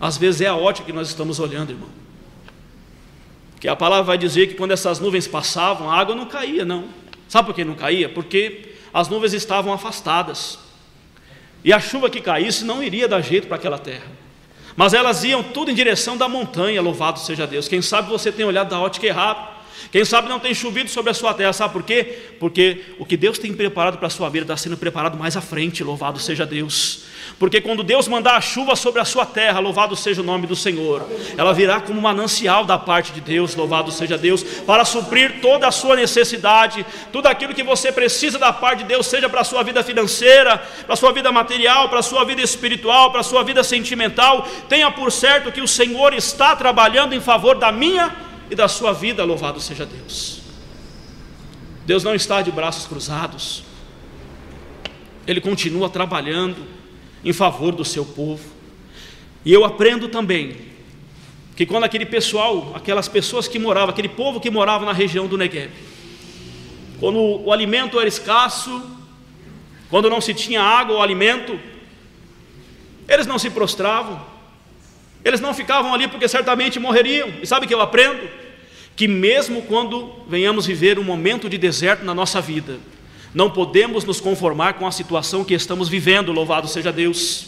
Às 0.00 0.16
vezes 0.16 0.42
é 0.42 0.46
a 0.46 0.54
ótica 0.54 0.86
que 0.86 0.92
nós 0.92 1.08
estamos 1.08 1.40
olhando, 1.40 1.70
irmão. 1.70 1.88
Que 3.58 3.66
a 3.66 3.74
palavra 3.74 4.04
vai 4.04 4.16
dizer 4.16 4.46
que 4.46 4.54
quando 4.54 4.70
essas 4.70 5.00
nuvens 5.00 5.26
passavam, 5.26 5.90
a 5.90 5.98
água 5.98 6.14
não 6.14 6.24
caía, 6.24 6.64
não. 6.64 6.84
Sabe 7.28 7.46
por 7.46 7.54
que 7.54 7.64
não 7.64 7.74
caía? 7.74 8.08
Porque 8.08 8.69
as 8.92 9.08
nuvens 9.08 9.32
estavam 9.32 9.72
afastadas. 9.72 10.58
E 11.64 11.72
a 11.72 11.80
chuva 11.80 12.08
que 12.08 12.20
caísse 12.20 12.64
não 12.64 12.82
iria 12.82 13.06
dar 13.06 13.20
jeito 13.20 13.46
para 13.46 13.56
aquela 13.56 13.78
terra. 13.78 14.06
Mas 14.76 14.94
elas 14.94 15.24
iam 15.24 15.42
tudo 15.42 15.70
em 15.70 15.74
direção 15.74 16.16
da 16.16 16.28
montanha, 16.28 16.80
louvado 16.80 17.18
seja 17.18 17.46
Deus. 17.46 17.68
Quem 17.68 17.82
sabe 17.82 18.08
você 18.08 18.32
tem 18.32 18.46
olhado 18.46 18.70
da 18.70 18.80
ótica 18.80 19.06
errada. 19.06 19.49
Quem 19.90 20.04
sabe 20.04 20.28
não 20.28 20.38
tem 20.38 20.54
chovido 20.54 20.88
sobre 20.88 21.10
a 21.10 21.14
sua 21.14 21.34
terra, 21.34 21.52
sabe 21.52 21.72
por 21.72 21.82
quê? 21.82 22.18
Porque 22.38 22.82
o 22.98 23.06
que 23.06 23.16
Deus 23.16 23.38
tem 23.38 23.52
preparado 23.52 23.98
para 23.98 24.06
a 24.06 24.10
sua 24.10 24.28
vida 24.28 24.44
está 24.44 24.56
sendo 24.56 24.76
preparado 24.76 25.18
mais 25.18 25.36
à 25.36 25.40
frente, 25.40 25.82
louvado 25.82 26.18
seja 26.18 26.46
Deus. 26.46 27.04
Porque 27.38 27.60
quando 27.60 27.82
Deus 27.82 28.06
mandar 28.06 28.36
a 28.36 28.40
chuva 28.40 28.76
sobre 28.76 29.00
a 29.00 29.04
sua 29.04 29.24
terra, 29.24 29.58
louvado 29.60 29.96
seja 29.96 30.20
o 30.20 30.24
nome 30.24 30.46
do 30.46 30.54
Senhor, 30.54 31.06
ela 31.36 31.52
virá 31.52 31.80
como 31.80 32.00
manancial 32.00 32.64
da 32.64 32.78
parte 32.78 33.12
de 33.12 33.20
Deus, 33.20 33.54
louvado 33.54 33.90
seja 33.90 34.18
Deus, 34.18 34.42
para 34.42 34.84
suprir 34.84 35.40
toda 35.40 35.66
a 35.66 35.72
sua 35.72 35.96
necessidade, 35.96 36.84
tudo 37.12 37.26
aquilo 37.26 37.54
que 37.54 37.62
você 37.62 37.90
precisa 37.90 38.38
da 38.38 38.52
parte 38.52 38.80
de 38.80 38.84
Deus, 38.84 39.06
seja 39.06 39.28
para 39.28 39.40
a 39.40 39.44
sua 39.44 39.62
vida 39.62 39.82
financeira, 39.82 40.58
para 40.84 40.94
a 40.94 40.96
sua 40.96 41.12
vida 41.12 41.32
material, 41.32 41.88
para 41.88 42.00
a 42.00 42.02
sua 42.02 42.24
vida 42.24 42.42
espiritual, 42.42 43.10
para 43.10 43.20
a 43.20 43.24
sua 43.24 43.42
vida 43.42 43.64
sentimental. 43.64 44.46
Tenha 44.68 44.90
por 44.90 45.10
certo 45.10 45.52
que 45.52 45.60
o 45.60 45.68
Senhor 45.68 46.14
está 46.14 46.54
trabalhando 46.54 47.14
em 47.14 47.20
favor 47.20 47.58
da 47.58 47.72
minha 47.72 48.29
e 48.50 48.54
da 48.54 48.66
sua 48.66 48.92
vida, 48.92 49.24
louvado 49.24 49.60
seja 49.60 49.86
Deus. 49.86 50.40
Deus 51.86 52.02
não 52.02 52.14
está 52.14 52.42
de 52.42 52.50
braços 52.50 52.86
cruzados, 52.86 53.62
Ele 55.26 55.40
continua 55.40 55.88
trabalhando 55.88 56.66
em 57.24 57.32
favor 57.32 57.74
do 57.74 57.84
seu 57.84 58.04
povo. 58.04 58.48
E 59.44 59.52
eu 59.52 59.64
aprendo 59.64 60.08
também 60.08 60.56
que 61.56 61.64
quando 61.64 61.84
aquele 61.84 62.06
pessoal, 62.06 62.72
aquelas 62.74 63.08
pessoas 63.08 63.46
que 63.46 63.58
moravam, 63.58 63.90
aquele 63.90 64.08
povo 64.08 64.40
que 64.40 64.50
morava 64.50 64.84
na 64.84 64.92
região 64.92 65.26
do 65.26 65.38
Negev, 65.38 65.70
quando 66.98 67.18
o 67.18 67.52
alimento 67.52 67.98
era 67.98 68.08
escasso, 68.08 68.82
quando 69.88 70.10
não 70.10 70.20
se 70.20 70.34
tinha 70.34 70.62
água 70.62 70.96
ou 70.96 71.02
alimento, 71.02 71.58
eles 73.08 73.26
não 73.26 73.38
se 73.38 73.50
prostravam, 73.50 74.24
eles 75.24 75.40
não 75.40 75.52
ficavam 75.52 75.92
ali 75.92 76.08
porque 76.08 76.28
certamente 76.28 76.78
morreriam. 76.78 77.28
E 77.42 77.46
sabe 77.46 77.66
o 77.66 77.68
que 77.68 77.74
eu 77.74 77.80
aprendo? 77.80 78.28
Que 78.96 79.06
mesmo 79.06 79.62
quando 79.62 80.12
venhamos 80.28 80.66
viver 80.66 80.98
um 80.98 81.04
momento 81.04 81.48
de 81.48 81.58
deserto 81.58 82.04
na 82.04 82.14
nossa 82.14 82.40
vida, 82.40 82.78
não 83.34 83.50
podemos 83.50 84.04
nos 84.04 84.20
conformar 84.20 84.74
com 84.74 84.86
a 84.86 84.92
situação 84.92 85.44
que 85.44 85.54
estamos 85.54 85.88
vivendo, 85.88 86.32
louvado 86.32 86.66
seja 86.66 86.92
Deus. 86.92 87.46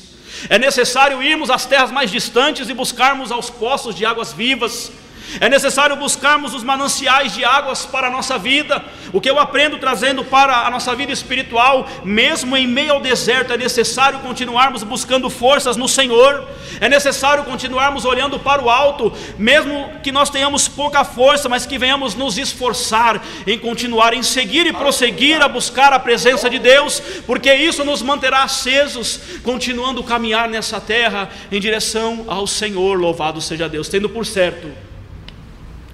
É 0.49 0.59
necessário 0.59 1.23
irmos 1.23 1.51
às 1.51 1.67
terras 1.67 1.91
mais 1.91 2.11
distantes 2.11 2.69
e 2.69 2.75
buscarmos 2.75 3.33
aos 3.33 3.51
poços 3.51 3.95
de 3.95 4.05
águas 4.05 4.33
vivas. 4.33 4.93
É 5.41 5.49
necessário 5.49 5.97
buscarmos 5.97 6.55
os 6.55 6.63
mananciais 6.63 7.35
de 7.35 7.45
águas 7.45 7.87
para 7.87 8.09
a 8.09 8.11
nossa 8.11 8.39
vida. 8.39 8.85
O 9.13 9.21
que 9.21 9.31
eu 9.31 9.39
aprendo 9.39 9.79
trazendo 9.79 10.25
para 10.25 10.67
a 10.67 10.71
nossa 10.71 10.95
vida 10.95 11.13
espiritual, 11.13 11.87
mesmo 12.05 12.57
em 12.57 12.67
meio 12.67 12.93
ao 12.93 13.01
deserto, 13.01 13.53
é 13.53 13.57
necessário 13.57 14.21
continuarmos 14.21 14.83
buscando 14.83 15.29
forças 15.31 15.77
no 15.77 15.89
Senhor. 15.89 16.49
É 16.81 16.89
necessário 16.89 17.45
continuarmos 17.45 18.05
olhando 18.05 18.39
para 18.39 18.63
o 18.63 18.71
alto, 18.71 19.13
mesmo 19.39 19.91
que 20.03 20.13
nós 20.13 20.31
tenhamos 20.31 20.69
pouca 20.69 21.05
força, 21.05 21.49
mas 21.49 21.67
que 21.67 21.79
venhamos 21.79 22.15
nos 22.15 22.39
esforçar 22.39 23.23
em 23.47 23.59
continuar, 23.59 24.15
em 24.15 24.23
seguir 24.23 24.67
e 24.67 24.73
prosseguir 24.73 25.43
a 25.43 25.49
buscar 25.49 25.93
a 25.93 25.99
presença 25.99 26.49
de 26.49 26.59
Deus, 26.59 27.01
porque 27.27 27.53
isso 27.53 27.85
nos 27.85 28.03
manterá 28.03 28.43
acesos, 28.43 29.21
continuando 29.43 30.03
caminhar 30.03 30.49
nessa 30.49 30.81
terra 30.81 31.29
em 31.51 31.61
direção 31.61 32.25
ao 32.29 32.47
Senhor. 32.47 32.99
Louvado 32.99 33.41
seja 33.41 33.69
Deus, 33.69 33.89
tendo 33.89 34.09
por 34.09 34.27
certo 34.27 34.92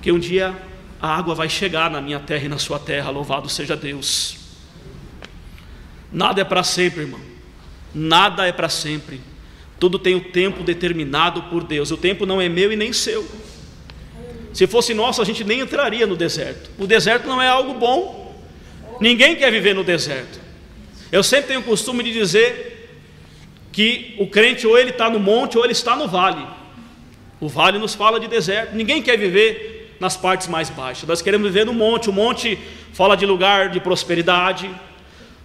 que 0.09 0.13
um 0.13 0.19
dia 0.19 0.57
a 1.03 1.19
água 1.19 1.35
vai 1.35 1.51
chegar 1.51 1.91
na 1.91 2.01
minha 2.01 2.19
terra 2.19 2.47
e 2.47 2.49
na 2.49 2.57
sua 2.57 2.79
terra, 2.79 3.11
louvado 3.11 3.47
seja 3.47 3.77
Deus. 3.77 4.39
Nada 6.11 6.41
é 6.41 6.45
para 6.45 6.63
sempre, 6.63 7.03
irmão. 7.03 7.21
Nada 7.95 8.47
é 8.47 8.51
para 8.51 8.71
sempre. 8.71 9.21
Tudo 9.79 9.99
tem 9.99 10.15
o 10.15 10.21
tempo 10.33 10.63
determinado 10.63 11.43
por 11.43 11.63
Deus. 11.63 11.91
O 11.91 11.97
tempo 11.99 12.25
não 12.25 12.41
é 12.41 12.49
meu 12.49 12.73
e 12.73 12.77
nem 12.77 12.91
seu. 12.91 13.29
Se 14.55 14.67
fosse 14.67 14.95
nosso, 14.95 15.21
a 15.21 15.27
gente 15.27 15.45
nem 15.45 15.61
entraria 15.61 16.07
no 16.07 16.17
deserto. 16.17 16.71
O 16.79 16.87
deserto 16.87 17.29
não 17.29 17.43
é 17.43 17.49
algo 17.49 17.75
bom. 17.75 18.35
Ninguém 19.03 19.37
quer 19.37 19.53
viver 19.53 19.75
no 19.75 19.85
deserto. 19.85 20.41
Eu 21.13 21.23
sempre 21.23 21.49
tenho 21.49 21.61
o 21.61 21.65
costume 21.65 22.03
de 22.03 22.15
dizer 22.15 22.99
que 23.71 24.15
o 24.19 24.27
crente 24.27 24.67
ou 24.67 24.79
ele 24.79 24.89
está 24.89 25.11
no 25.11 25.21
monte 25.21 25.59
ou 25.59 25.65
ele 25.65 25.75
está 25.75 25.95
no 25.95 26.09
vale. 26.09 26.47
O 27.39 27.47
vale 27.47 27.77
nos 27.77 27.95
fala 27.95 28.19
de 28.19 28.27
deserto. 28.27 28.75
Ninguém 28.75 29.03
quer 29.03 29.19
viver 29.19 29.78
nas 30.01 30.17
partes 30.17 30.47
mais 30.47 30.71
baixas. 30.71 31.09
Nós 31.09 31.23
queremos 31.23 31.47
viver 31.47 31.67
no 31.67 31.73
monte. 31.73 32.09
O 32.09 32.13
monte 32.13 32.59
fala 32.93 33.17
de 33.17 33.27
lugar 33.27 33.71
de 33.71 33.81
prosperidade, 33.81 34.71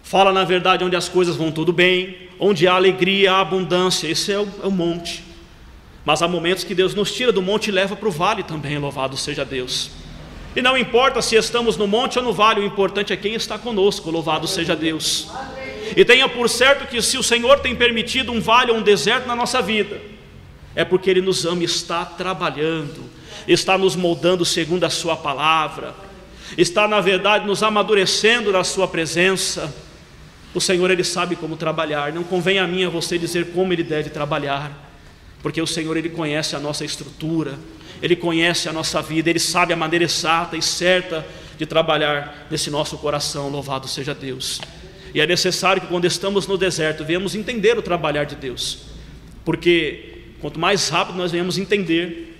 fala 0.04 0.32
na 0.32 0.44
verdade 0.44 0.84
onde 0.84 0.96
as 0.96 1.10
coisas 1.10 1.36
vão 1.36 1.52
tudo 1.52 1.74
bem, 1.74 2.30
onde 2.40 2.68
há 2.68 2.74
alegria, 2.74 3.34
há 3.34 3.42
abundância. 3.42 4.08
Esse 4.08 4.32
é 4.32 4.40
o, 4.40 4.48
é 4.64 4.68
o 4.68 4.72
monte. 4.72 5.24
Mas 6.06 6.22
há 6.22 6.28
momentos 6.28 6.64
que 6.64 6.76
Deus 6.76 6.94
nos 6.94 7.12
tira 7.14 7.32
do 7.32 7.42
monte 7.42 7.68
e 7.68 7.72
leva 7.72 7.96
para 7.96 8.08
o 8.08 8.12
vale 8.12 8.44
também, 8.44 8.78
louvado 8.78 9.16
seja 9.16 9.46
Deus. 9.46 9.90
E 10.56 10.62
não 10.62 10.78
importa 10.78 11.22
se 11.22 11.36
estamos 11.36 11.78
no 11.78 11.88
monte 11.88 12.20
ou 12.20 12.26
no 12.26 12.34
vale, 12.34 12.60
o 12.60 12.66
importante 12.66 13.12
é 13.12 13.18
quem 13.18 13.34
está 13.34 13.58
conosco, 13.58 14.12
louvado 14.12 14.48
seja 14.48 14.76
Deus. 14.76 15.28
E 15.96 16.06
tenha 16.06 16.28
por 16.28 16.50
certo 16.50 16.88
que 16.88 17.02
se 17.02 17.18
o 17.18 17.24
Senhor 17.24 17.60
tem 17.60 17.76
permitido 17.76 18.32
um 18.32 18.40
vale 18.40 18.72
ou 18.72 18.78
um 18.78 18.82
deserto 18.82 19.28
na 19.28 19.36
nossa 19.36 19.62
vida, 19.62 20.00
é 20.76 20.84
porque 20.84 21.10
Ele 21.10 21.22
nos 21.22 21.46
ama 21.46 21.62
e 21.62 21.66
está 21.66 22.06
trabalhando, 22.06 23.04
está 23.48 23.78
nos 23.78 23.96
moldando 23.96 24.46
segundo 24.46 24.84
a 24.84 24.90
Sua 24.90 25.16
palavra, 25.16 25.96
está, 26.58 26.88
na 26.88 27.02
verdade, 27.02 27.46
nos 27.46 27.64
amadurecendo 27.64 28.52
na 28.52 28.64
Sua 28.64 28.88
presença. 28.88 29.74
O 30.54 30.62
Senhor, 30.62 30.92
Ele 30.92 31.04
sabe 31.04 31.36
como 31.36 31.58
trabalhar, 31.58 32.14
não 32.14 32.24
convém 32.24 32.60
a 32.60 32.68
mim 32.68 32.86
a 32.86 32.90
você 32.90 33.18
dizer 33.18 33.52
como 33.54 33.74
Ele 33.74 33.84
deve 33.84 34.10
trabalhar, 34.10 34.72
porque 35.42 35.62
o 35.62 35.68
Senhor, 35.68 35.98
Ele 35.98 36.10
conhece 36.10 36.56
a 36.56 36.60
nossa 36.60 36.86
estrutura, 36.86 37.58
Ele 38.02 38.16
conhece 38.16 38.70
a 38.70 38.74
nossa 38.74 39.02
vida, 39.02 39.30
Ele 39.30 39.40
sabe 39.40 39.74
a 39.74 39.76
maneira 39.76 40.06
exata 40.06 40.56
e 40.56 40.62
certa 40.62 41.26
de 41.58 41.66
trabalhar 41.66 42.48
nesse 42.50 42.70
nosso 42.70 42.98
coração, 42.98 43.50
louvado 43.50 43.88
seja 43.88 44.14
Deus. 44.14 44.62
E 45.14 45.22
é 45.22 45.28
necessário 45.28 45.82
que 45.82 45.88
quando 45.88 46.06
estamos 46.06 46.48
no 46.48 46.58
deserto, 46.58 47.04
venhamos 47.04 47.36
entender 47.36 47.78
o 47.78 47.82
trabalhar 47.82 48.24
de 48.24 48.36
Deus, 48.36 48.80
porque 49.46 50.34
quanto 50.42 50.60
mais 50.60 50.90
rápido 50.90 51.18
nós 51.18 51.32
venhamos 51.32 51.58
entender, 51.58 52.33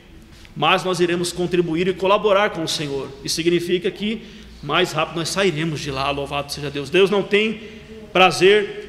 mais 0.56 0.84
nós 0.84 1.00
iremos 1.00 1.32
contribuir 1.32 1.88
e 1.88 1.94
colaborar 1.94 2.52
com 2.52 2.64
o 2.64 2.68
Senhor. 2.68 3.10
Isso 3.24 3.36
significa 3.36 3.90
que 3.90 4.22
mais 4.62 4.92
rápido 4.92 5.18
nós 5.18 5.30
sairemos 5.30 5.80
de 5.80 5.92
lá, 5.92 6.10
louvado 6.12 6.52
seja 6.52 6.70
Deus. 6.70 6.90
Deus 6.90 7.10
não 7.10 7.24
tem 7.24 7.62
prazer 8.12 8.84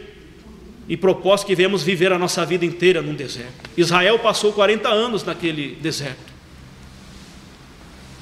e 0.89 0.97
propósito 0.97 1.47
que 1.47 1.55
venhamos 1.55 1.83
viver 1.83 2.13
a 2.13 2.19
nossa 2.19 2.45
vida 2.45 2.65
inteira 2.65 3.01
num 3.01 3.15
deserto. 3.15 3.71
Israel 3.77 4.19
passou 4.19 4.53
40 4.53 4.89
anos 4.89 5.25
naquele 5.25 5.77
deserto. 5.77 6.33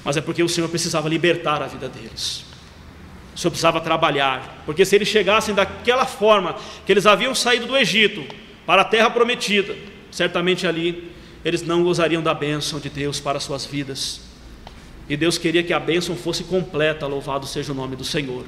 Mas 0.05 0.16
é 0.16 0.20
porque 0.20 0.43
o 0.43 0.49
Senhor 0.49 0.68
precisava 0.68 1.09
libertar 1.09 1.62
a 1.62 1.66
vida 1.66 1.88
deles. 1.88 2.45
O 3.34 3.38
Senhor 3.38 3.51
precisava 3.51 3.80
trabalhar, 3.80 4.62
porque 4.64 4.84
se 4.84 4.95
eles 4.95 5.09
chegassem 5.09 5.55
daquela 5.55 6.05
forma 6.05 6.57
que 6.86 6.93
eles 6.93 7.07
haviam 7.07 7.34
saído 7.34 7.66
do 7.66 7.76
Egito 7.76 8.24
para 8.66 8.82
a 8.82 8.84
terra 8.84 9.11
prometida, 9.11 9.74
certamente 10.11 10.66
ali 10.66 11.11
eles 11.45 11.62
não 11.62 11.82
gozariam 11.82 12.22
da 12.22 12.34
bênção 12.34 12.78
de 12.78 12.88
Deus 12.88 13.18
para 13.18 13.38
as 13.38 13.45
suas 13.45 13.64
vidas. 13.64 14.20
E 15.09 15.16
Deus 15.16 15.36
queria 15.36 15.62
que 15.62 15.72
a 15.72 15.80
bênção 15.80 16.16
fosse 16.16 16.45
completa, 16.45 17.07
louvado 17.07 17.47
seja 17.47 17.72
o 17.72 17.74
nome 17.74 17.97
do 17.97 18.05
Senhor. 18.05 18.45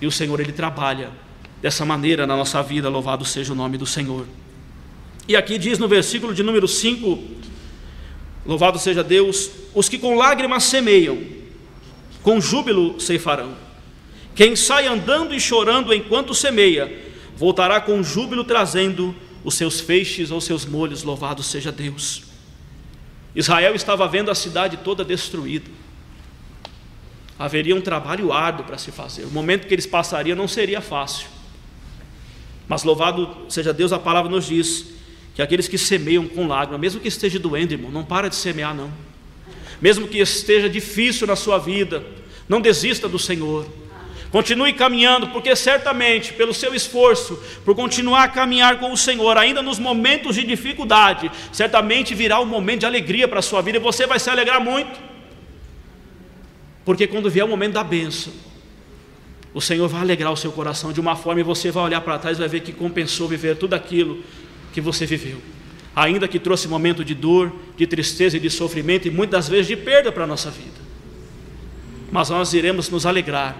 E 0.00 0.06
o 0.06 0.12
Senhor, 0.12 0.38
Ele 0.38 0.52
trabalha 0.52 1.10
dessa 1.62 1.84
maneira 1.84 2.26
na 2.26 2.36
nossa 2.36 2.62
vida, 2.62 2.88
louvado 2.88 3.24
seja 3.24 3.52
o 3.52 3.56
nome 3.56 3.78
do 3.78 3.86
Senhor. 3.86 4.26
E 5.26 5.34
aqui 5.34 5.58
diz 5.58 5.78
no 5.78 5.88
versículo 5.88 6.34
de 6.34 6.42
número 6.42 6.68
5, 6.68 7.18
louvado 8.44 8.78
seja 8.78 9.02
Deus, 9.02 9.50
os 9.74 9.88
que 9.88 9.98
com 9.98 10.14
lágrimas 10.14 10.64
semeiam, 10.64 11.18
com 12.22 12.40
júbilo 12.40 13.00
ceifarão. 13.00 13.54
Quem 14.34 14.54
sai 14.54 14.86
andando 14.86 15.34
e 15.34 15.40
chorando 15.40 15.94
enquanto 15.94 16.34
semeia, 16.34 17.04
voltará 17.36 17.80
com 17.80 18.02
júbilo 18.02 18.44
trazendo 18.44 19.14
os 19.46 19.54
seus 19.54 19.78
feixes 19.78 20.32
ou 20.32 20.40
seus 20.40 20.66
molhos, 20.66 21.04
louvado 21.04 21.40
seja 21.40 21.70
Deus. 21.70 22.24
Israel 23.32 23.76
estava 23.76 24.08
vendo 24.08 24.28
a 24.28 24.34
cidade 24.34 24.78
toda 24.78 25.04
destruída. 25.04 25.70
Haveria 27.38 27.76
um 27.76 27.80
trabalho 27.80 28.32
árduo 28.32 28.66
para 28.66 28.76
se 28.76 28.90
fazer. 28.90 29.22
O 29.22 29.30
momento 29.30 29.68
que 29.68 29.72
eles 29.72 29.86
passariam 29.86 30.36
não 30.36 30.48
seria 30.48 30.80
fácil. 30.80 31.28
Mas 32.66 32.82
louvado 32.82 33.46
seja 33.48 33.72
Deus, 33.72 33.92
a 33.92 34.00
palavra 34.00 34.28
nos 34.28 34.46
diz 34.46 34.86
que 35.32 35.40
aqueles 35.40 35.68
que 35.68 35.78
semeiam 35.78 36.26
com 36.26 36.48
lágrimas, 36.48 36.80
mesmo 36.80 37.00
que 37.00 37.06
esteja 37.06 37.38
doendo, 37.38 37.72
irmão, 37.72 37.92
não 37.92 38.04
para 38.04 38.28
de 38.28 38.34
semear, 38.34 38.74
não. 38.74 38.92
Mesmo 39.80 40.08
que 40.08 40.18
esteja 40.18 40.68
difícil 40.68 41.24
na 41.24 41.36
sua 41.36 41.56
vida, 41.56 42.04
não 42.48 42.60
desista 42.60 43.08
do 43.08 43.18
Senhor. 43.18 43.64
Continue 44.36 44.74
caminhando, 44.74 45.28
porque 45.28 45.56
certamente, 45.56 46.34
pelo 46.34 46.52
seu 46.52 46.74
esforço, 46.74 47.42
por 47.64 47.74
continuar 47.74 48.24
a 48.24 48.28
caminhar 48.28 48.78
com 48.78 48.92
o 48.92 48.96
Senhor, 48.96 49.34
ainda 49.38 49.62
nos 49.62 49.78
momentos 49.78 50.34
de 50.34 50.44
dificuldade, 50.44 51.30
certamente 51.50 52.14
virá 52.14 52.38
um 52.38 52.44
momento 52.44 52.80
de 52.80 52.84
alegria 52.84 53.26
para 53.26 53.38
a 53.38 53.42
sua 53.42 53.62
vida 53.62 53.78
e 53.78 53.80
você 53.80 54.06
vai 54.06 54.20
se 54.20 54.28
alegrar 54.28 54.60
muito. 54.60 55.00
Porque 56.84 57.06
quando 57.06 57.30
vier 57.30 57.46
o 57.46 57.48
momento 57.48 57.72
da 57.72 57.82
bênção, 57.82 58.30
o 59.54 59.60
Senhor 59.62 59.88
vai 59.88 60.02
alegrar 60.02 60.30
o 60.30 60.36
seu 60.36 60.52
coração 60.52 60.92
de 60.92 61.00
uma 61.00 61.16
forma 61.16 61.40
e 61.40 61.42
você 61.42 61.70
vai 61.70 61.84
olhar 61.84 62.02
para 62.02 62.18
trás 62.18 62.36
e 62.36 62.40
vai 62.40 62.48
ver 62.50 62.60
que 62.60 62.74
compensou 62.74 63.26
viver 63.26 63.56
tudo 63.56 63.72
aquilo 63.72 64.22
que 64.70 64.82
você 64.82 65.06
viveu. 65.06 65.40
Ainda 65.94 66.28
que 66.28 66.38
trouxe 66.38 66.68
momento 66.68 67.02
de 67.02 67.14
dor, 67.14 67.50
de 67.74 67.86
tristeza 67.86 68.36
e 68.36 68.40
de 68.40 68.50
sofrimento 68.50 69.08
e 69.08 69.10
muitas 69.10 69.48
vezes 69.48 69.66
de 69.66 69.76
perda 69.76 70.12
para 70.12 70.24
a 70.24 70.26
nossa 70.26 70.50
vida. 70.50 70.76
Mas 72.12 72.28
nós 72.28 72.52
iremos 72.52 72.90
nos 72.90 73.06
alegrar 73.06 73.56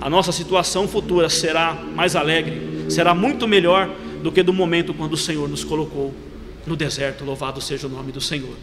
a 0.00 0.10
nossa 0.10 0.32
situação 0.32 0.86
futura 0.86 1.28
será 1.28 1.74
mais 1.74 2.14
alegre, 2.14 2.86
será 2.88 3.14
muito 3.14 3.48
melhor 3.48 3.90
do 4.22 4.30
que 4.32 4.42
do 4.42 4.52
momento 4.52 4.92
quando 4.94 5.14
o 5.14 5.16
Senhor 5.16 5.48
nos 5.48 5.64
colocou 5.64 6.14
no 6.66 6.76
deserto. 6.76 7.24
Louvado 7.24 7.60
seja 7.60 7.86
o 7.86 7.90
nome 7.90 8.12
do 8.12 8.20
Senhor. 8.20 8.54